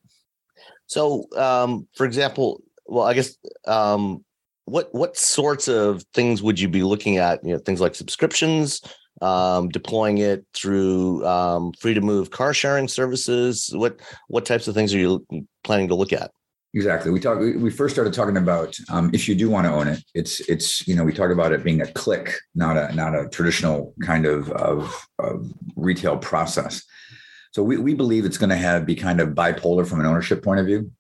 [0.87, 3.37] So, um, for example, well, I guess
[3.67, 4.25] um,
[4.73, 7.45] what what sorts of things would you be looking at?
[7.45, 8.81] You know, things like subscriptions,
[9.21, 13.71] um, deploying it through um, move car sharing services.
[13.75, 15.27] What what types of things are you
[15.63, 16.31] planning to look at?
[16.73, 17.11] Exactly.
[17.11, 17.41] We talked.
[17.41, 20.89] We first started talking about um, if you do want to own it, it's it's
[20.89, 24.25] you know we talked about it being a click, not a not a traditional kind
[24.25, 26.83] of of, of retail process.
[27.53, 30.43] So we, we believe it's going to have be kind of bipolar from an ownership
[30.43, 30.91] point of view.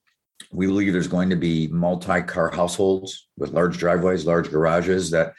[0.50, 5.34] We believe there's going to be multi-car households with large driveways, large garages that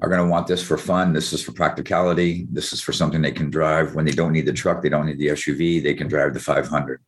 [0.00, 1.12] are going to want this for fun.
[1.12, 2.46] This is for practicality.
[2.50, 5.06] This is for something they can drive when they don't need the truck, they don't
[5.06, 7.00] need the SUV, they can drive the 500.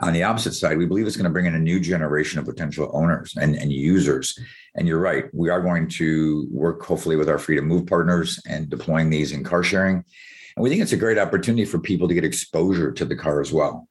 [0.00, 2.44] On the opposite side, we believe it's going to bring in a new generation of
[2.44, 4.38] potential owners and, and users.
[4.76, 8.40] And you're right, we are going to work hopefully with our free to Free2Move partners
[8.46, 10.04] and deploying these in car sharing.
[10.56, 13.40] And we think it's a great opportunity for people to get exposure to the car
[13.40, 13.87] as well.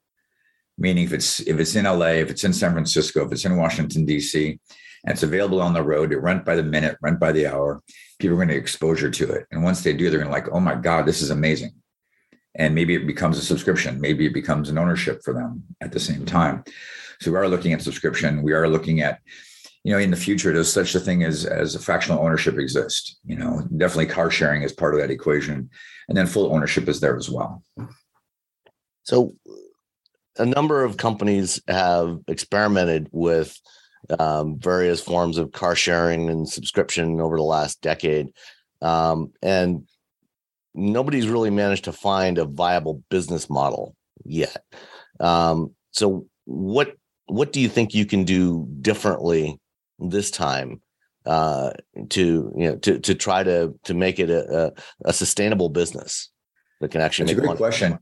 [0.77, 3.57] Meaning if it's if it's in LA, if it's in San Francisco, if it's in
[3.57, 4.59] Washington, DC,
[5.03, 7.81] and it's available on the road rent by the minute, rent by the hour,
[8.19, 9.47] people are going to get exposure to it.
[9.51, 11.71] And once they do, they're going to like, oh my God, this is amazing.
[12.55, 15.99] And maybe it becomes a subscription maybe it becomes an ownership for them at the
[15.99, 16.63] same time.
[17.21, 19.19] So we are looking at subscription we are looking at
[19.83, 23.19] you know in the future does such a thing as as a fractional ownership exist
[23.25, 25.69] you know definitely car sharing is part of that equation
[26.07, 27.63] and then full ownership is there as well.
[29.03, 29.35] So
[30.39, 33.59] a number of companies have experimented with
[34.19, 38.27] um, various forms of car sharing and subscription over the last decade
[38.81, 39.87] um, and
[40.73, 44.63] nobody's really managed to find a viable business model yet.
[45.19, 46.95] Um, so what
[47.25, 49.59] what do you think you can do differently
[49.99, 50.81] this time
[51.25, 51.71] uh,
[52.09, 54.71] to you know to to try to to make it a, a,
[55.05, 56.29] a sustainable business
[56.79, 57.57] that can actually That's make a great money?
[57.57, 57.99] question.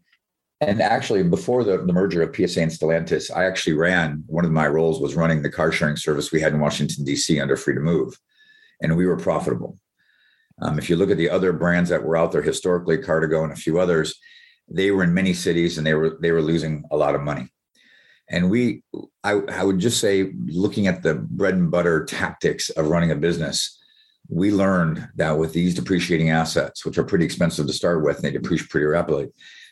[0.62, 4.52] And actually, before the, the merger of PSA and Stellantis, I actually ran one of
[4.52, 7.40] my roles was running the car sharing service we had in Washington D.C.
[7.40, 8.18] under Free to Move.
[8.82, 9.78] and we were profitable.
[10.62, 13.52] Um, if you look at the other brands that were out there historically, Car2Go and
[13.52, 14.16] a few others,
[14.70, 17.50] they were in many cities and they were they were losing a lot of money.
[18.30, 18.84] And we,
[19.24, 23.16] I, I would just say, looking at the bread and butter tactics of running a
[23.16, 23.80] business,
[24.30, 28.26] we learned that with these depreciating assets, which are pretty expensive to start with, and
[28.26, 29.28] they depreciate pretty rapidly,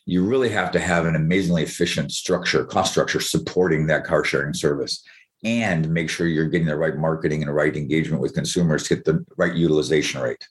[0.05, 4.53] you really have to have an amazingly efficient structure, cost structure supporting that car sharing
[4.53, 5.03] service
[5.43, 8.95] and make sure you're getting the right marketing and the right engagement with consumers to
[8.95, 10.45] get the right utilization rate.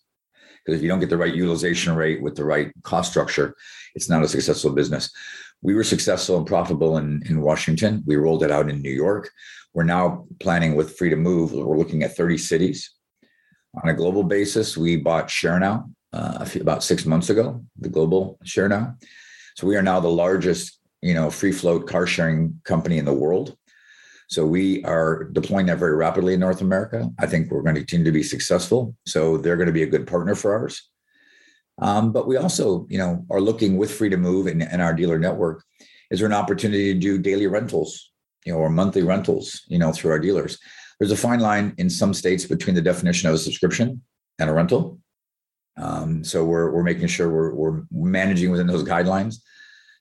[0.65, 3.55] Because if you don't get the right utilization rate with the right cost structure,
[3.95, 5.11] it's not a successful business.
[5.61, 8.03] We were successful and profitable in, in Washington.
[8.07, 9.31] We rolled it out in New York.
[9.75, 12.91] We're now planning with Free to Move, We're looking at 30 cities.
[13.83, 18.97] On a global basis, we bought ShareNow uh, about six months ago, the global ShareNow.
[19.57, 23.13] So we are now the largest, you know, free float car sharing company in the
[23.13, 23.57] world.
[24.29, 27.11] So we are deploying that very rapidly in North America.
[27.19, 28.97] I think we're going to continue to be successful.
[29.07, 30.89] So they're going to be a good partner for ours.
[31.81, 35.63] Um, but we also, you know, are looking with Free2Move and, and our dealer network.
[36.11, 38.11] Is there an opportunity to do daily rentals,
[38.47, 40.59] you know, or monthly rentals, you know, through our dealers?
[40.99, 44.03] There's a fine line in some states between the definition of a subscription
[44.39, 44.99] and a rental.
[45.77, 49.37] Um, so we're we're making sure we're we're managing within those guidelines.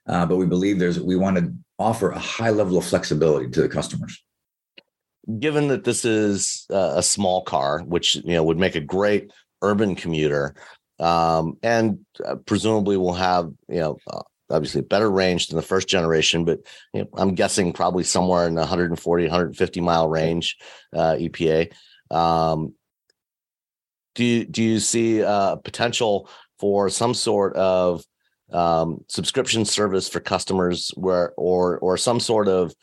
[0.08, 3.62] Uh, but we believe there's we want to offer a high level of flexibility to
[3.62, 4.24] the customers.
[5.40, 9.32] Given that this is uh, a small car, which you know would make a great
[9.62, 10.56] urban commuter,
[11.00, 15.88] um, and uh, presumably will have you know uh, obviously better range than the first
[15.88, 16.60] generation, but
[16.94, 20.58] you know, I'm guessing probably somewhere in the 140 150 mile range
[20.94, 21.72] uh, EPA.
[22.10, 22.74] Um,
[24.16, 26.30] do you, do you see uh, potential
[26.60, 28.04] for some sort of
[28.52, 32.74] um, subscription service for customers where or or some sort of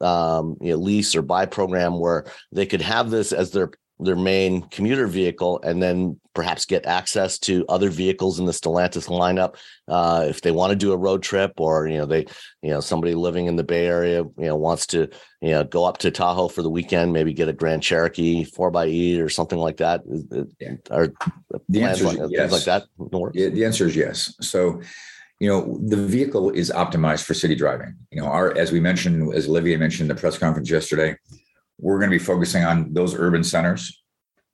[0.00, 3.70] um, you know, lease or buy program where they could have this as their
[4.04, 9.08] their main commuter vehicle and then perhaps get access to other vehicles in the Stellantis
[9.08, 9.56] lineup
[9.88, 12.20] uh, if they want to do a road trip or you know they
[12.62, 15.08] you know somebody living in the Bay Area you know wants to
[15.40, 19.22] you know go up to Tahoe for the weekend maybe get a Grand Cherokee 4xe
[19.22, 20.02] or something like that
[20.58, 20.74] Yeah.
[20.90, 21.08] or
[21.50, 22.40] The plans answer is like, yes.
[22.40, 23.30] things like that?
[23.34, 24.34] Yeah, the answer is yes.
[24.40, 24.80] So,
[25.38, 27.96] you know, the vehicle is optimized for city driving.
[28.10, 31.16] You know, our as we mentioned, as Olivier mentioned in the press conference yesterday,
[31.82, 34.02] we're going to be focusing on those urban centers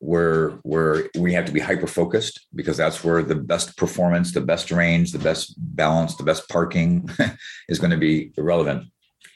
[0.00, 4.40] where where we have to be hyper focused because that's where the best performance, the
[4.40, 7.08] best range, the best balance, the best parking
[7.68, 8.84] is going to be relevant.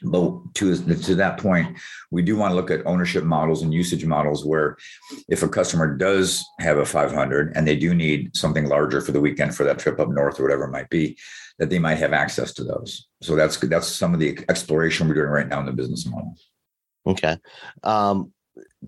[0.01, 1.77] But to to that point,
[2.11, 4.75] we do want to look at ownership models and usage models where
[5.29, 9.21] if a customer does have a 500 and they do need something larger for the
[9.21, 11.17] weekend for that trip up north or whatever it might be,
[11.59, 13.07] that they might have access to those.
[13.21, 16.35] So that's that's some of the exploration we're doing right now in the business model.
[17.05, 17.37] Okay.
[17.83, 18.31] Um,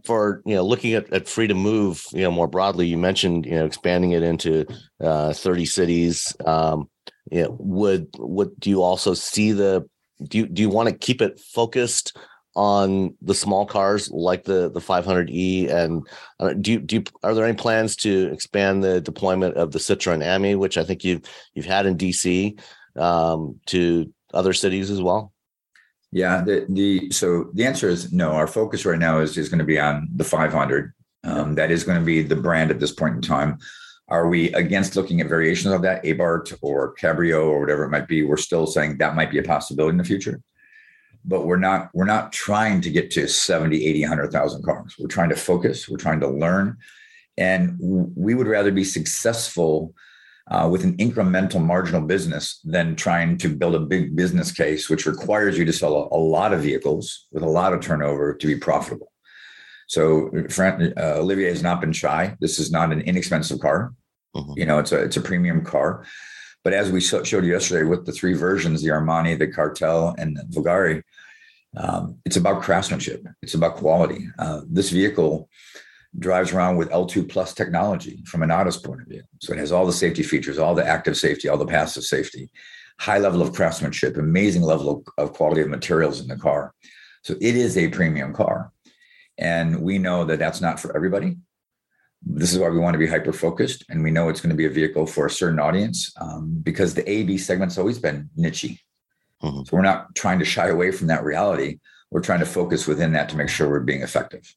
[0.04, 3.46] for you know looking at, at free to move you know more broadly you mentioned
[3.46, 4.66] you know expanding it into
[5.02, 6.90] uh, 30 cities um,
[7.32, 9.88] you know, would would do you also see the
[10.24, 12.18] do you do you want to keep it focused
[12.56, 16.08] on the small cars like the the 500e and
[16.40, 19.80] uh, do you, do you, are there any plans to expand the deployment of the
[19.80, 21.22] Citroen Ami which I think you've
[21.54, 22.60] you've had in DC
[22.98, 25.34] um, to other cities as well
[26.12, 29.60] yeah the the so the answer is no our focus right now is is going
[29.60, 32.92] to be on the 500 um, that is going to be the brand at this
[32.92, 33.58] point in time
[34.08, 38.08] are we against looking at variations of that, Abarth or Cabrio or whatever it might
[38.08, 38.22] be?
[38.22, 40.42] We're still saying that might be a possibility in the future.
[41.24, 44.96] But we're not we're not trying to get to 70, 80, 100,000 cars.
[45.00, 46.78] We're trying to focus, we're trying to learn.
[47.38, 49.96] And we would rather be successful
[50.52, 55.06] uh, with an incremental marginal business than trying to build a big business case, which
[55.06, 58.48] requires you to sell a, a lot of vehicles with a lot of turnover to
[58.48, 59.12] be profitable.
[59.88, 62.36] So uh, Olivier has not been shy.
[62.40, 63.94] This is not an inexpensive car.
[64.36, 64.54] Mm-hmm.
[64.58, 66.06] You know, it's a it's a premium car.
[66.64, 70.36] But as we showed you yesterday with the three versions, the Armani, the Kartell, and
[70.36, 71.04] the Bvlgari,
[71.78, 73.24] um, it's about craftsmanship.
[73.44, 74.28] It's about quality.
[74.40, 75.48] Uh, this vehicle
[76.20, 79.24] drives around with L2 plus technology from an ADAS point of view.
[79.42, 82.50] So it has all the safety features, all the active safety, all the passive safety,
[83.00, 86.74] high level of craftsmanship, amazing level of, quality of materials in the car.
[87.24, 88.72] So it is a premium car.
[89.38, 91.38] And we know that that's not for everybody.
[92.22, 93.84] This is why we want to be hyper focused.
[93.90, 96.94] And we know it's going to be a vehicle for a certain audience um, because
[96.94, 98.84] the A B segment's always been niche.
[99.44, 99.64] Mm-hmm.
[99.64, 101.80] So we're not trying to shy away from that reality.
[102.12, 104.56] We're trying to focus within that to make sure we're being effective.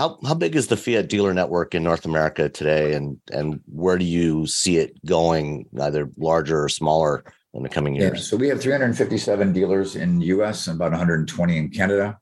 [0.00, 3.98] How, how big is the Fiat dealer network in North America today, and and where
[3.98, 7.22] do you see it going, either larger or smaller
[7.52, 8.14] in the coming years?
[8.14, 10.68] Yeah, so we have 357 dealers in the U.S.
[10.68, 12.18] and about 120 in Canada.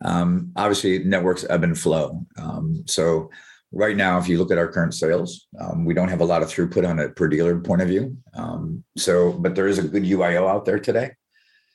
[0.00, 2.24] Um, obviously, networks ebb and flow.
[2.38, 3.28] Um, so
[3.72, 6.42] right now, if you look at our current sales, um, we don't have a lot
[6.42, 8.16] of throughput on a per dealer point of view.
[8.32, 11.10] Um, so, but there is a good UIO out there today.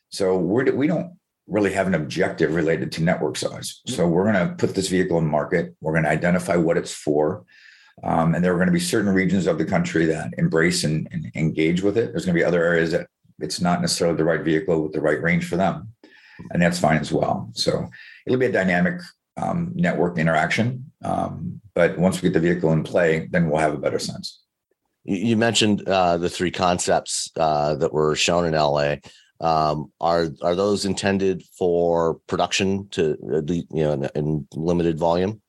[0.10, 1.14] So we're, we don't
[1.52, 3.82] really have an objective related to network size.
[3.86, 5.76] So we're going to put this vehicle in market.
[5.82, 7.44] We're going to identify what it's for.
[8.04, 11.10] Um, and there are going to be certain regions of the country that embrace and,
[11.12, 12.12] and engage with it.
[12.12, 13.08] There's going to be other areas that
[13.40, 15.94] it's not necessarily the right vehicle with the right range for them.
[16.52, 17.50] And that's fine as well.
[17.54, 17.88] So
[18.26, 19.02] it'll be a dynamic
[19.36, 20.92] um, network interaction.
[21.04, 24.40] Um, but once we get the vehicle in play, then we'll have a better sense.
[25.04, 28.98] You mentioned uh, the three concepts uh, that were shown in LA.
[29.42, 35.42] Um, are are those intended for production to you know in, in limited volume?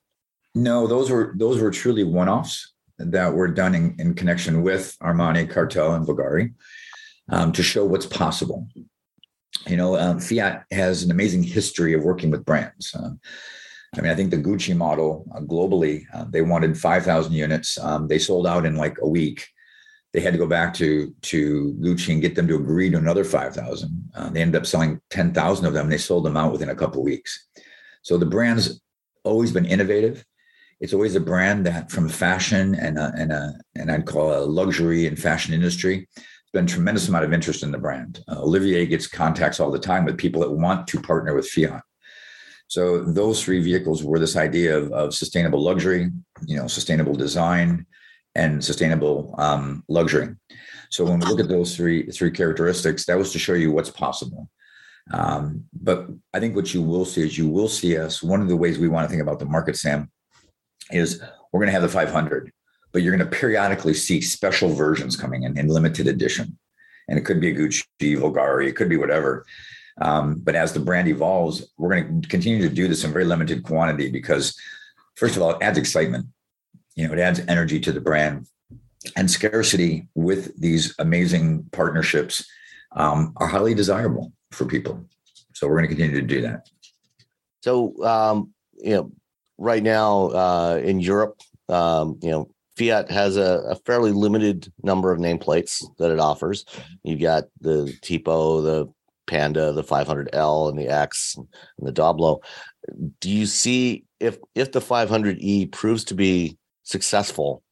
[0.55, 4.97] No, those were those were truly one offs that were done in, in connection with
[5.03, 6.55] Armani, Kartell, and Bvlgari
[7.29, 8.67] um, to show what's possible
[9.67, 12.95] you know, um, Fiat has an amazing history of working with brands.
[12.95, 13.11] Uh,
[13.97, 17.79] I mean, I think the Gucci model uh, globally, uh, they wanted 5,000 units.
[17.79, 19.47] Um, they sold out in like a week.
[20.13, 23.25] They had to go back to to Gucci and get them to agree to another
[23.25, 24.11] 5,000.
[24.15, 25.89] Uh, they ended up selling 10,000 of them.
[25.89, 27.49] They sold them out within a couple weeks.
[28.03, 28.81] So the brand's
[29.25, 30.25] always been innovative.
[30.81, 34.45] It's always a brand that, from fashion and a, and a, and I'd call a
[34.45, 36.09] luxury and fashion industry,
[36.53, 38.23] been tremendous amount of interest in the brand.
[38.29, 41.83] Uh, Olivier gets contacts all the time with people that want to partner with Fiat.
[42.69, 46.11] So those three vehicles were this idea of, of sustainable luxury,
[46.47, 47.87] you know, sustainable design,
[48.35, 50.35] and sustainable um, luxury.
[50.91, 53.91] So when we look at those three three characteristics, that was to show you what's
[53.91, 54.49] possible.
[55.13, 58.23] Um, but I think what you will see is you will see us.
[58.23, 60.11] One of the ways we want to think about the market, Sam,
[60.91, 61.21] is
[61.53, 62.53] we're going to have the 500
[62.93, 66.59] but you're going to periodically see special versions coming in in limited edition.
[67.09, 69.45] And it could be a Gucci, Bvlgari, it could be whatever.
[70.01, 73.25] Um, but as the brand evolves, we're going to continue to do this in very
[73.25, 74.57] limited quantity because,
[75.17, 76.27] first of all, it adds excitement.
[76.95, 78.47] You know, it adds energy to the brand,
[79.17, 82.47] and scarcity with these amazing partnerships
[82.95, 85.05] um, are highly desirable for people.
[85.55, 86.69] So we're going to continue to do that.
[87.63, 89.13] So, um, you know,
[89.59, 95.13] right now uh, in Europe, um, you know, Fiat has a, a, fairly limited number
[95.13, 96.65] of nameplates that it offers.
[97.05, 98.93] You've got the Tipo, the
[99.27, 101.47] Panda, the 500L, and the X, and
[101.87, 102.41] the Doblo.
[103.21, 106.57] Do you see if if the 500e proves to be
[106.93, 107.63] successful?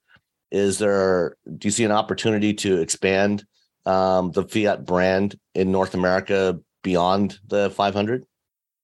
[0.51, 3.45] Is there do you see an opportunity to expand
[3.87, 8.25] um, the Fiat brand in North America beyond the 500?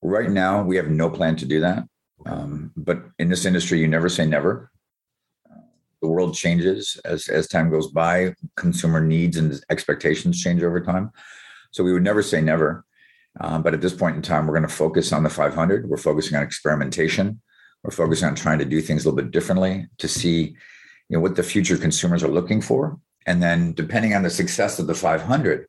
[0.03, 1.85] Right now, we have no plan to do that.
[2.25, 4.71] Um, but in this industry, you never say never.
[6.03, 8.35] The world changes as as time goes by.
[8.57, 11.11] Consumer needs and expectations change over time.
[11.73, 12.85] So we would never say never.
[13.41, 15.89] Um, but at this point in time, we're going to focus on the 500.
[15.89, 17.41] We're focusing on experimentation.
[17.87, 20.57] We're focusing on trying to do things a little bit differently to see,
[21.09, 22.99] you know, what the future consumers are looking for.
[23.27, 25.69] And then, depending on the success of the 500,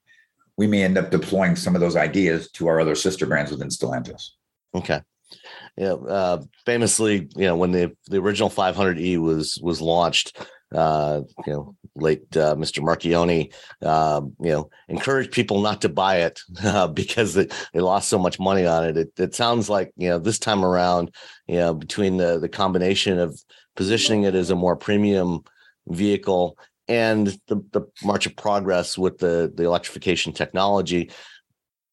[0.57, 3.67] we may end up deploying some of those ideas to our other sister brands within
[3.67, 4.29] Stellantis.
[4.73, 4.99] Okay.
[5.77, 5.93] Yeah.
[5.93, 10.39] Uh, famously, you know, when the the original 500e was was launched,
[10.73, 12.81] uh, you know, late uh, Mr.
[12.81, 18.09] Marchionne, uh, you know, encouraged people not to buy it uh, because they, they lost
[18.09, 18.97] so much money on it.
[18.97, 19.11] it.
[19.17, 21.13] It sounds like you know this time around,
[21.47, 23.39] you know, between the the combination of
[23.75, 25.41] positioning it as a more premium
[25.87, 26.57] vehicle
[26.87, 31.11] and the the march of progress with the the electrification technology,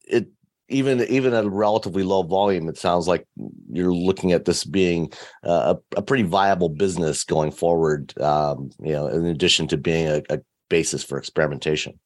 [0.06, 0.28] it
[0.74, 3.26] even even at a relatively low volume, it sounds like
[3.70, 5.12] you're looking at this being
[5.44, 8.16] a, a pretty viable business going forward.
[8.20, 10.40] Um, you know, in addition to being a, a,
[10.70, 11.98] basis for experimentation.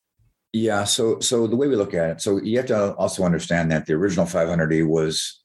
[0.53, 0.85] Yeah.
[0.85, 3.87] So so the way we look at it, so you have to also understand that
[3.87, 5.43] the original 500e was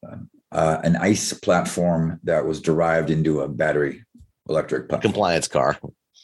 [0.52, 4.04] uh, an ICE platform that was derived into a battery
[4.50, 5.14] electric platform.
[5.14, 5.80] compliance car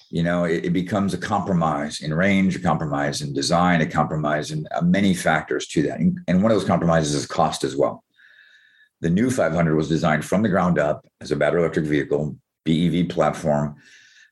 [0.09, 4.51] you know it, it, becomes a compromise in range a compromise in design a compromise
[4.51, 5.99] in uh, many factors to that.
[5.99, 8.03] And, one of those compromises is cost as well.
[9.01, 13.09] The new 500 was designed from the ground up as a battery electric vehicle bev
[13.09, 13.75] platform.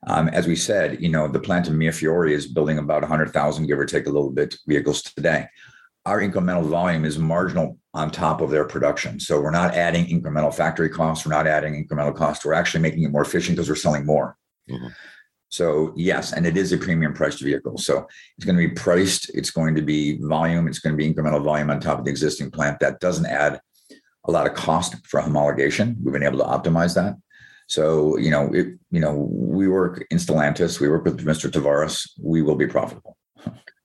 [0.05, 3.79] Um, as we said you know the plant in Mirafiori is building about 100000 give
[3.79, 5.47] or take a little bit vehicles today.
[6.05, 9.19] Our incremental volume is marginal on top of their production.
[9.19, 12.45] So we're not adding incremental factory costs we're not adding incremental costs.
[12.45, 14.37] We're actually making it more efficient because we're selling more.
[14.69, 14.87] Mm-hmm.
[15.49, 17.77] So yes, and it is a premium priced vehicle.
[17.77, 18.07] So
[18.37, 19.29] it's going to be priced.
[19.33, 20.67] It's going to be volume.
[20.67, 22.79] It's going to be incremental volume on top of the existing plant.
[22.79, 23.59] That doesn't add
[24.25, 25.95] a lot of cost for homologation.
[26.03, 27.15] We've been able to optimize that.
[27.67, 30.79] So you know, it, you know, we work in Stellantis.
[30.79, 31.49] We work with Mr.
[31.49, 32.09] Tavares.
[32.21, 33.17] We will be profitable.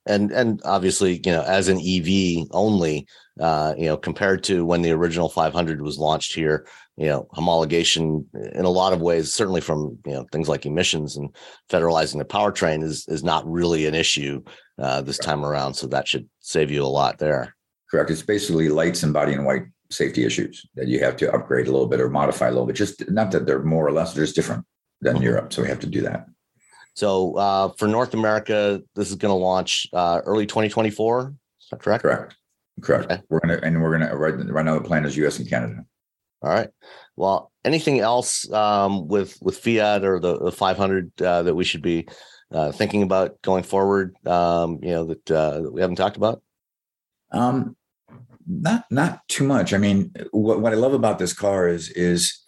[0.05, 3.07] And and obviously, you know, as an EV only,
[3.39, 6.67] uh, you know, compared to when the original 500 was launched here,
[6.97, 11.17] you know homologation in a lot of ways certainly from you know things like emissions
[11.17, 11.35] and
[11.69, 14.41] federalizing the powertrain is is not really an issue
[14.79, 17.55] uh, this time around so that should save you a lot there.
[17.89, 18.09] Correct.
[18.09, 21.71] It's basically lights and body and white safety issues that you have to upgrade a
[21.71, 24.23] little bit or modify a little bit just not that they're more or less they're
[24.23, 24.65] just different
[25.01, 25.23] than mm-hmm.
[25.23, 26.25] europe so we have to do that.
[26.95, 31.79] So uh, for north america this is going to launch uh, early 2024 is that
[31.79, 32.03] correct?
[32.03, 32.35] Correct.
[32.81, 33.05] Correct.
[33.05, 33.21] Okay.
[33.29, 35.47] we're going to and we're going to right, right now the plan is us and
[35.47, 35.85] canada
[36.43, 36.69] all right.
[37.15, 41.81] Well, anything else um, with with Fiat or the, the 500 uh, that we should
[41.81, 42.07] be
[42.51, 44.15] uh, thinking about going forward?
[44.27, 46.41] Um, you know that, uh, that we haven't talked about.
[47.31, 47.77] Um,
[48.45, 49.73] not not too much.
[49.73, 52.43] I mean, what, what I love about this car is is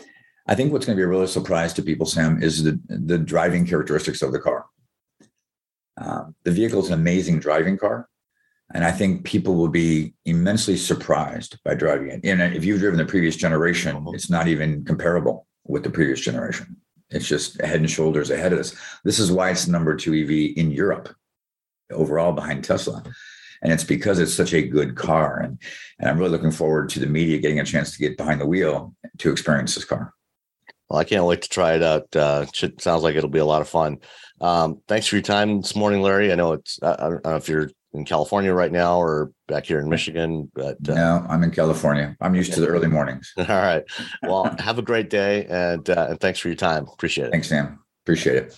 [0.48, 3.18] I think what's going to be a real surprise to people, Sam, is the the
[3.18, 4.66] driving characteristics of the car.
[6.00, 8.10] Uh, the vehicle is an amazing driving car.
[8.74, 12.26] And I think people will be immensely surprised by driving it.
[12.26, 14.12] And if you've driven the previous generation, uh-huh.
[14.14, 16.78] it's not even comparable with the previous generation.
[17.12, 18.76] It's just head and shoulders ahead of us.
[19.04, 21.14] This is why it's number two EV in Europe
[21.92, 23.04] overall behind Tesla.
[23.62, 25.40] And it's because it's such a good car.
[25.40, 25.60] And,
[26.00, 28.48] and I'm really looking forward to the media getting a chance to get behind the
[28.48, 30.14] wheel to experience this car.
[30.90, 32.16] Well, I can't wait to try it out.
[32.16, 34.00] Uh, it sounds like it'll be a lot of fun.
[34.42, 36.32] Um, thanks for your time this morning, Larry.
[36.32, 39.80] I know it's, I don't know if you're in California right now or back here
[39.80, 40.52] in Michigan.
[40.54, 42.16] But uh, no, I'm in California.
[42.22, 43.34] I'm used to the early mornings.
[43.38, 43.84] All right.
[44.24, 46.88] Well, have a great day and uh, and thanks for your time.
[46.92, 47.32] Appreciate it.
[47.32, 47.80] Thanks, Sam.
[48.04, 48.58] Appreciate it.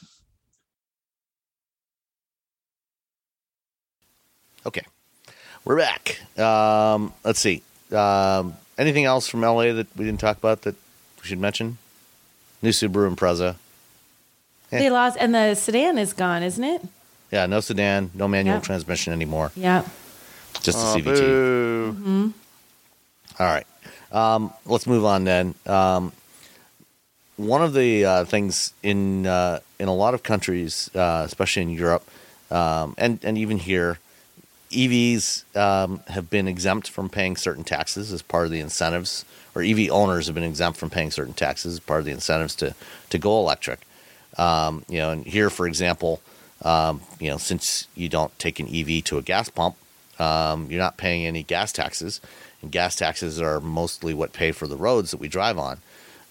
[4.65, 4.83] Okay,
[5.63, 6.19] we're back.
[6.37, 7.63] Um, let's see.
[7.93, 10.75] Um, anything else from LA that we didn't talk about that
[11.21, 11.77] we should mention?
[12.61, 13.55] New Subaru Impreza.
[14.71, 14.79] Yeah.
[14.79, 16.81] They lost, and the sedan is gone, isn't it?
[17.31, 18.63] Yeah, no sedan, no manual yep.
[18.63, 19.51] transmission anymore.
[19.55, 19.83] Yeah.
[20.61, 21.93] Just a oh, CVT.
[21.93, 22.27] Mm-hmm.
[23.39, 23.67] All right.
[24.11, 25.55] Um, let's move on then.
[25.65, 26.11] Um,
[27.35, 31.69] one of the uh, things in uh, in a lot of countries, uh, especially in
[31.69, 32.07] Europe,
[32.49, 33.99] um, and and even here,
[34.71, 39.23] EVs um, have been exempt from paying certain taxes as part of the incentives,
[39.53, 42.55] or EV owners have been exempt from paying certain taxes as part of the incentives
[42.55, 42.73] to
[43.09, 43.81] to go electric.
[44.37, 46.21] Um, you know, and here, for example,
[46.63, 49.75] um, you know, since you don't take an EV to a gas pump,
[50.19, 52.21] um, you're not paying any gas taxes,
[52.61, 55.79] and gas taxes are mostly what pay for the roads that we drive on.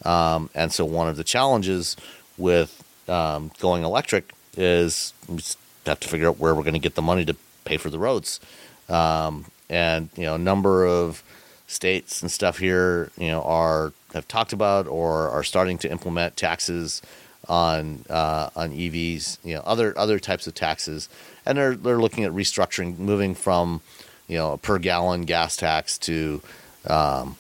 [0.05, 1.97] Um, and so, one of the challenges
[2.37, 5.41] with um, going electric is we
[5.87, 7.99] have to figure out where we're going to get the money to pay for the
[7.99, 8.41] roads.
[8.89, 11.23] Um, and you know a number of
[11.67, 16.37] states and stuff here you know are have talked about or are starting to implement
[16.37, 17.03] taxes
[17.49, 21.09] on uh, on EVs, you know other other types of taxes,
[21.45, 23.81] and they're they're looking at restructuring, moving from
[24.29, 26.43] you know a per gallon gas tax to
[26.87, 27.37] um,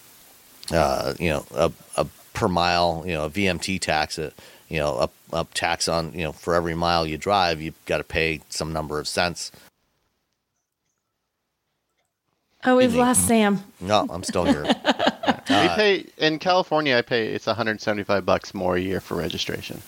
[0.72, 4.32] uh, you know a, a per mile you know a VMT tax, a,
[4.68, 7.98] you know a, a tax on you know for every mile you drive, you've got
[7.98, 9.52] to pay some number of cents.
[12.64, 13.62] Oh, we've lost Sam.
[13.80, 14.64] No, I'm still here.
[14.64, 16.96] we pay in California.
[16.96, 19.82] I pay it's 175 bucks more a year for registration.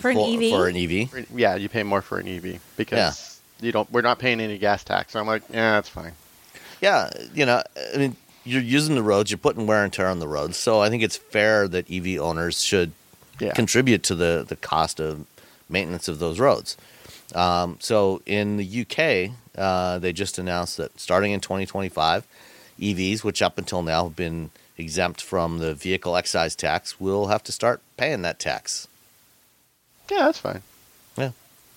[0.00, 0.50] For an for, EV?
[0.50, 1.08] for an EV.
[1.10, 3.90] For- Yeah, you pay more for an EV because you don't.
[3.92, 5.12] We're not paying any gas tax.
[5.12, 6.12] So I'm like, yeah, that's fine.
[6.80, 7.62] Yeah, you know,
[7.94, 10.80] I mean, you're using the roads, you're putting wear and tear on the roads, so
[10.80, 12.92] I think it's fair that EV owners should
[13.38, 13.52] Yeah.
[13.52, 15.26] contribute to the the cost of
[15.68, 16.76] maintenance of those roads.
[17.34, 22.26] Um, so in the UK, uh, they just announced that starting in 2025,
[22.80, 27.42] EVs, which up until now have been exempt from the vehicle excise tax, will have
[27.44, 28.88] to start paying that tax.
[30.10, 30.62] Yeah, that's fine.
[31.16, 31.30] Yeah.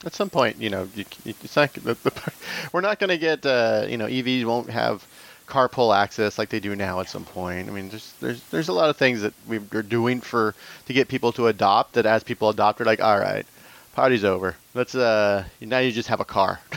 [0.06, 1.74] At some point, you know, you, it's not.
[1.74, 2.34] The, the,
[2.74, 3.46] we're not going to get.
[3.46, 5.06] Uh, you know, EVs won't have
[5.48, 7.00] carpool access like they do now.
[7.00, 9.82] At some point, I mean, there's there's there's a lot of things that we- we're
[9.82, 10.56] doing for
[10.88, 11.94] to get people to adopt.
[11.94, 13.46] That as people adopt, we're like, all right,
[13.94, 14.56] party's over.
[14.74, 14.94] Let's.
[14.96, 16.60] Uh, now you just have a car.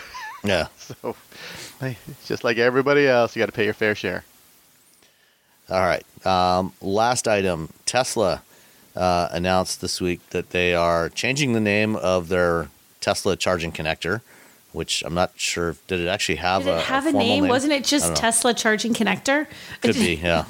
[0.45, 0.69] Yeah.
[0.78, 1.16] so,
[1.81, 3.35] it's just like everybody else.
[3.35, 4.23] You got to pay your fair share.
[5.69, 6.05] All right.
[6.24, 8.43] Um, last item Tesla
[8.97, 12.68] uh, announced this week that they are changing the name of their
[13.01, 14.23] Tesla charging connector,
[14.73, 15.77] which I'm not sure.
[15.86, 17.48] Did it actually have Did a it have a, formal name?
[17.48, 18.14] Wasn't it just.
[18.16, 19.47] Tesla charging connector?
[19.82, 20.44] Could be, yeah.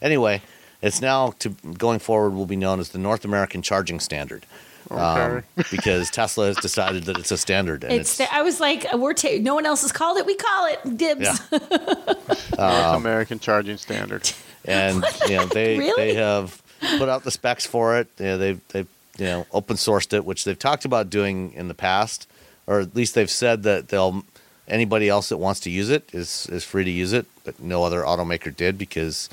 [0.00, 0.42] anyway,
[0.80, 4.46] it's now to going forward will be known as the North American Charging Standard.
[4.90, 8.20] Um, because Tesla has decided that it's a standard, and It's.
[8.20, 10.26] it's, I was like, we're ta- no one else has called it.
[10.26, 11.22] We call it dibs.
[11.50, 11.58] yeah.
[12.58, 14.30] North American charging standard.
[14.64, 15.94] and you know they Really?
[16.12, 16.61] they have
[16.98, 18.14] put out the specs for it.
[18.16, 18.88] They've they've
[19.18, 22.28] you know open sourced it, which they've talked about doing in the past,
[22.66, 24.24] or at least they've said that they'll
[24.68, 27.84] anybody else that wants to use it is is free to use it, but no
[27.84, 29.28] other automaker did because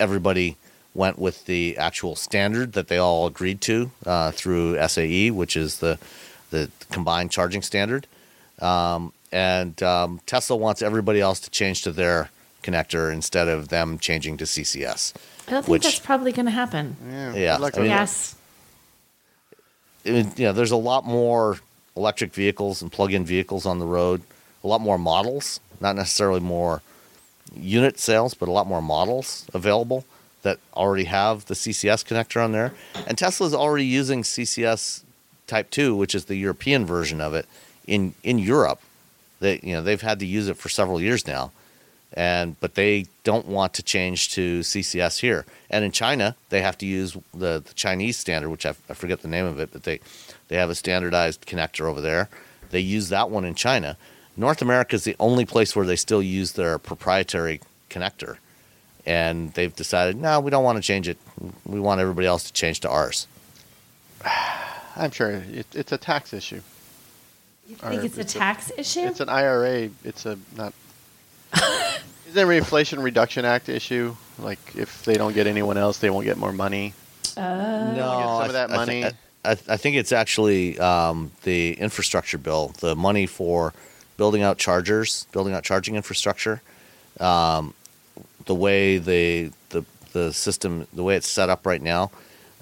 [0.00, 0.56] everybody
[0.94, 5.78] went with the actual standard that they all agreed to uh, through SAE, which is
[5.78, 5.98] the
[6.50, 8.06] the combined charging standard.
[8.60, 12.30] Um, and um, Tesla wants everybody else to change to their
[12.62, 15.12] connector instead of them changing to CCS.
[15.48, 16.96] I don't think Which- that's probably going to happen.
[17.10, 17.34] Yeah.
[17.34, 18.34] Yeah, I mean- yes.
[20.04, 21.58] I mean, you know, there's a lot more
[21.96, 24.22] electric vehicles and plug-in vehicles on the road,
[24.62, 26.82] a lot more models, not necessarily more
[27.56, 30.04] unit sales, but a lot more models available
[30.42, 32.72] that already have the CCS connector on there.
[33.06, 35.02] And Tesla's already using CCS
[35.46, 37.46] Type 2, which is the European version of it
[37.86, 38.80] in in Europe.
[39.40, 41.52] They you know, they've had to use it for several years now.
[42.18, 45.46] And but they don't want to change to CCS here.
[45.70, 49.22] And in China, they have to use the, the Chinese standard, which I, I forget
[49.22, 50.00] the name of it, but they
[50.48, 52.28] they have a standardized connector over there.
[52.70, 53.96] They use that one in China.
[54.36, 58.38] North America is the only place where they still use their proprietary connector.
[59.06, 61.18] And they've decided, no, we don't want to change it.
[61.64, 63.28] We want everybody else to change to ours.
[64.96, 66.62] I'm sure it, it's a tax issue.
[67.68, 69.06] You think Or it's a it's a- tax issue?
[69.06, 69.90] It's an IRA.
[70.04, 70.74] It's a not.
[71.54, 74.14] Is there an Inflation Reduction Act issue?
[74.38, 76.94] Like if they don't get anyone else, they won't get more money.
[77.36, 77.42] no,
[77.94, 79.02] get some I of that th- I money.
[79.04, 83.72] thi- I, I think it's actually um, the infrastructure bill, the money for
[84.16, 86.60] building out chargers, building out charging infrastructure.
[87.20, 87.72] Um,
[88.46, 92.10] the way the the the system, the way it's set up right now,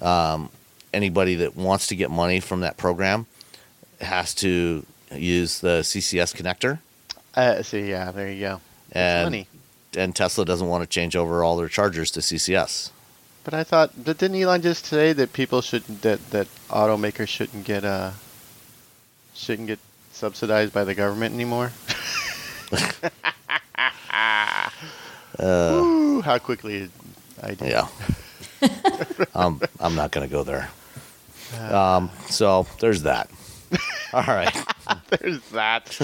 [0.01, 0.49] um,
[0.93, 3.25] anybody that wants to get money from that program
[4.01, 6.79] has to use the CCS connector,
[7.35, 8.61] Uh, see, yeah, there you go.
[8.97, 9.45] And
[9.95, 12.91] and Tesla doesn't want to change over all their chargers to CCS.
[13.43, 17.65] But I thought, but didn't Elon just say that people shouldn't, that that automakers shouldn't
[17.65, 18.11] get uh
[19.33, 19.79] shouldn't get
[20.11, 21.71] subsidized by the government anymore?
[25.39, 26.89] Ooh, how quickly
[27.41, 27.69] I did.
[27.69, 27.87] Yeah.
[29.35, 30.69] um, I'm not going to go there.
[31.59, 33.29] Um, so there's that.
[34.13, 34.55] All right.
[35.09, 36.01] There's that.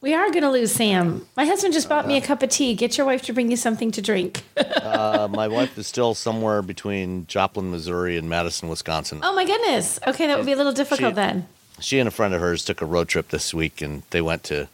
[0.00, 1.26] We are going to lose Sam.
[1.36, 2.74] My husband just bought me a cup of tea.
[2.74, 4.42] Get your wife to bring you something to drink.
[4.88, 9.20] Uh, my wife is still somewhere between Joplin, Missouri, and Madison, Wisconsin.
[9.22, 9.98] oh my goodness.
[10.06, 11.46] Okay, that would be a little difficult She- then.
[11.80, 14.42] She and a friend of hers took a road trip this week, and they went
[14.44, 14.68] to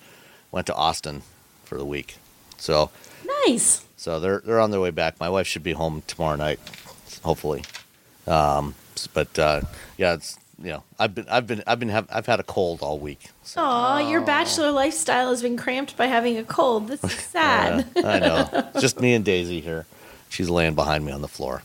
[0.53, 1.23] went to Austin
[1.65, 2.17] for the week.
[2.57, 2.91] So
[3.47, 3.85] Nice.
[3.97, 5.19] so they're they're on their way back.
[5.21, 6.61] My wife should be home tomorrow night,
[7.23, 7.65] hopefully.
[8.27, 8.75] Um,
[9.13, 9.63] but uh,
[9.99, 12.81] yeah, it's you know, I've been, I've been, I've been, have, I've had a cold
[12.83, 13.31] all week.
[13.43, 16.89] So, Aw, your bachelor lifestyle has been cramped by having a cold.
[16.89, 17.87] This is sad.
[17.97, 18.69] yeah, I know.
[18.81, 19.87] Just me and Daisy here.
[20.29, 21.63] She's laying behind me on the floor.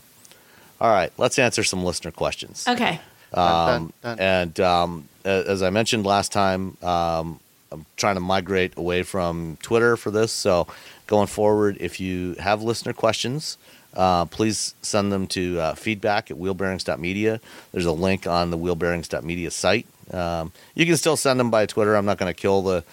[0.80, 2.64] All right, let's answer some listener questions.
[2.68, 3.00] okay.
[3.32, 4.18] Um, Dun, dun, dun.
[4.18, 7.38] and um, as I mentioned last time, um,
[7.70, 10.32] I'm trying to migrate away from Twitter for this.
[10.32, 10.66] So
[11.06, 13.56] going forward, if you have listener questions,
[13.94, 17.40] uh, please send them to uh, feedback at wheelbearings.media.
[17.72, 19.86] There's a link on the wheelbearings.media site.
[20.12, 21.94] Um, you can still send them by Twitter.
[21.94, 22.84] I'm not going to kill the,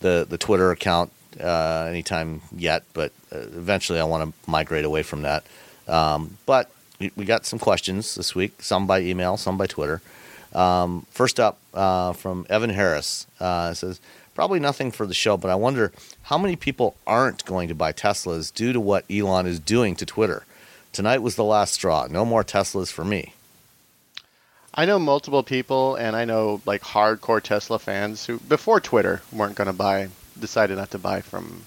[0.00, 1.10] the, the Twitter account
[1.40, 5.44] uh, anytime yet, but uh, eventually I want to migrate away from that.
[5.88, 10.00] Um, but we, we got some questions this week, some by email, some by Twitter.
[10.52, 14.00] Um, first up uh, from Evan Harris says,
[14.34, 15.92] Probably nothing for the show, but I wonder
[16.22, 20.06] how many people aren't going to buy Teslas due to what Elon is doing to
[20.06, 20.44] Twitter.
[20.92, 22.06] Tonight was the last straw.
[22.10, 23.34] No more Teslas for me.
[24.74, 29.54] I know multiple people, and I know like hardcore Tesla fans who before Twitter weren't
[29.54, 31.64] going to buy, decided not to buy from.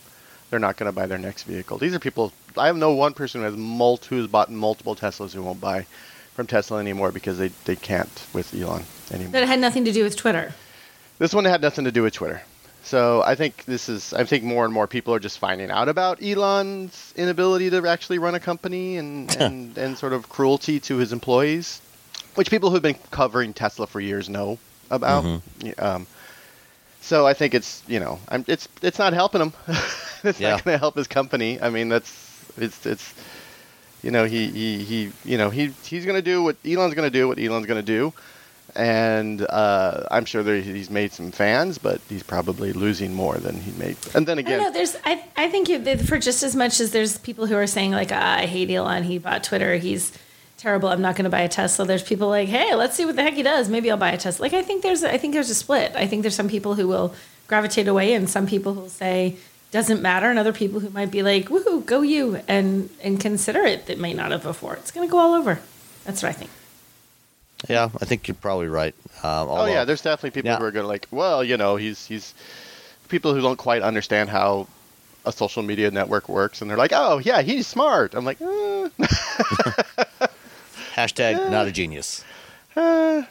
[0.49, 1.77] They're not going to buy their next vehicle.
[1.77, 2.31] These are people.
[2.57, 5.85] I have no one person who has mult who's bought multiple Teslas who won't buy
[6.33, 9.31] from Tesla anymore because they, they can't with Elon anymore.
[9.31, 10.53] That had nothing to do with Twitter.
[11.17, 12.41] This one had nothing to do with Twitter.
[12.85, 14.13] So I think this is.
[14.13, 18.19] I think more and more people are just finding out about Elon's inability to actually
[18.19, 21.81] run a company and and, and sort of cruelty to his employees,
[22.35, 24.59] which people who've been covering Tesla for years know
[24.91, 25.23] about.
[25.23, 25.83] Mm-hmm.
[25.83, 26.05] Um,
[27.01, 29.53] so I think it's you know I'm, it's it's not helping him.
[30.23, 30.51] it's Yeah.
[30.51, 31.59] not going to help his company.
[31.59, 32.11] I mean that's
[32.55, 33.15] it's it's
[34.03, 37.11] you know he he, he you know he he's going to do what Elon's going
[37.11, 38.13] to do what Elon's going to do
[38.75, 43.55] and uh, I'm sure that he's made some fans, but he's probably losing more than
[43.55, 43.97] he made.
[44.13, 44.57] And then I don't know.
[44.59, 47.67] again, There's, I, I think you, for just as much as there's people who are
[47.67, 49.03] saying like, ah, I hate Elon.
[49.03, 49.77] He bought Twitter.
[49.77, 50.11] He's
[50.57, 50.89] terrible.
[50.89, 51.85] I'm not going to buy a Tesla.
[51.85, 53.69] There's people like, hey, let's see what the heck he does.
[53.69, 54.43] Maybe I'll buy a Tesla.
[54.43, 55.93] Like, I think there's, I think there's a split.
[55.95, 57.13] I think there's some people who will
[57.47, 59.37] gravitate away, and some people who will say
[59.71, 63.61] doesn't matter, and other people who might be like, woohoo, go you, and and consider
[63.61, 64.75] it that may not have before.
[64.75, 65.59] It's going to go all over.
[66.05, 66.49] That's what I think.
[67.69, 68.93] Yeah, I think you're probably right.
[69.23, 70.57] Um, oh yeah, there's definitely people Yeah.
[70.57, 72.33] who are going to like, well, you know, he's he's
[73.07, 74.67] people who don't quite understand how
[75.25, 78.13] a social media network works, and they're like, oh yeah, he's smart.
[78.13, 78.89] I'm like, uh,
[80.95, 82.23] hashtag not a genius.
[82.75, 83.23] All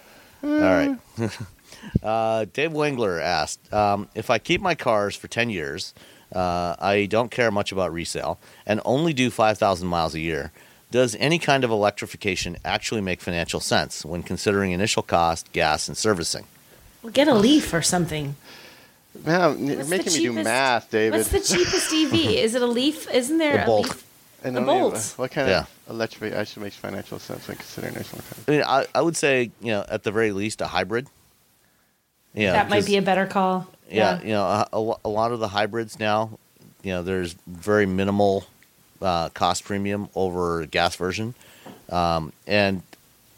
[0.43, 0.97] right.
[2.03, 5.95] uh, Dave Wengler asked um, if I keep my cars for 10 years,
[6.35, 10.53] uh, I don't care much about resale, and only do 5,000 miles a year.
[10.91, 15.97] Does any kind of electrification actually make financial sense when considering initial cost, gas, and
[15.97, 16.45] servicing?
[17.03, 18.37] Well, get a Leaf or something.
[19.25, 21.17] man, you're What's the making me do math, David.
[21.19, 22.15] What's the cheapest EV?
[22.45, 23.11] Is it a Leaf?
[23.11, 23.87] Isn't there A a, Bolt.
[23.89, 24.05] Leaf?
[24.45, 25.17] And the only- bolts.
[25.19, 25.61] What kind Yeah.
[25.61, 28.41] of electrification actually makes financial sense when considering initial cost?
[28.47, 31.09] I mean, I, I would say, you know, at the very least, a hybrid.
[32.35, 33.67] Yeah, that might be a better call.
[33.91, 36.39] yeah, you know, a, a a lot of the hybrids now,
[36.83, 38.45] you know, there's very minimal
[39.03, 41.35] uh, cost premium over gas version,
[41.91, 42.83] um, and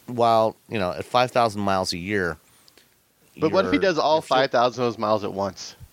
[0.07, 2.37] while you know at five thousand miles a year,
[3.39, 5.75] But what if he does all five thousand of those miles at once?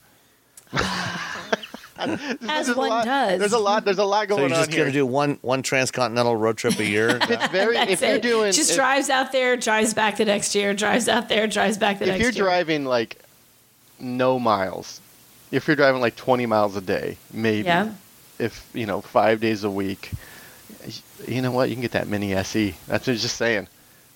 [1.95, 3.39] As There's a one lot- does.
[3.39, 3.85] There's a lot.
[3.85, 4.49] There's a lot going on.
[4.49, 4.83] So going you're on just here.
[4.85, 7.17] gonna do one one transcontinental road trip a year?
[7.21, 7.75] it's very.
[7.75, 8.21] That's if you're it.
[8.21, 11.77] doing, just if, drives out there, drives back the next year, drives out there, drives
[11.77, 12.29] back the next year.
[12.29, 13.17] if you're driving like
[13.99, 14.99] no miles,
[15.51, 17.67] if you're driving like 20 miles a day, maybe.
[17.67, 17.93] Yeah.
[18.39, 20.11] If you know five days a week,
[21.27, 21.69] you know what?
[21.69, 22.75] You can get that mini SE.
[22.87, 23.67] That's what I'm just saying.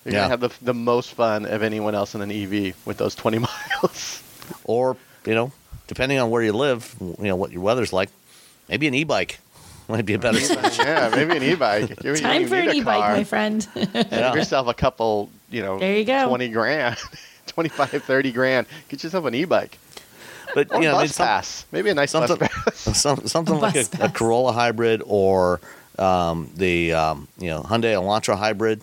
[0.04, 0.20] You're Yeah.
[0.28, 3.38] gonna have the the most fun of anyone else in an EV with those 20
[3.82, 4.22] miles.
[4.64, 4.96] or
[5.26, 5.52] you know,
[5.86, 8.08] depending on where you live, you know what your weather's like,
[8.68, 9.38] maybe an e-bike
[9.88, 10.78] might be a better switch.
[10.78, 11.90] yeah, maybe an e-bike.
[12.04, 13.12] You- you Time don't for an e-bike, car.
[13.16, 13.66] my friend.
[13.74, 14.34] Give Yeah.
[14.34, 16.26] yourself a couple, you know, There you go.
[16.28, 16.96] 20 grand,
[17.46, 18.66] 25, 30 grand.
[18.88, 19.78] Get yourself an e-bike.
[20.54, 21.66] But Or you know, I mean, bus some- pass.
[21.72, 22.76] Maybe a nice something, bus pass.
[23.00, 24.08] some, something like a, Bus a.
[24.08, 25.60] Corolla hybrid or
[25.98, 28.82] um, the um, you know Hyundai Elantra hybrid.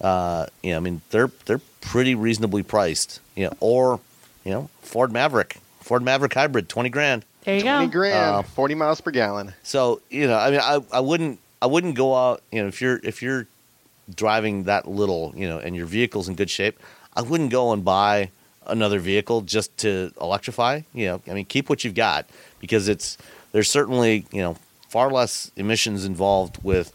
[0.00, 3.20] Uh, you know, I mean, they're they're pretty reasonably priced.
[3.36, 4.00] You know, or
[4.44, 7.24] you know, Ford Maverick, Ford Maverick hybrid, twenty grand.
[7.44, 7.92] There you 20 go.
[7.92, 9.52] grand, Uh, 40 miles per gallon.
[9.62, 12.42] So you know, I mean, I, I wouldn't I wouldn't go out.
[12.50, 13.46] You know, if you're if you're
[14.14, 16.78] driving that little, you know, and your vehicle's in good shape,
[17.14, 18.30] I wouldn't go and buy
[18.66, 20.82] another vehicle just to electrify.
[20.92, 22.26] You know, I mean, keep what you've got
[22.60, 23.16] because it's
[23.52, 24.56] there's certainly you know
[24.88, 26.92] far less emissions involved with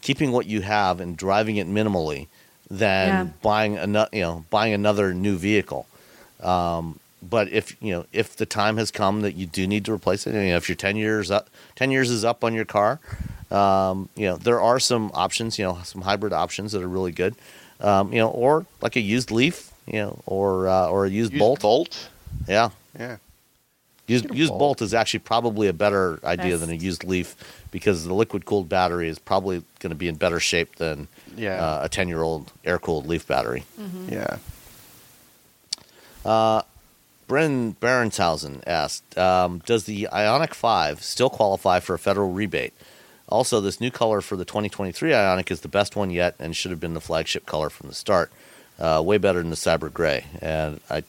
[0.00, 2.26] keeping what you have and driving it minimally
[2.70, 3.24] than Yeah.
[3.42, 5.86] buying another you know buying another new vehicle.
[6.42, 9.92] Um, but if you know if the time has come that you do need to
[9.92, 12.64] replace it, you know, if you're ten years up, ten years is up on your
[12.64, 12.98] car,
[13.50, 17.12] um, you know there are some options, you know, some hybrid options that are really
[17.12, 17.34] good,
[17.80, 21.32] um, you know, or like a used Leaf, you know, or uh, or a used
[21.32, 21.60] Use bolt.
[21.60, 22.08] Bolt.
[22.48, 23.18] Yeah, Yeah.
[24.08, 24.58] used get a used bolt.
[24.58, 27.36] bolt is actually probably a better idea than a used leaf
[27.70, 31.06] because the liquid cooled battery is probably going to be in better shape than
[31.36, 31.62] Yeah.
[31.64, 33.64] uh, a ten year old air cooled leaf battery.
[34.08, 34.38] Yeah.
[37.28, 42.74] Brennan Barenshausen asked, um, "Does the Ioniq Five still qualify for a federal rebate?"
[43.28, 46.70] Also, this new color for the 2023 Ioniq is the best one yet, and should
[46.70, 48.30] have been the flagship color from the start.
[48.78, 51.04] Uh, way better than the Cyber Gray, and I,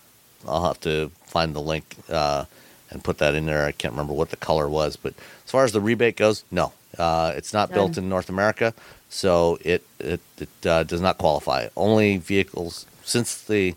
[0.47, 2.45] I'll have to find the link uh,
[2.91, 3.65] and put that in there.
[3.65, 5.13] I can't remember what the color was, but
[5.45, 8.73] as far as the rebate goes, no, uh, it's not built in North America,
[9.09, 11.69] so it it, it uh, does not qualify.
[11.75, 13.73] Only vehicles since the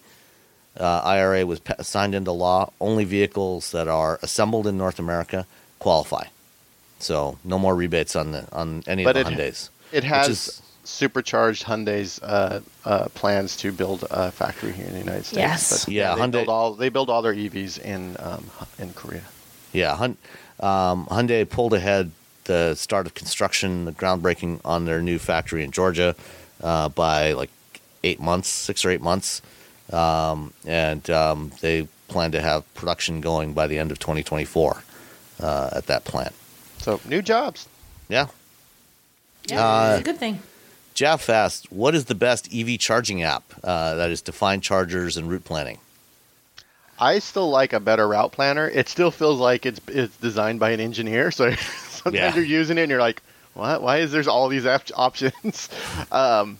[0.79, 5.47] uh, IRA was pa- signed into law, only vehicles that are assembled in North America
[5.79, 6.25] qualify.
[6.99, 9.71] So no more rebates on the on any But of it- the Hyundai's.
[9.93, 14.93] It which has is- supercharged Hyundai's uh, uh, plans to build a factory here in
[14.93, 15.39] the United States.
[15.39, 15.85] Yes.
[15.85, 18.45] But, Yeah, they Hyundai- build all they build all their EVs in um,
[18.79, 19.23] in Korea.
[19.73, 20.17] Yeah, Hun-
[20.61, 22.11] um, Hyundai pulled ahead
[22.45, 26.15] the start of construction, the groundbreaking on their new factory in Georgia
[26.63, 27.51] uh, by like
[28.05, 29.43] eight months, six or eight months,
[29.93, 34.83] um, and um, they plan to have production going by the end of 2024
[35.41, 36.33] uh, at that plant.
[36.79, 37.67] So new jobs.
[38.09, 38.29] Yeah.
[39.49, 40.39] Yeah, Uh, it's a good thing.
[40.97, 45.17] Jeff asked, "What is the best EV charging app uh, that is to find chargers
[45.17, 45.79] and route planning?"
[46.99, 48.67] I still like a better route planner.
[48.69, 51.31] It still feels like it's it's designed by an engineer.
[51.37, 51.53] So
[51.91, 52.35] sometimes Yeah.
[52.35, 53.21] you're using it and you're like,
[53.55, 53.83] what?
[53.83, 55.69] Why is there's all these op- options?
[56.11, 56.59] um,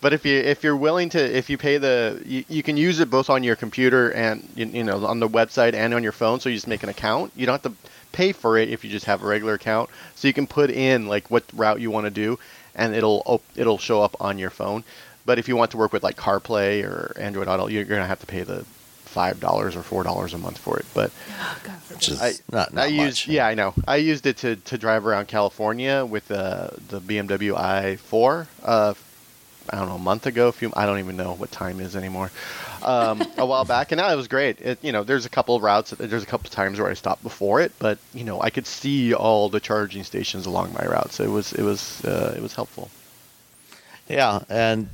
[0.00, 3.00] but if you if you're willing to if you pay the you, you can use
[3.00, 6.12] it both on your computer and you, you know on the website and on your
[6.12, 6.38] phone.
[6.38, 7.32] So you just make an account.
[7.34, 7.78] You don't have to
[8.14, 9.90] pay for it if you just have a regular account.
[10.14, 12.38] So you can put in like what route you want to do,
[12.74, 14.84] and it'll op- it'll show up on your phone.
[15.26, 18.20] But if you want to work with like CarPlay or Android Auto, you're gonna have
[18.20, 18.64] to pay the
[19.04, 20.86] five dollars or four dollars a month for it.
[20.94, 23.34] But Oh, God Which is I, not, not I used much.
[23.34, 27.52] yeah I know I used it to, to drive around California with uh, the BMW
[27.56, 28.94] i4 uh,
[29.70, 31.94] I don't know a month ago a few I don't even know what time is
[31.96, 32.30] anymore
[32.82, 35.56] um, a while back and now it was great it, you know there's a couple
[35.56, 38.40] of routes there's a couple of times where I stopped before it but you know
[38.40, 42.04] I could see all the charging stations along my route so it was it was
[42.04, 42.90] uh, it was helpful
[44.08, 44.88] Yeah, and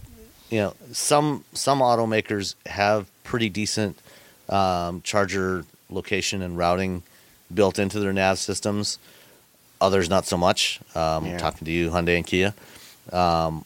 [0.50, 3.98] you know some some automakers have pretty decent
[4.48, 7.02] um, charger location and routing
[7.52, 8.98] built into their nav systems.
[9.80, 10.78] Others not so much.
[10.94, 11.38] Um, Yeah.
[11.38, 12.54] Talking to you, Hyundai and Kia.
[13.12, 13.64] Um,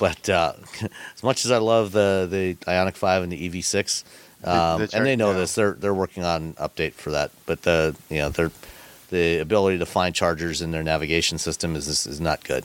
[0.00, 0.54] but uh,
[1.14, 4.02] as much as I love the the Ioniq Five and the EV6,
[4.42, 5.38] um, the char- and they know yeah.
[5.38, 7.30] this, they're they're working on an update for that.
[7.46, 8.50] But the you know they're
[9.10, 12.64] the ability to find chargers in their navigation system is is, is not good.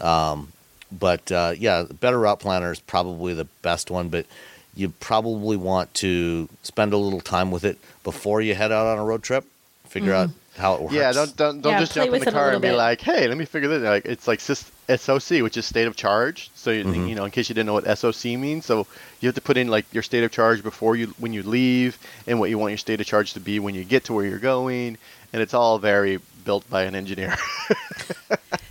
[0.00, 0.52] Um,
[0.92, 4.10] but uh, yeah, Better Route Planner is probably the best one.
[4.10, 4.26] But
[4.74, 8.98] you probably want to spend a little time with it before you head out on
[8.98, 9.46] a road trip.
[9.88, 10.94] Figure out how it works.
[10.94, 12.76] yeah don't don't, don't Yeah, just jump in the car and be bit.
[12.76, 16.50] like hey let me figure this like it's like SOC which is state of charge
[16.54, 17.08] so you, Mhm.
[17.08, 18.86] you know in case you didn't know what SOC means so
[19.20, 21.98] you have to put in like your state of charge before you when you leave
[22.26, 24.24] and what you want your state of charge to be when you get to where
[24.24, 24.96] you're going
[25.32, 27.36] and it's all very built by an engineer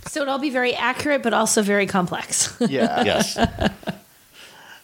[0.08, 2.56] So it'll be very accurate, but also very complex.
[2.60, 3.36] yeah yes.
[3.36, 3.46] All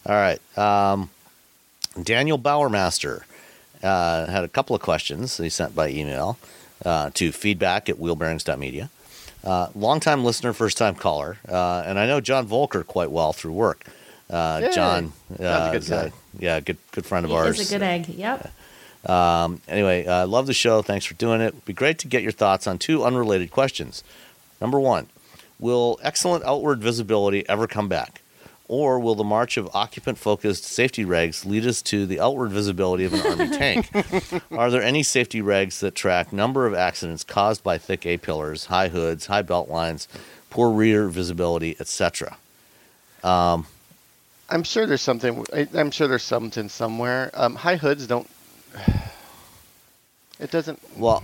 [0.06, 0.38] right.
[0.58, 1.08] Um,
[2.02, 3.22] Daniel Bauermaster
[3.82, 6.38] uh, had a couple of questions that he sent by email
[6.84, 8.90] uh, to feedback at wheelbearings.media.
[9.44, 11.36] Uh, longtime listener, first time caller.
[11.48, 13.84] Uh, and I know John Voelcker quite well through work.
[14.30, 14.70] Uh.
[14.72, 17.60] John, uh, a good is yeah, good good friend of He ours.
[17.60, 18.08] is a good egg.
[18.08, 18.50] Yep.
[19.04, 20.80] Um, anyway, uh, love the show.
[20.80, 21.48] Thanks for doing it.
[21.48, 24.04] It'd be great to get your thoughts on two unrelated questions.
[24.60, 25.08] Number one,
[25.58, 28.21] will excellent outward visibility ever come back?
[28.68, 33.04] Or will the march of occupant focused safety regs lead us to the outward visibility
[33.04, 33.90] of an Army tank?
[34.50, 38.66] Are there any safety regs that track number of accidents caused by thick A pillars,
[38.66, 40.08] high hoods, high belt lines,
[40.48, 42.36] poor rear visibility, etc.?
[43.24, 43.66] I'm
[44.64, 45.44] sure there's something
[45.74, 48.28] I'm sure there's something somewhere um, high hoods don't
[50.40, 51.22] it doesn't Well,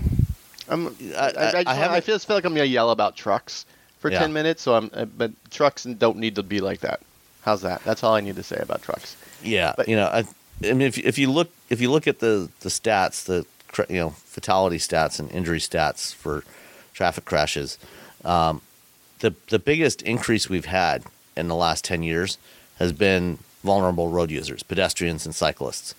[0.69, 3.65] I'm, I- I, I, I- I I feel, feel like I'm gonna yell about trucks
[4.01, 4.19] for Yeah.
[4.21, 4.63] ten minutes.
[4.63, 7.01] So I'm, uh, but trucks don't need to be like that.
[7.49, 7.83] How's that?
[7.83, 9.17] That's all I need to say about trucks.
[9.43, 10.19] Yeah, But- you know, I,
[10.63, 13.47] I mean, if if you look if you look at the the stats, the
[13.89, 16.45] you know fatality stats and injury stats for
[16.93, 17.79] traffic crashes,
[18.23, 18.61] um,
[19.21, 21.05] the the biggest increase we've had
[21.39, 22.37] in the last ten years
[22.79, 25.95] has been vulnerable road users, pedestrians and cyclists,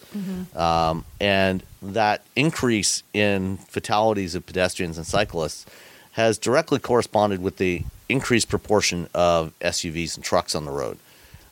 [0.56, 5.66] um, and that increase in fatalities of pedestrians and cyclists
[6.12, 11.00] has directly corresponded with the increased proportion of SUVs and trucks on the road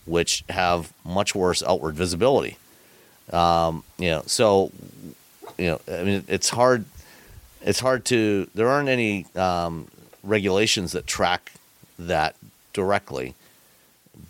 [0.07, 2.57] which have much worse outward visibility.
[3.31, 4.71] Um, you know, so
[5.57, 6.85] you know, I mean, it's hard.
[7.61, 8.49] It's hard to.
[8.53, 9.88] There aren't any um,
[10.23, 11.51] regulations that track
[11.99, 12.35] that
[12.73, 13.34] directly,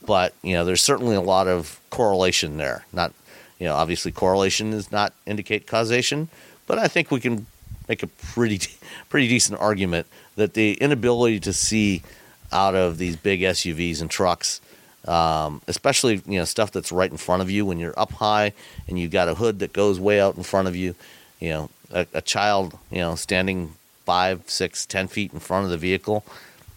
[0.05, 2.85] but you know, there's certainly a lot of correlation there.
[2.93, 3.13] Not,
[3.59, 6.29] you know, obviously correlation does not indicate causation,
[6.65, 7.45] but I think we can
[7.87, 8.59] make a pretty
[9.09, 12.03] pretty decent argument that the inability to see
[12.51, 14.61] out of these big SUVs and trucks,
[15.07, 18.53] um, especially you know stuff that's right in front of you when you're up high
[18.87, 20.95] and you've got a hood that goes way out in front of you,
[21.39, 23.73] you know, a, a child you know standing
[24.05, 26.23] five, six, ten feet in front of the vehicle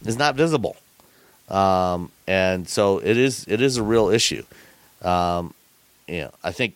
[0.05, 0.77] is not visible,
[1.49, 4.45] um, and so it is it is a real issue.
[5.03, 5.55] Um,
[6.07, 6.75] you know, I think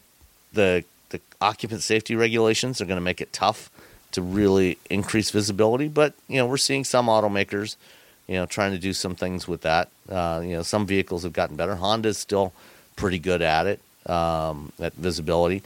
[0.53, 3.71] the the occupant safety regulations are going to make it tough
[4.13, 5.89] to really increase visibility.
[5.89, 7.77] But you know, we're seeing some automakers,
[8.27, 9.89] you know, trying to do some things with that.
[10.09, 11.77] Uh, you know, some vehicles have gotten better.
[11.77, 12.53] Honda's still
[12.97, 15.63] pretty good at it um, at visibility.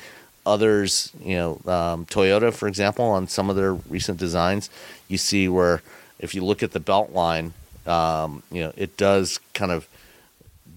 [0.46, 4.70] Others, you know, um, Toyota, for example, on some of their recent designs,
[5.06, 5.82] you see where
[6.18, 7.52] if you look at the belt line,
[7.86, 9.86] um, you know, it does kind of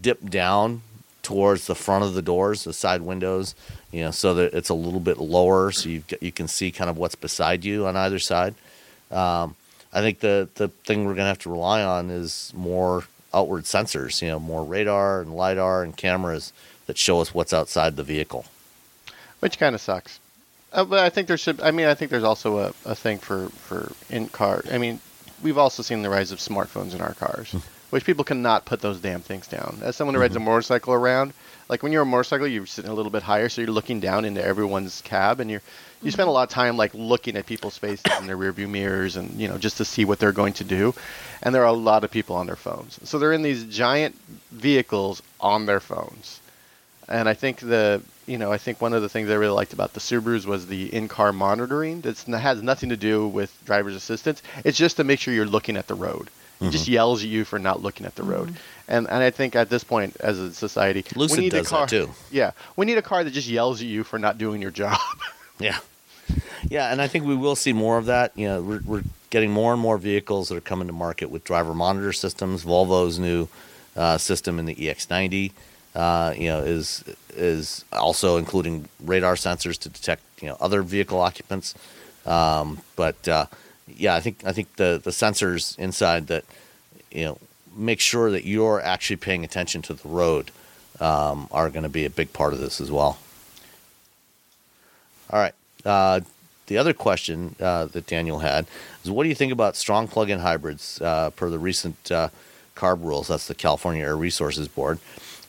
[0.01, 0.81] dip down
[1.23, 3.55] towards the front of the doors, the side windows,
[3.91, 6.89] you know, so that it's a little bit lower, so you you can see kind
[6.89, 8.55] of what's beside you on either side.
[9.11, 9.55] Um,
[9.93, 13.03] I think the the thing we're gonna have to rely on is more
[13.33, 16.51] outward sensors, you know, more radar and lidar and cameras
[16.87, 18.45] that show us what's outside the vehicle.
[19.39, 20.19] which kind of sucks.
[20.73, 21.59] Uh, but I think there should.
[21.61, 24.63] I mean, I think there's also a, a thing for for in car.
[24.71, 24.99] I mean,
[25.43, 27.53] we've also seen the rise of smartphones in our cars,
[27.89, 29.79] which people cannot put those damn things down.
[29.81, 31.33] As someone who rides a motorcycle around,
[31.71, 34.25] like when you're a motorcycle, you're sitting a little bit higher, so you're looking down
[34.25, 35.61] into everyone's cab, and you're
[36.03, 36.33] you spend a mm-hmm.
[36.33, 39.57] lot of time like looking at people's faces in their rearview mirrors, and you know
[39.57, 40.93] just to see what they're going to do.
[41.41, 44.15] And there are a lot of people on their phones, so they're in these giant
[44.51, 46.41] vehicles on their phones.
[47.07, 49.71] And I think the you know I think one of the things I really liked
[49.71, 52.01] about the Subarus was the in-car monitoring.
[52.01, 54.43] That has nothing to do with driver's assistance.
[54.65, 56.29] It's just to make sure you're looking at the road.
[56.61, 56.93] It just mm-hmm.
[56.93, 58.49] yells at you for not looking at the road.
[58.49, 58.57] Mm-hmm.
[58.91, 61.63] And and I think at this point as a society, Lucid we need does a
[61.63, 61.87] that car.
[61.87, 62.09] too.
[62.29, 64.99] Yeah, we need a car that just yells at you for not doing your job.
[65.59, 65.77] Yeah.
[66.69, 68.31] Yeah, and I think we will see more of that.
[68.35, 71.43] You know, we're, we're getting more and more vehicles that are coming to market with
[71.43, 72.63] driver monitor systems.
[72.63, 73.47] Volvo's new
[73.95, 75.51] uh, system in the EX90,
[75.93, 77.03] uh, you know, is
[77.35, 81.75] is also including radar sensors to detect you know other vehicle occupants.
[82.25, 83.45] Um, but uh,
[83.87, 86.43] yeah, I think I think the the sensors inside that
[87.11, 87.37] you know
[87.75, 90.51] make sure that you're actually paying attention to the road
[90.99, 93.17] um, are going to be a big part of this as well.
[95.29, 95.53] All right.
[95.85, 96.21] Uh,
[96.67, 98.65] the other question uh, that Daniel had
[99.03, 102.29] is what do you think about strong plug in hybrids uh, per the recent uh,
[102.75, 103.27] CARB rules?
[103.27, 104.99] That's the California Air Resources Board.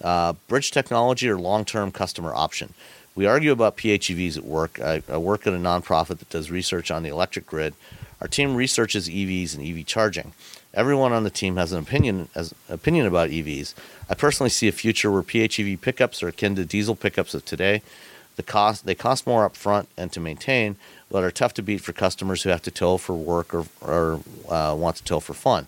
[0.03, 2.75] Uh, bridge technology or long term customer option?
[3.15, 4.81] We argue about PHEVs at work.
[4.81, 7.75] I, I work at a nonprofit that does research on the electric grid.
[8.21, 10.33] Our team researches EVs and EV charging.
[10.75, 13.75] Everyone on the team has an opinion as opinion about EVs.
[14.09, 17.83] I personally see a future where PHEV pickups are akin to diesel pickups of today.
[18.37, 20.77] The cost they cost more upfront and to maintain,
[21.11, 24.21] but are tough to beat for customers who have to tow for work or, or
[24.49, 25.67] uh, want to tow for fun.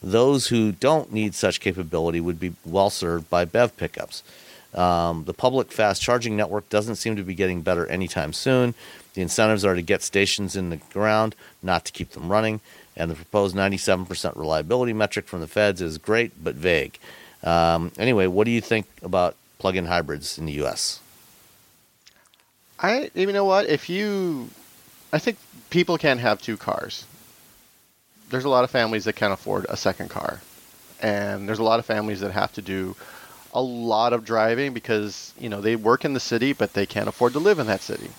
[0.00, 4.22] Those who don't need such capability would be well served by BEV pickups.
[4.72, 8.74] Um, the public fast charging network doesn't seem to be getting better anytime soon.
[9.14, 12.60] The incentives are to get stations in the ground, not to keep them running.
[12.96, 16.98] And the proposed 97% reliability metric from the feds is great but vague.
[17.42, 21.00] Um, anyway, what do you think about plug in hybrids in the U.S.?
[22.78, 23.66] I you know what?
[23.66, 24.50] If you
[25.12, 25.38] I think
[25.70, 27.04] people can have two cars.
[28.30, 30.40] There's a lot of families that can't afford a second car.
[31.00, 32.96] And there's a lot of families that have to do
[33.52, 37.08] a lot of driving because, you know, they work in the city but they can't
[37.08, 38.10] afford to live in that city.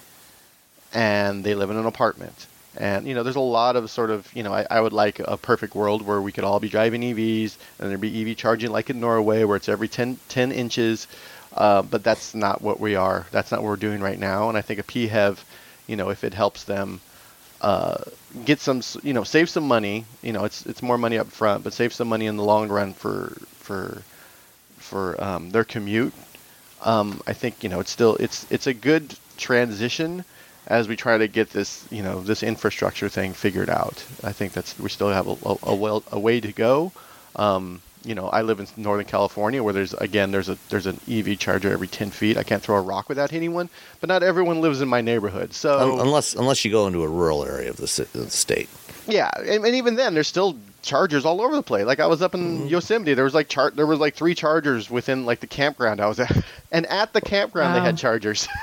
[0.93, 2.47] And they live in an apartment.
[2.77, 5.19] And you know, there's a lot of sort of, you know, I, I would like
[5.19, 8.71] a perfect world where we could all be driving EVs and there'd be EV charging
[8.71, 11.07] like in Norway where it's every 10, 10 inches.
[11.53, 13.25] Uh, but that's not what we are.
[13.31, 14.49] That's not what we're doing right now.
[14.49, 15.37] And I think a PHEV,
[15.87, 16.99] you know, if it helps them
[17.61, 18.03] uh,
[18.43, 20.05] get some, you know, save some money.
[20.21, 22.67] You know, it's it's more money up front, but save some money in the long
[22.67, 24.01] run for for
[24.77, 26.13] for um, their commute.
[26.83, 30.25] Um, I think you know it's still it's it's a good transition
[30.67, 34.03] as we try to get this you know this infrastructure thing figured out.
[34.23, 36.91] I think that's we still have a, a, a, well, a way to go.
[37.35, 40.99] Um, you know, I live in Northern California where there's again there's a there's an
[41.09, 42.37] EV charger every 10 feet.
[42.37, 43.67] I can't throw a rock without hitting one,
[43.99, 45.53] but not everyone lives in my neighborhood.
[45.53, 48.69] So Un- unless unless you go into a rural area of the, the state.
[49.07, 51.85] yeah, and, and even then, there's still chargers all over the place.
[51.85, 54.87] Like I was up in Yosemite, there was like char- there was like three chargers
[54.87, 58.47] within like the campground I was at, and at the campground they had chargers.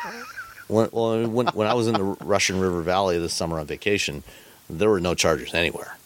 [0.72, 4.22] when, well, when, when I was in the Russian River Valley this summer on vacation,
[4.70, 5.96] there were no chargers anywhere.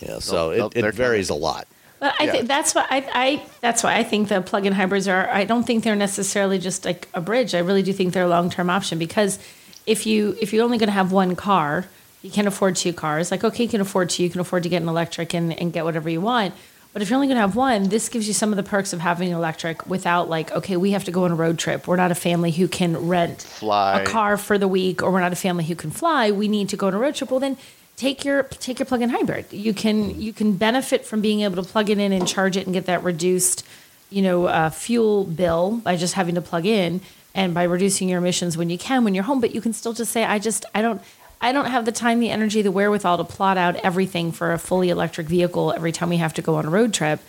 [0.00, 1.66] Yeah, so Nope, nope, it, they're it varies a lot.
[1.98, 2.32] But I Yeah.
[2.32, 5.28] think that's what I, I that's why I think the plug-in hybrids are.
[5.30, 7.54] I don't think they're necessarily just like a bridge.
[7.54, 9.38] I really do think they're a long-term option because
[9.86, 11.86] if you if you're only going to have one car,
[12.22, 13.30] you can't afford two cars.
[13.30, 15.72] Like okay, you can afford two, you can afford to get an electric and, and
[15.72, 16.52] get whatever you want.
[16.96, 18.94] But if you're only going to have one, this gives you some of the perks
[18.94, 21.86] of having an electric without like okay, we have to go on a road trip.
[21.86, 24.00] We're not a family who can rent Fly.
[24.00, 26.30] a car for the week, or we're not a family who can fly.
[26.30, 27.30] We need to go on a road trip.
[27.30, 27.58] Well, then
[27.96, 29.52] take your take your plug-in hybrid.
[29.52, 32.64] You can you can benefit from being able to plug it in and charge it
[32.64, 33.62] and get that reduced,
[34.08, 37.02] you know, uh, fuel bill by just having to plug in
[37.34, 39.42] and by reducing your emissions when you can when you're home.
[39.42, 41.02] But you can still just say, I just I don't.
[41.40, 44.58] I don't have the time, the energy, the wherewithal to plot out everything for a
[44.58, 47.20] fully electric vehicle every time we have to go on a road trip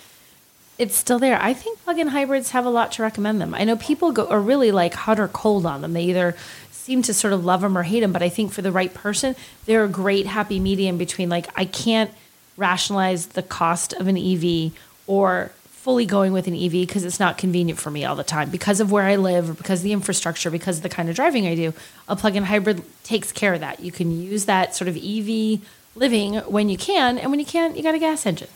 [0.78, 1.42] it's still there.
[1.42, 3.54] I think plug-in hybrids have a lot to recommend them.
[3.56, 5.94] I know people go are really like hot or cold on them.
[5.94, 6.36] They either
[6.72, 8.94] seem to sort of love them or hate them, but I think for the right
[8.94, 9.36] person,
[9.66, 12.12] they're a great happy medium between like I can't
[12.56, 14.72] rationalize the cost of an EV
[15.08, 15.52] or
[15.88, 18.81] fully going with an EV because it's not convenient for me all the time because
[18.81, 21.47] of where I live or because of the infrastructure, because of the kind of driving
[21.47, 21.73] I do.
[22.09, 23.80] A plug-in hybrid takes care of that.
[23.80, 25.61] You can use that sort of EV
[25.95, 28.49] living when you can, and when you can't, you got a gas engine.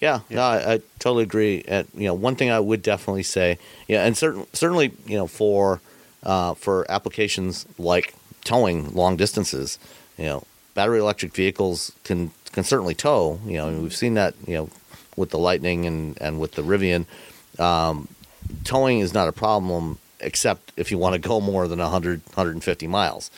[0.00, 1.62] Yeah, no, I, I totally agree.
[1.68, 5.28] And you know, one thing I would definitely say, yeah, and certain, certainly, you know,
[5.28, 5.80] for
[6.24, 8.12] uh, for applications like
[8.42, 9.78] towing long distances,
[10.18, 10.42] you know,
[10.74, 13.38] battery electric vehicles can can certainly tow.
[13.46, 14.70] You know, we've seen that, you know,
[15.16, 17.06] with the Lightning and and with the Rivian.
[17.58, 18.08] Um,
[18.64, 22.86] towing is not a problem, except if you want to go more than 100, 150
[22.86, 23.30] miles,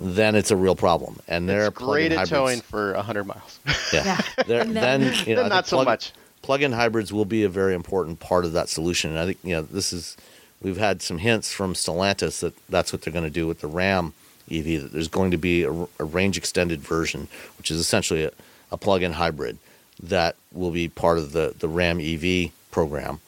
[0.00, 1.18] then it's a real problem.
[1.28, 2.30] And they're It's great at hybrids.
[2.30, 3.58] towing for 100 miles.
[3.92, 4.20] Yeah.
[4.36, 4.44] Yeah.
[4.46, 6.12] Then, then- you know, Then not so plug- much.
[6.42, 9.10] Plug-in hybrids will be a very important part of that solution.
[9.10, 10.14] And I think you know this is
[10.60, 13.66] we've had some hints from Stellantis that that's what they're going to do with the
[13.66, 14.12] Ram
[14.50, 14.82] EV.
[14.82, 18.30] That there's going to be a, a range extended version, which is essentially a,
[18.70, 19.56] a plug-in hybrid
[20.02, 23.20] that will be part of the the Ram EV program.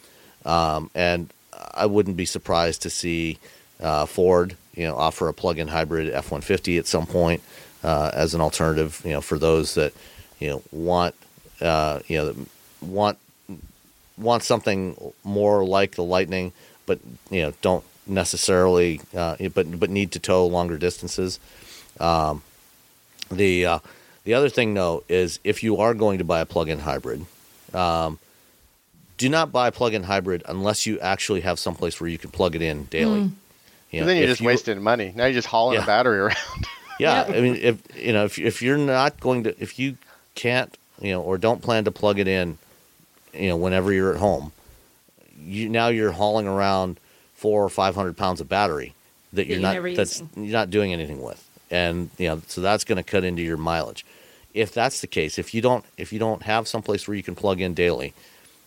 [0.45, 1.33] Um, and
[1.75, 3.39] I wouldn't be surprised to see
[3.81, 7.43] uh, Ford, you know, offer a plug-in hybrid F-150 at some point
[7.83, 9.93] uh, as an alternative, you know, for those that
[10.39, 11.15] you know want,
[11.61, 12.35] uh, you know,
[12.81, 13.19] want
[14.17, 16.53] want something more like the Lightning,
[16.87, 16.99] but
[17.31, 21.39] you know, don't necessarily, uh, but but need to tow longer distances.
[22.01, 22.43] Um,
[23.31, 23.79] the uh,
[24.27, 27.25] the other thing, though, is if you are going to buy a plug-in hybrid,
[27.73, 28.19] um,
[29.17, 32.55] do not buy a plug-in hybrid unless you actually have someplace where you can plug
[32.55, 33.31] it in daily.
[33.91, 35.13] You know, then you're just you- wasting money.
[35.17, 35.85] Now you're just hauling Yeah.
[35.85, 36.37] a battery around.
[36.99, 39.99] Yeah, I mean, if you know, if if you're not going to, if you
[40.35, 42.57] can't, you know, or don't plan to plug it in,
[43.35, 44.51] you know, whenever you're at home,
[45.39, 46.99] you now you're hauling around
[47.35, 48.95] four or five hundred pounds of battery
[49.35, 50.45] that you're you're not that's using.
[50.45, 53.59] you're not doing anything with, and you know, so that's going to cut into your
[53.59, 54.07] mileage.
[54.57, 57.35] If that's the case, if you don't if you don't have someplace where you can
[57.35, 58.15] plug in daily,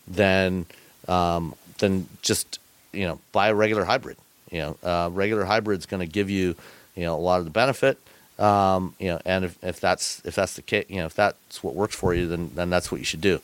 [0.07, 0.65] then
[1.07, 2.59] um, then just
[2.93, 4.17] you know buy a regular hybrid.
[4.51, 6.55] You know, uh, regular hybrid's going to give you
[6.95, 7.97] you know a lot of the benefit.
[8.37, 11.63] Um, you know, and if, if that's if that's the case, you know, if that's
[11.63, 13.41] what works for you, then then that's what you should do.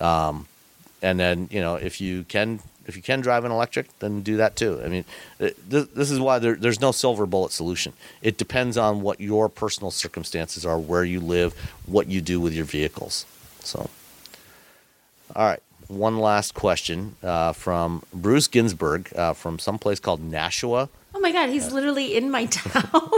[0.00, 0.46] Um,
[1.00, 4.36] and then you know if you can if you can drive an electric, then do
[4.36, 4.80] that too.
[4.84, 5.04] I mean,
[5.38, 7.92] th- this, is why there, there's no silver bullet solution.
[8.22, 11.54] It depends on what your personal circumstances are, where you live,
[11.86, 13.26] what you do with your vehicles.
[13.60, 13.88] So,
[15.34, 20.88] all right, one last question uh, from Bruce Ginsburg uh, from someplace called Nashua.
[21.14, 22.90] Oh my God, he's literally in my town.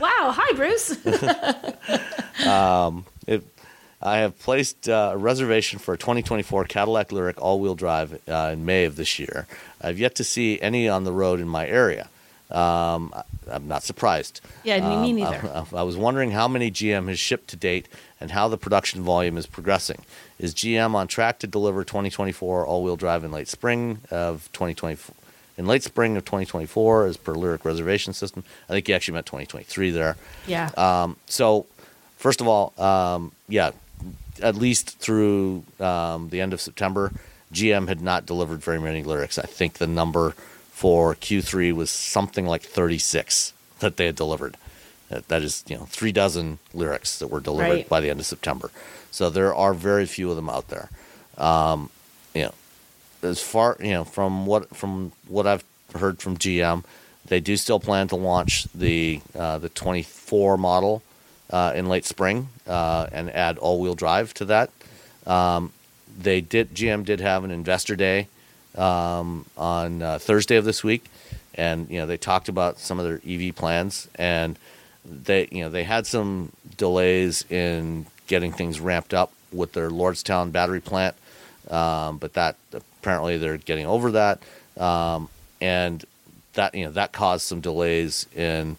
[0.00, 0.34] wow.
[0.34, 0.96] Hi, Bruce.
[3.28, 3.44] It,
[4.00, 8.64] I have placed uh, a reservation for a 2024 Cadillac Lyriq all-wheel drive uh, in
[8.64, 9.46] May of this year.
[9.80, 12.08] I've yet to see any on the road in my area.
[12.50, 14.40] Um, I, I'm not surprised.
[14.64, 15.48] Yeah, me- me Um, neither.
[15.74, 17.88] I, I was wondering how many GM has shipped to date
[18.20, 20.02] and how the production volume is progressing.
[20.38, 25.14] Is GM on track to deliver 2024 all-wheel drive in late spring of 2024?
[25.58, 28.44] In late spring of 2024, as per Lyriq reservation system.
[28.68, 30.16] I think you actually meant 2023 there.
[30.46, 30.70] yeah.
[30.76, 31.66] Um, so,
[32.16, 33.72] first of all, um, yeah,
[34.40, 37.12] at least through um, the end of September,
[37.52, 39.38] GM had not delivered very many lyriqs.
[39.38, 40.32] I think the number
[40.70, 44.56] for Q3 was something like 36 that they had delivered.
[45.08, 47.88] That, that is, you know, three dozen lyriqs that were delivered Right.
[47.88, 48.70] by the end of September.
[49.10, 50.90] So there are very few of them out there.
[51.38, 51.90] Um,
[52.34, 52.54] you know,
[53.22, 55.64] as far you know from what from what I've
[55.96, 56.84] heard from GM,
[57.26, 61.02] they do still plan to launch the uh, the 24 model
[61.50, 64.70] uh, in late spring uh, and add all-wheel drive to that.
[65.26, 65.72] Um,
[66.18, 68.28] they did GM did have an investor day
[68.76, 71.04] um, on uh, Thursday of this week,
[71.54, 74.58] and you know they talked about some of their EV plans, and
[75.04, 80.50] they you know they had some delays in getting things ramped up with their Lordstown
[80.52, 81.14] battery plant,
[81.70, 84.40] um, but that apparently they're getting over that,
[84.76, 85.28] um,
[85.60, 86.04] and
[86.54, 88.76] that you know that caused some delays in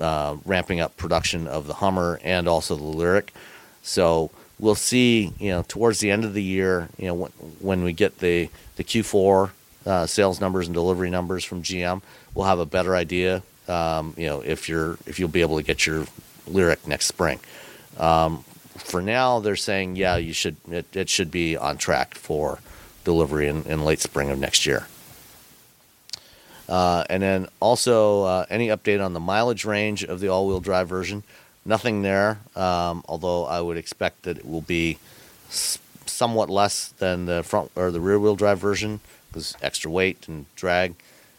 [0.00, 3.28] uh, ramping up production of the Hummer and also the Lyriq.
[3.82, 7.30] So we'll see, you know, towards the end of the year, you know, when,
[7.60, 9.50] when we get the the Q4
[9.86, 12.02] uh, sales numbers and delivery numbers from GM,
[12.34, 13.42] we'll have a better idea.
[13.68, 16.06] Um, you know, if you're if you'll be able to get your
[16.48, 17.40] Lyriq next spring.
[17.98, 18.44] Um,
[18.76, 22.60] for now, they're saying, yeah, you should it, it should be on track for
[23.04, 24.86] delivery in, in late spring of next year.
[26.70, 30.88] Uh, and then also, uh, any update on the mileage range of the all-wheel drive
[30.88, 31.24] version?
[31.64, 32.38] Nothing there.
[32.54, 34.98] Um, although I would expect that it will be
[35.50, 40.94] somewhat less than the front or the rear-wheel drive version because extra weight and drag.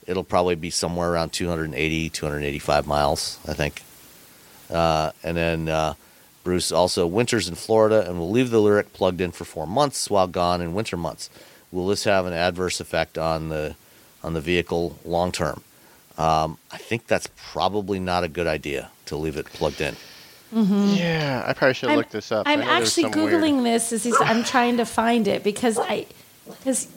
[0.06, 3.84] It'll probably be somewhere around 280, 285 miles, I think.
[4.70, 5.94] Uh, and then uh,
[6.44, 10.10] Bruce also winters in Florida and will leave the Lyriq plugged in for four months
[10.10, 11.30] while gone in winter months.
[11.72, 13.76] Will this have an adverse effect on the
[14.24, 15.62] on the vehicle long term?
[16.18, 19.96] Um, I think that's probably not a good idea to leave it plugged in.
[20.54, 22.46] Yeah, I probably should have I'm, looked this up.
[22.48, 25.80] I I'm actually some weird- googling this as he's, I'm trying to find it because
[25.80, 26.06] I
[26.46, 26.88] because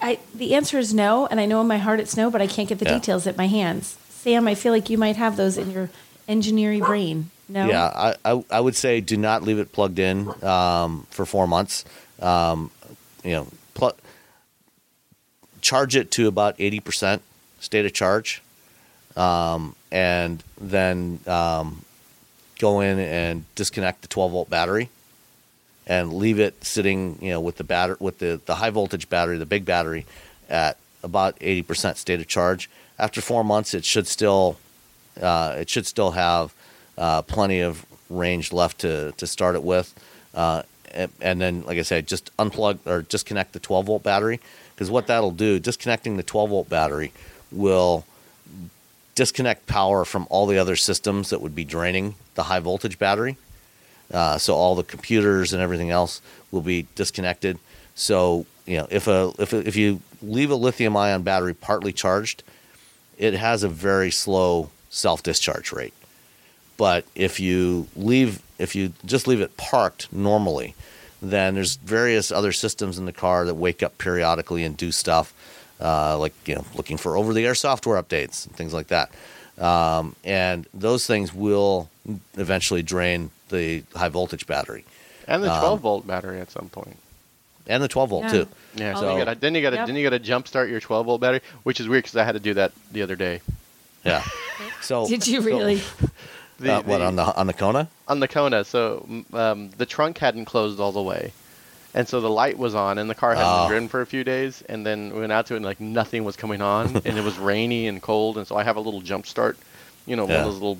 [0.00, 2.46] I the answer is no, and I know in my heart it's no, but I
[2.46, 2.94] can't get the Yeah.
[2.94, 3.98] details at my hands.
[4.08, 5.90] Sam, I feel like you might have those in your
[6.26, 7.30] engineering brain.
[7.46, 7.66] No.
[7.68, 11.46] Yeah, I, I, I would say do not leave it plugged in um, for four
[11.46, 11.84] months.
[12.20, 12.70] Um,
[13.22, 13.92] you know, pl-
[15.64, 17.22] charge it to about eighty percent
[17.58, 18.42] state of charge,
[19.16, 21.84] um, and then um,
[22.60, 24.90] go in and disconnect the twelve volt battery,
[25.86, 27.18] and leave it sitting.
[27.20, 30.06] You know, with the batter with the the high voltage battery, the big battery,
[30.48, 32.70] at about eighty percent state of charge.
[32.96, 34.56] After four months, it should still
[35.20, 36.54] uh, it should still have
[36.98, 39.92] uh, plenty of range left to, to start it with.
[40.34, 40.62] Uh,
[40.92, 44.40] and, and then, like I said, just unplug or disconnect the 12 volt battery
[44.74, 47.12] because what that'll do, disconnecting the 12 volt battery
[47.50, 48.04] will
[49.14, 53.36] disconnect power from all the other systems that would be draining the high voltage battery.
[54.12, 56.20] Uh, so all the computers and everything else
[56.50, 57.58] will be disconnected.
[57.94, 61.92] So you know, if a if a, if you leave a lithium ion battery partly
[61.92, 62.42] charged,
[63.18, 65.94] it has a very slow self discharge rate.
[66.76, 70.74] But if you leave if you just leave it parked normally,
[71.30, 75.32] then there's various other systems in the car that wake up periodically and do stuff,
[75.80, 79.10] uh, like you know looking for over the air software updates and things like that.
[79.58, 81.88] Um, and those things will
[82.36, 84.84] eventually drain the high voltage battery
[85.28, 86.96] and the um, 12 volt battery at some point.
[87.68, 88.30] and the 12 volt Yeah.
[88.32, 88.48] too.
[88.74, 89.86] Yeah, so you gotta, then you got to Yep.
[89.86, 92.24] then you got to jump start your 12 volt battery, which is weird because I
[92.24, 93.40] had to do that the other day.
[94.04, 94.24] Yeah.
[94.82, 95.82] So Did you so- really?
[96.58, 97.88] The, uh, what the- on the on the Kona?
[98.08, 98.64] on the Kona?
[98.64, 101.32] So um, the trunk hadn't closed all the way,
[101.94, 103.60] and so the light was on, and the car hadn't Oh.
[103.62, 105.80] been driven for a few days, and then we went out to it, and like
[105.80, 108.80] nothing was coming on, and it was rainy and cold, and so I have a
[108.80, 109.56] little jump start,
[110.06, 110.78] you know, one of those little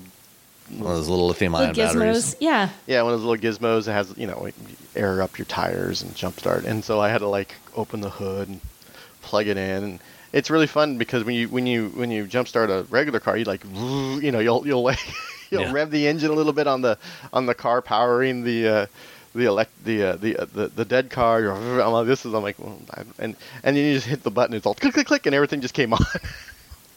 [0.69, 2.33] One of those little lithium Little ion batteries.
[2.33, 2.35] gizmos.
[2.39, 2.69] Yeah.
[2.87, 4.47] Yeah, one of those little gizmos that has, you know,
[4.95, 6.63] air up your tires and jumpstart.
[6.65, 8.59] And so I had to like open the hood and
[9.21, 9.83] plug it in.
[9.83, 9.99] And
[10.33, 13.43] it's really fun because when you when you when you jumpstart a regular car, you
[13.45, 13.63] like,
[14.23, 14.99] you know, you'll you'll like
[15.51, 15.71] you'll Yeah.
[15.71, 16.97] rev the engine a little bit on the
[17.33, 18.67] on the car powering the.
[18.67, 18.85] Uh,
[19.33, 21.51] the elect the uh, the, uh, the the dead car.
[21.51, 23.35] I'm like, this is I'm like, well, I, and
[23.65, 24.55] and then you just hit the button.
[24.55, 25.99] It's all click click click, and everything just came on.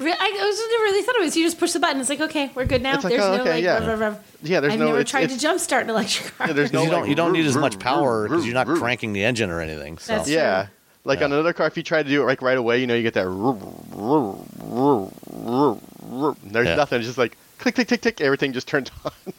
[0.00, 1.36] I, I was never really thought of it was.
[1.36, 2.00] You just push the button.
[2.00, 2.94] It's like okay, we're good now.
[2.94, 3.64] It's like, there's oh, no okay, like.
[3.64, 3.78] yeah.
[3.78, 4.38] rev, rev, rev.
[4.44, 4.86] yeah, there's I've no.
[4.86, 6.46] never it's, tried it's, to jumpstart an electric car.
[6.46, 8.54] Yeah, there's no Because you don't like, you don't need as much power because you're
[8.54, 8.78] not vroom.
[8.78, 9.98] cranking the engine or anything.
[9.98, 10.62] So That's Yeah.
[10.66, 10.70] true.
[11.06, 11.24] Like Yeah.
[11.24, 13.02] on another car, if you try to do it like right away, you know, you
[13.02, 13.24] get that.
[16.44, 16.74] There's Yeah.
[16.76, 16.98] nothing.
[16.98, 18.20] It's just like click, click, tick, tick.
[18.20, 19.12] Everything just turns on.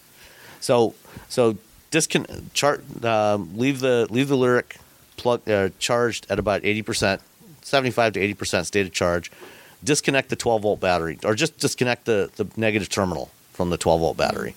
[0.61, 0.93] So
[1.29, 1.55] so
[1.89, 4.75] discon chart um, leave the leave the lyriq
[5.15, 7.21] plug uh, charged at about eighty percent,
[7.61, 9.31] seventy five to eighty percent state of charge.
[9.83, 14.01] Disconnect the twelve volt battery, or just disconnect the the negative terminal from the twelve
[14.01, 14.53] volt battery,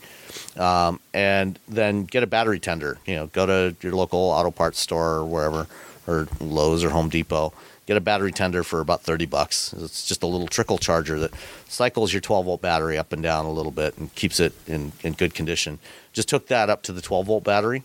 [0.57, 2.99] um, and then get a battery tender.
[3.07, 5.69] You know, go to your local auto parts store or wherever,
[6.09, 7.53] or Lowe's or Home Depot.
[7.93, 9.75] Get a battery tender for about thirty bucks.
[9.75, 11.31] It's just a little trickle charger that
[11.69, 14.93] cycles your twelve volt battery up and down a little bit and keeps it in,
[15.03, 15.79] in good condition.
[16.15, 17.83] Just hook that up to the twelve volt battery,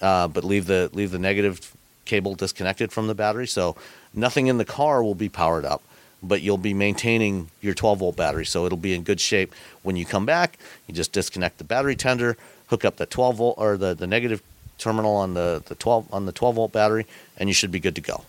[0.00, 1.72] uh, but leave the leave the negative
[2.04, 3.76] cable disconnected from the battery, so
[4.12, 5.82] nothing in the car will be powered up.
[6.20, 9.54] But you'll be maintaining your 12 volt battery, so it'll be in good shape
[9.84, 10.58] when you come back.
[10.88, 12.36] You just disconnect the battery tender,
[12.66, 14.42] hook up the 12 volt or the, the negative
[14.78, 17.94] terminal on the, the 12 on the 12 volt battery, and you should be good
[17.94, 18.24] to go.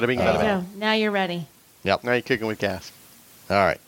[0.00, 0.48] Bada bing, bada you bing.
[0.48, 0.64] go.
[0.76, 1.46] Now you're ready.
[1.84, 2.04] Yep.
[2.04, 2.90] Now you're kicking with gas.
[3.50, 3.80] All right.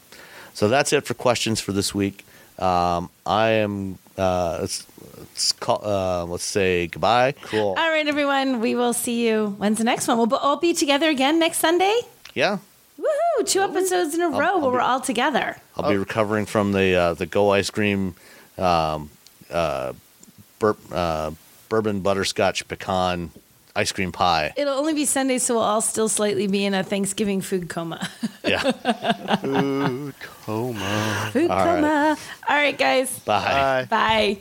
[0.55, 2.25] So that's it for questions for this week.
[2.59, 3.99] Um, I am.
[4.19, 4.87] Uh, let's
[5.19, 5.81] let's call.
[5.85, 7.33] Uh, let's say goodbye.
[7.43, 7.75] Cool.
[7.79, 8.61] All right, everyone.
[8.61, 9.55] We will see you.
[9.59, 10.19] When's the next one?
[10.19, 11.99] We'll all be together again next Sunday.
[12.35, 12.59] Yeah.
[12.99, 13.47] Woohoo!
[13.47, 15.57] Two episodes in a row I'll where be- we're all together.
[15.77, 18.15] I'll be recovering from the uh, the Go Ice Cream
[18.59, 19.09] um,
[19.51, 19.95] uh,
[20.59, 21.31] bur- uh,
[21.71, 23.31] bourbon butterscotch pecan
[23.77, 24.53] ice cream pie.
[24.57, 28.09] It'll only be Sunday, so we'll all still slightly be in a Thanksgiving food coma.
[28.45, 28.59] Yeah.
[29.41, 30.15] Food
[30.45, 31.31] coma.
[31.33, 31.75] food All right.
[31.77, 32.17] coma.
[32.49, 33.19] All right, guys.
[33.21, 33.45] Bye.
[33.45, 33.87] Bye.
[33.89, 34.41] Bye.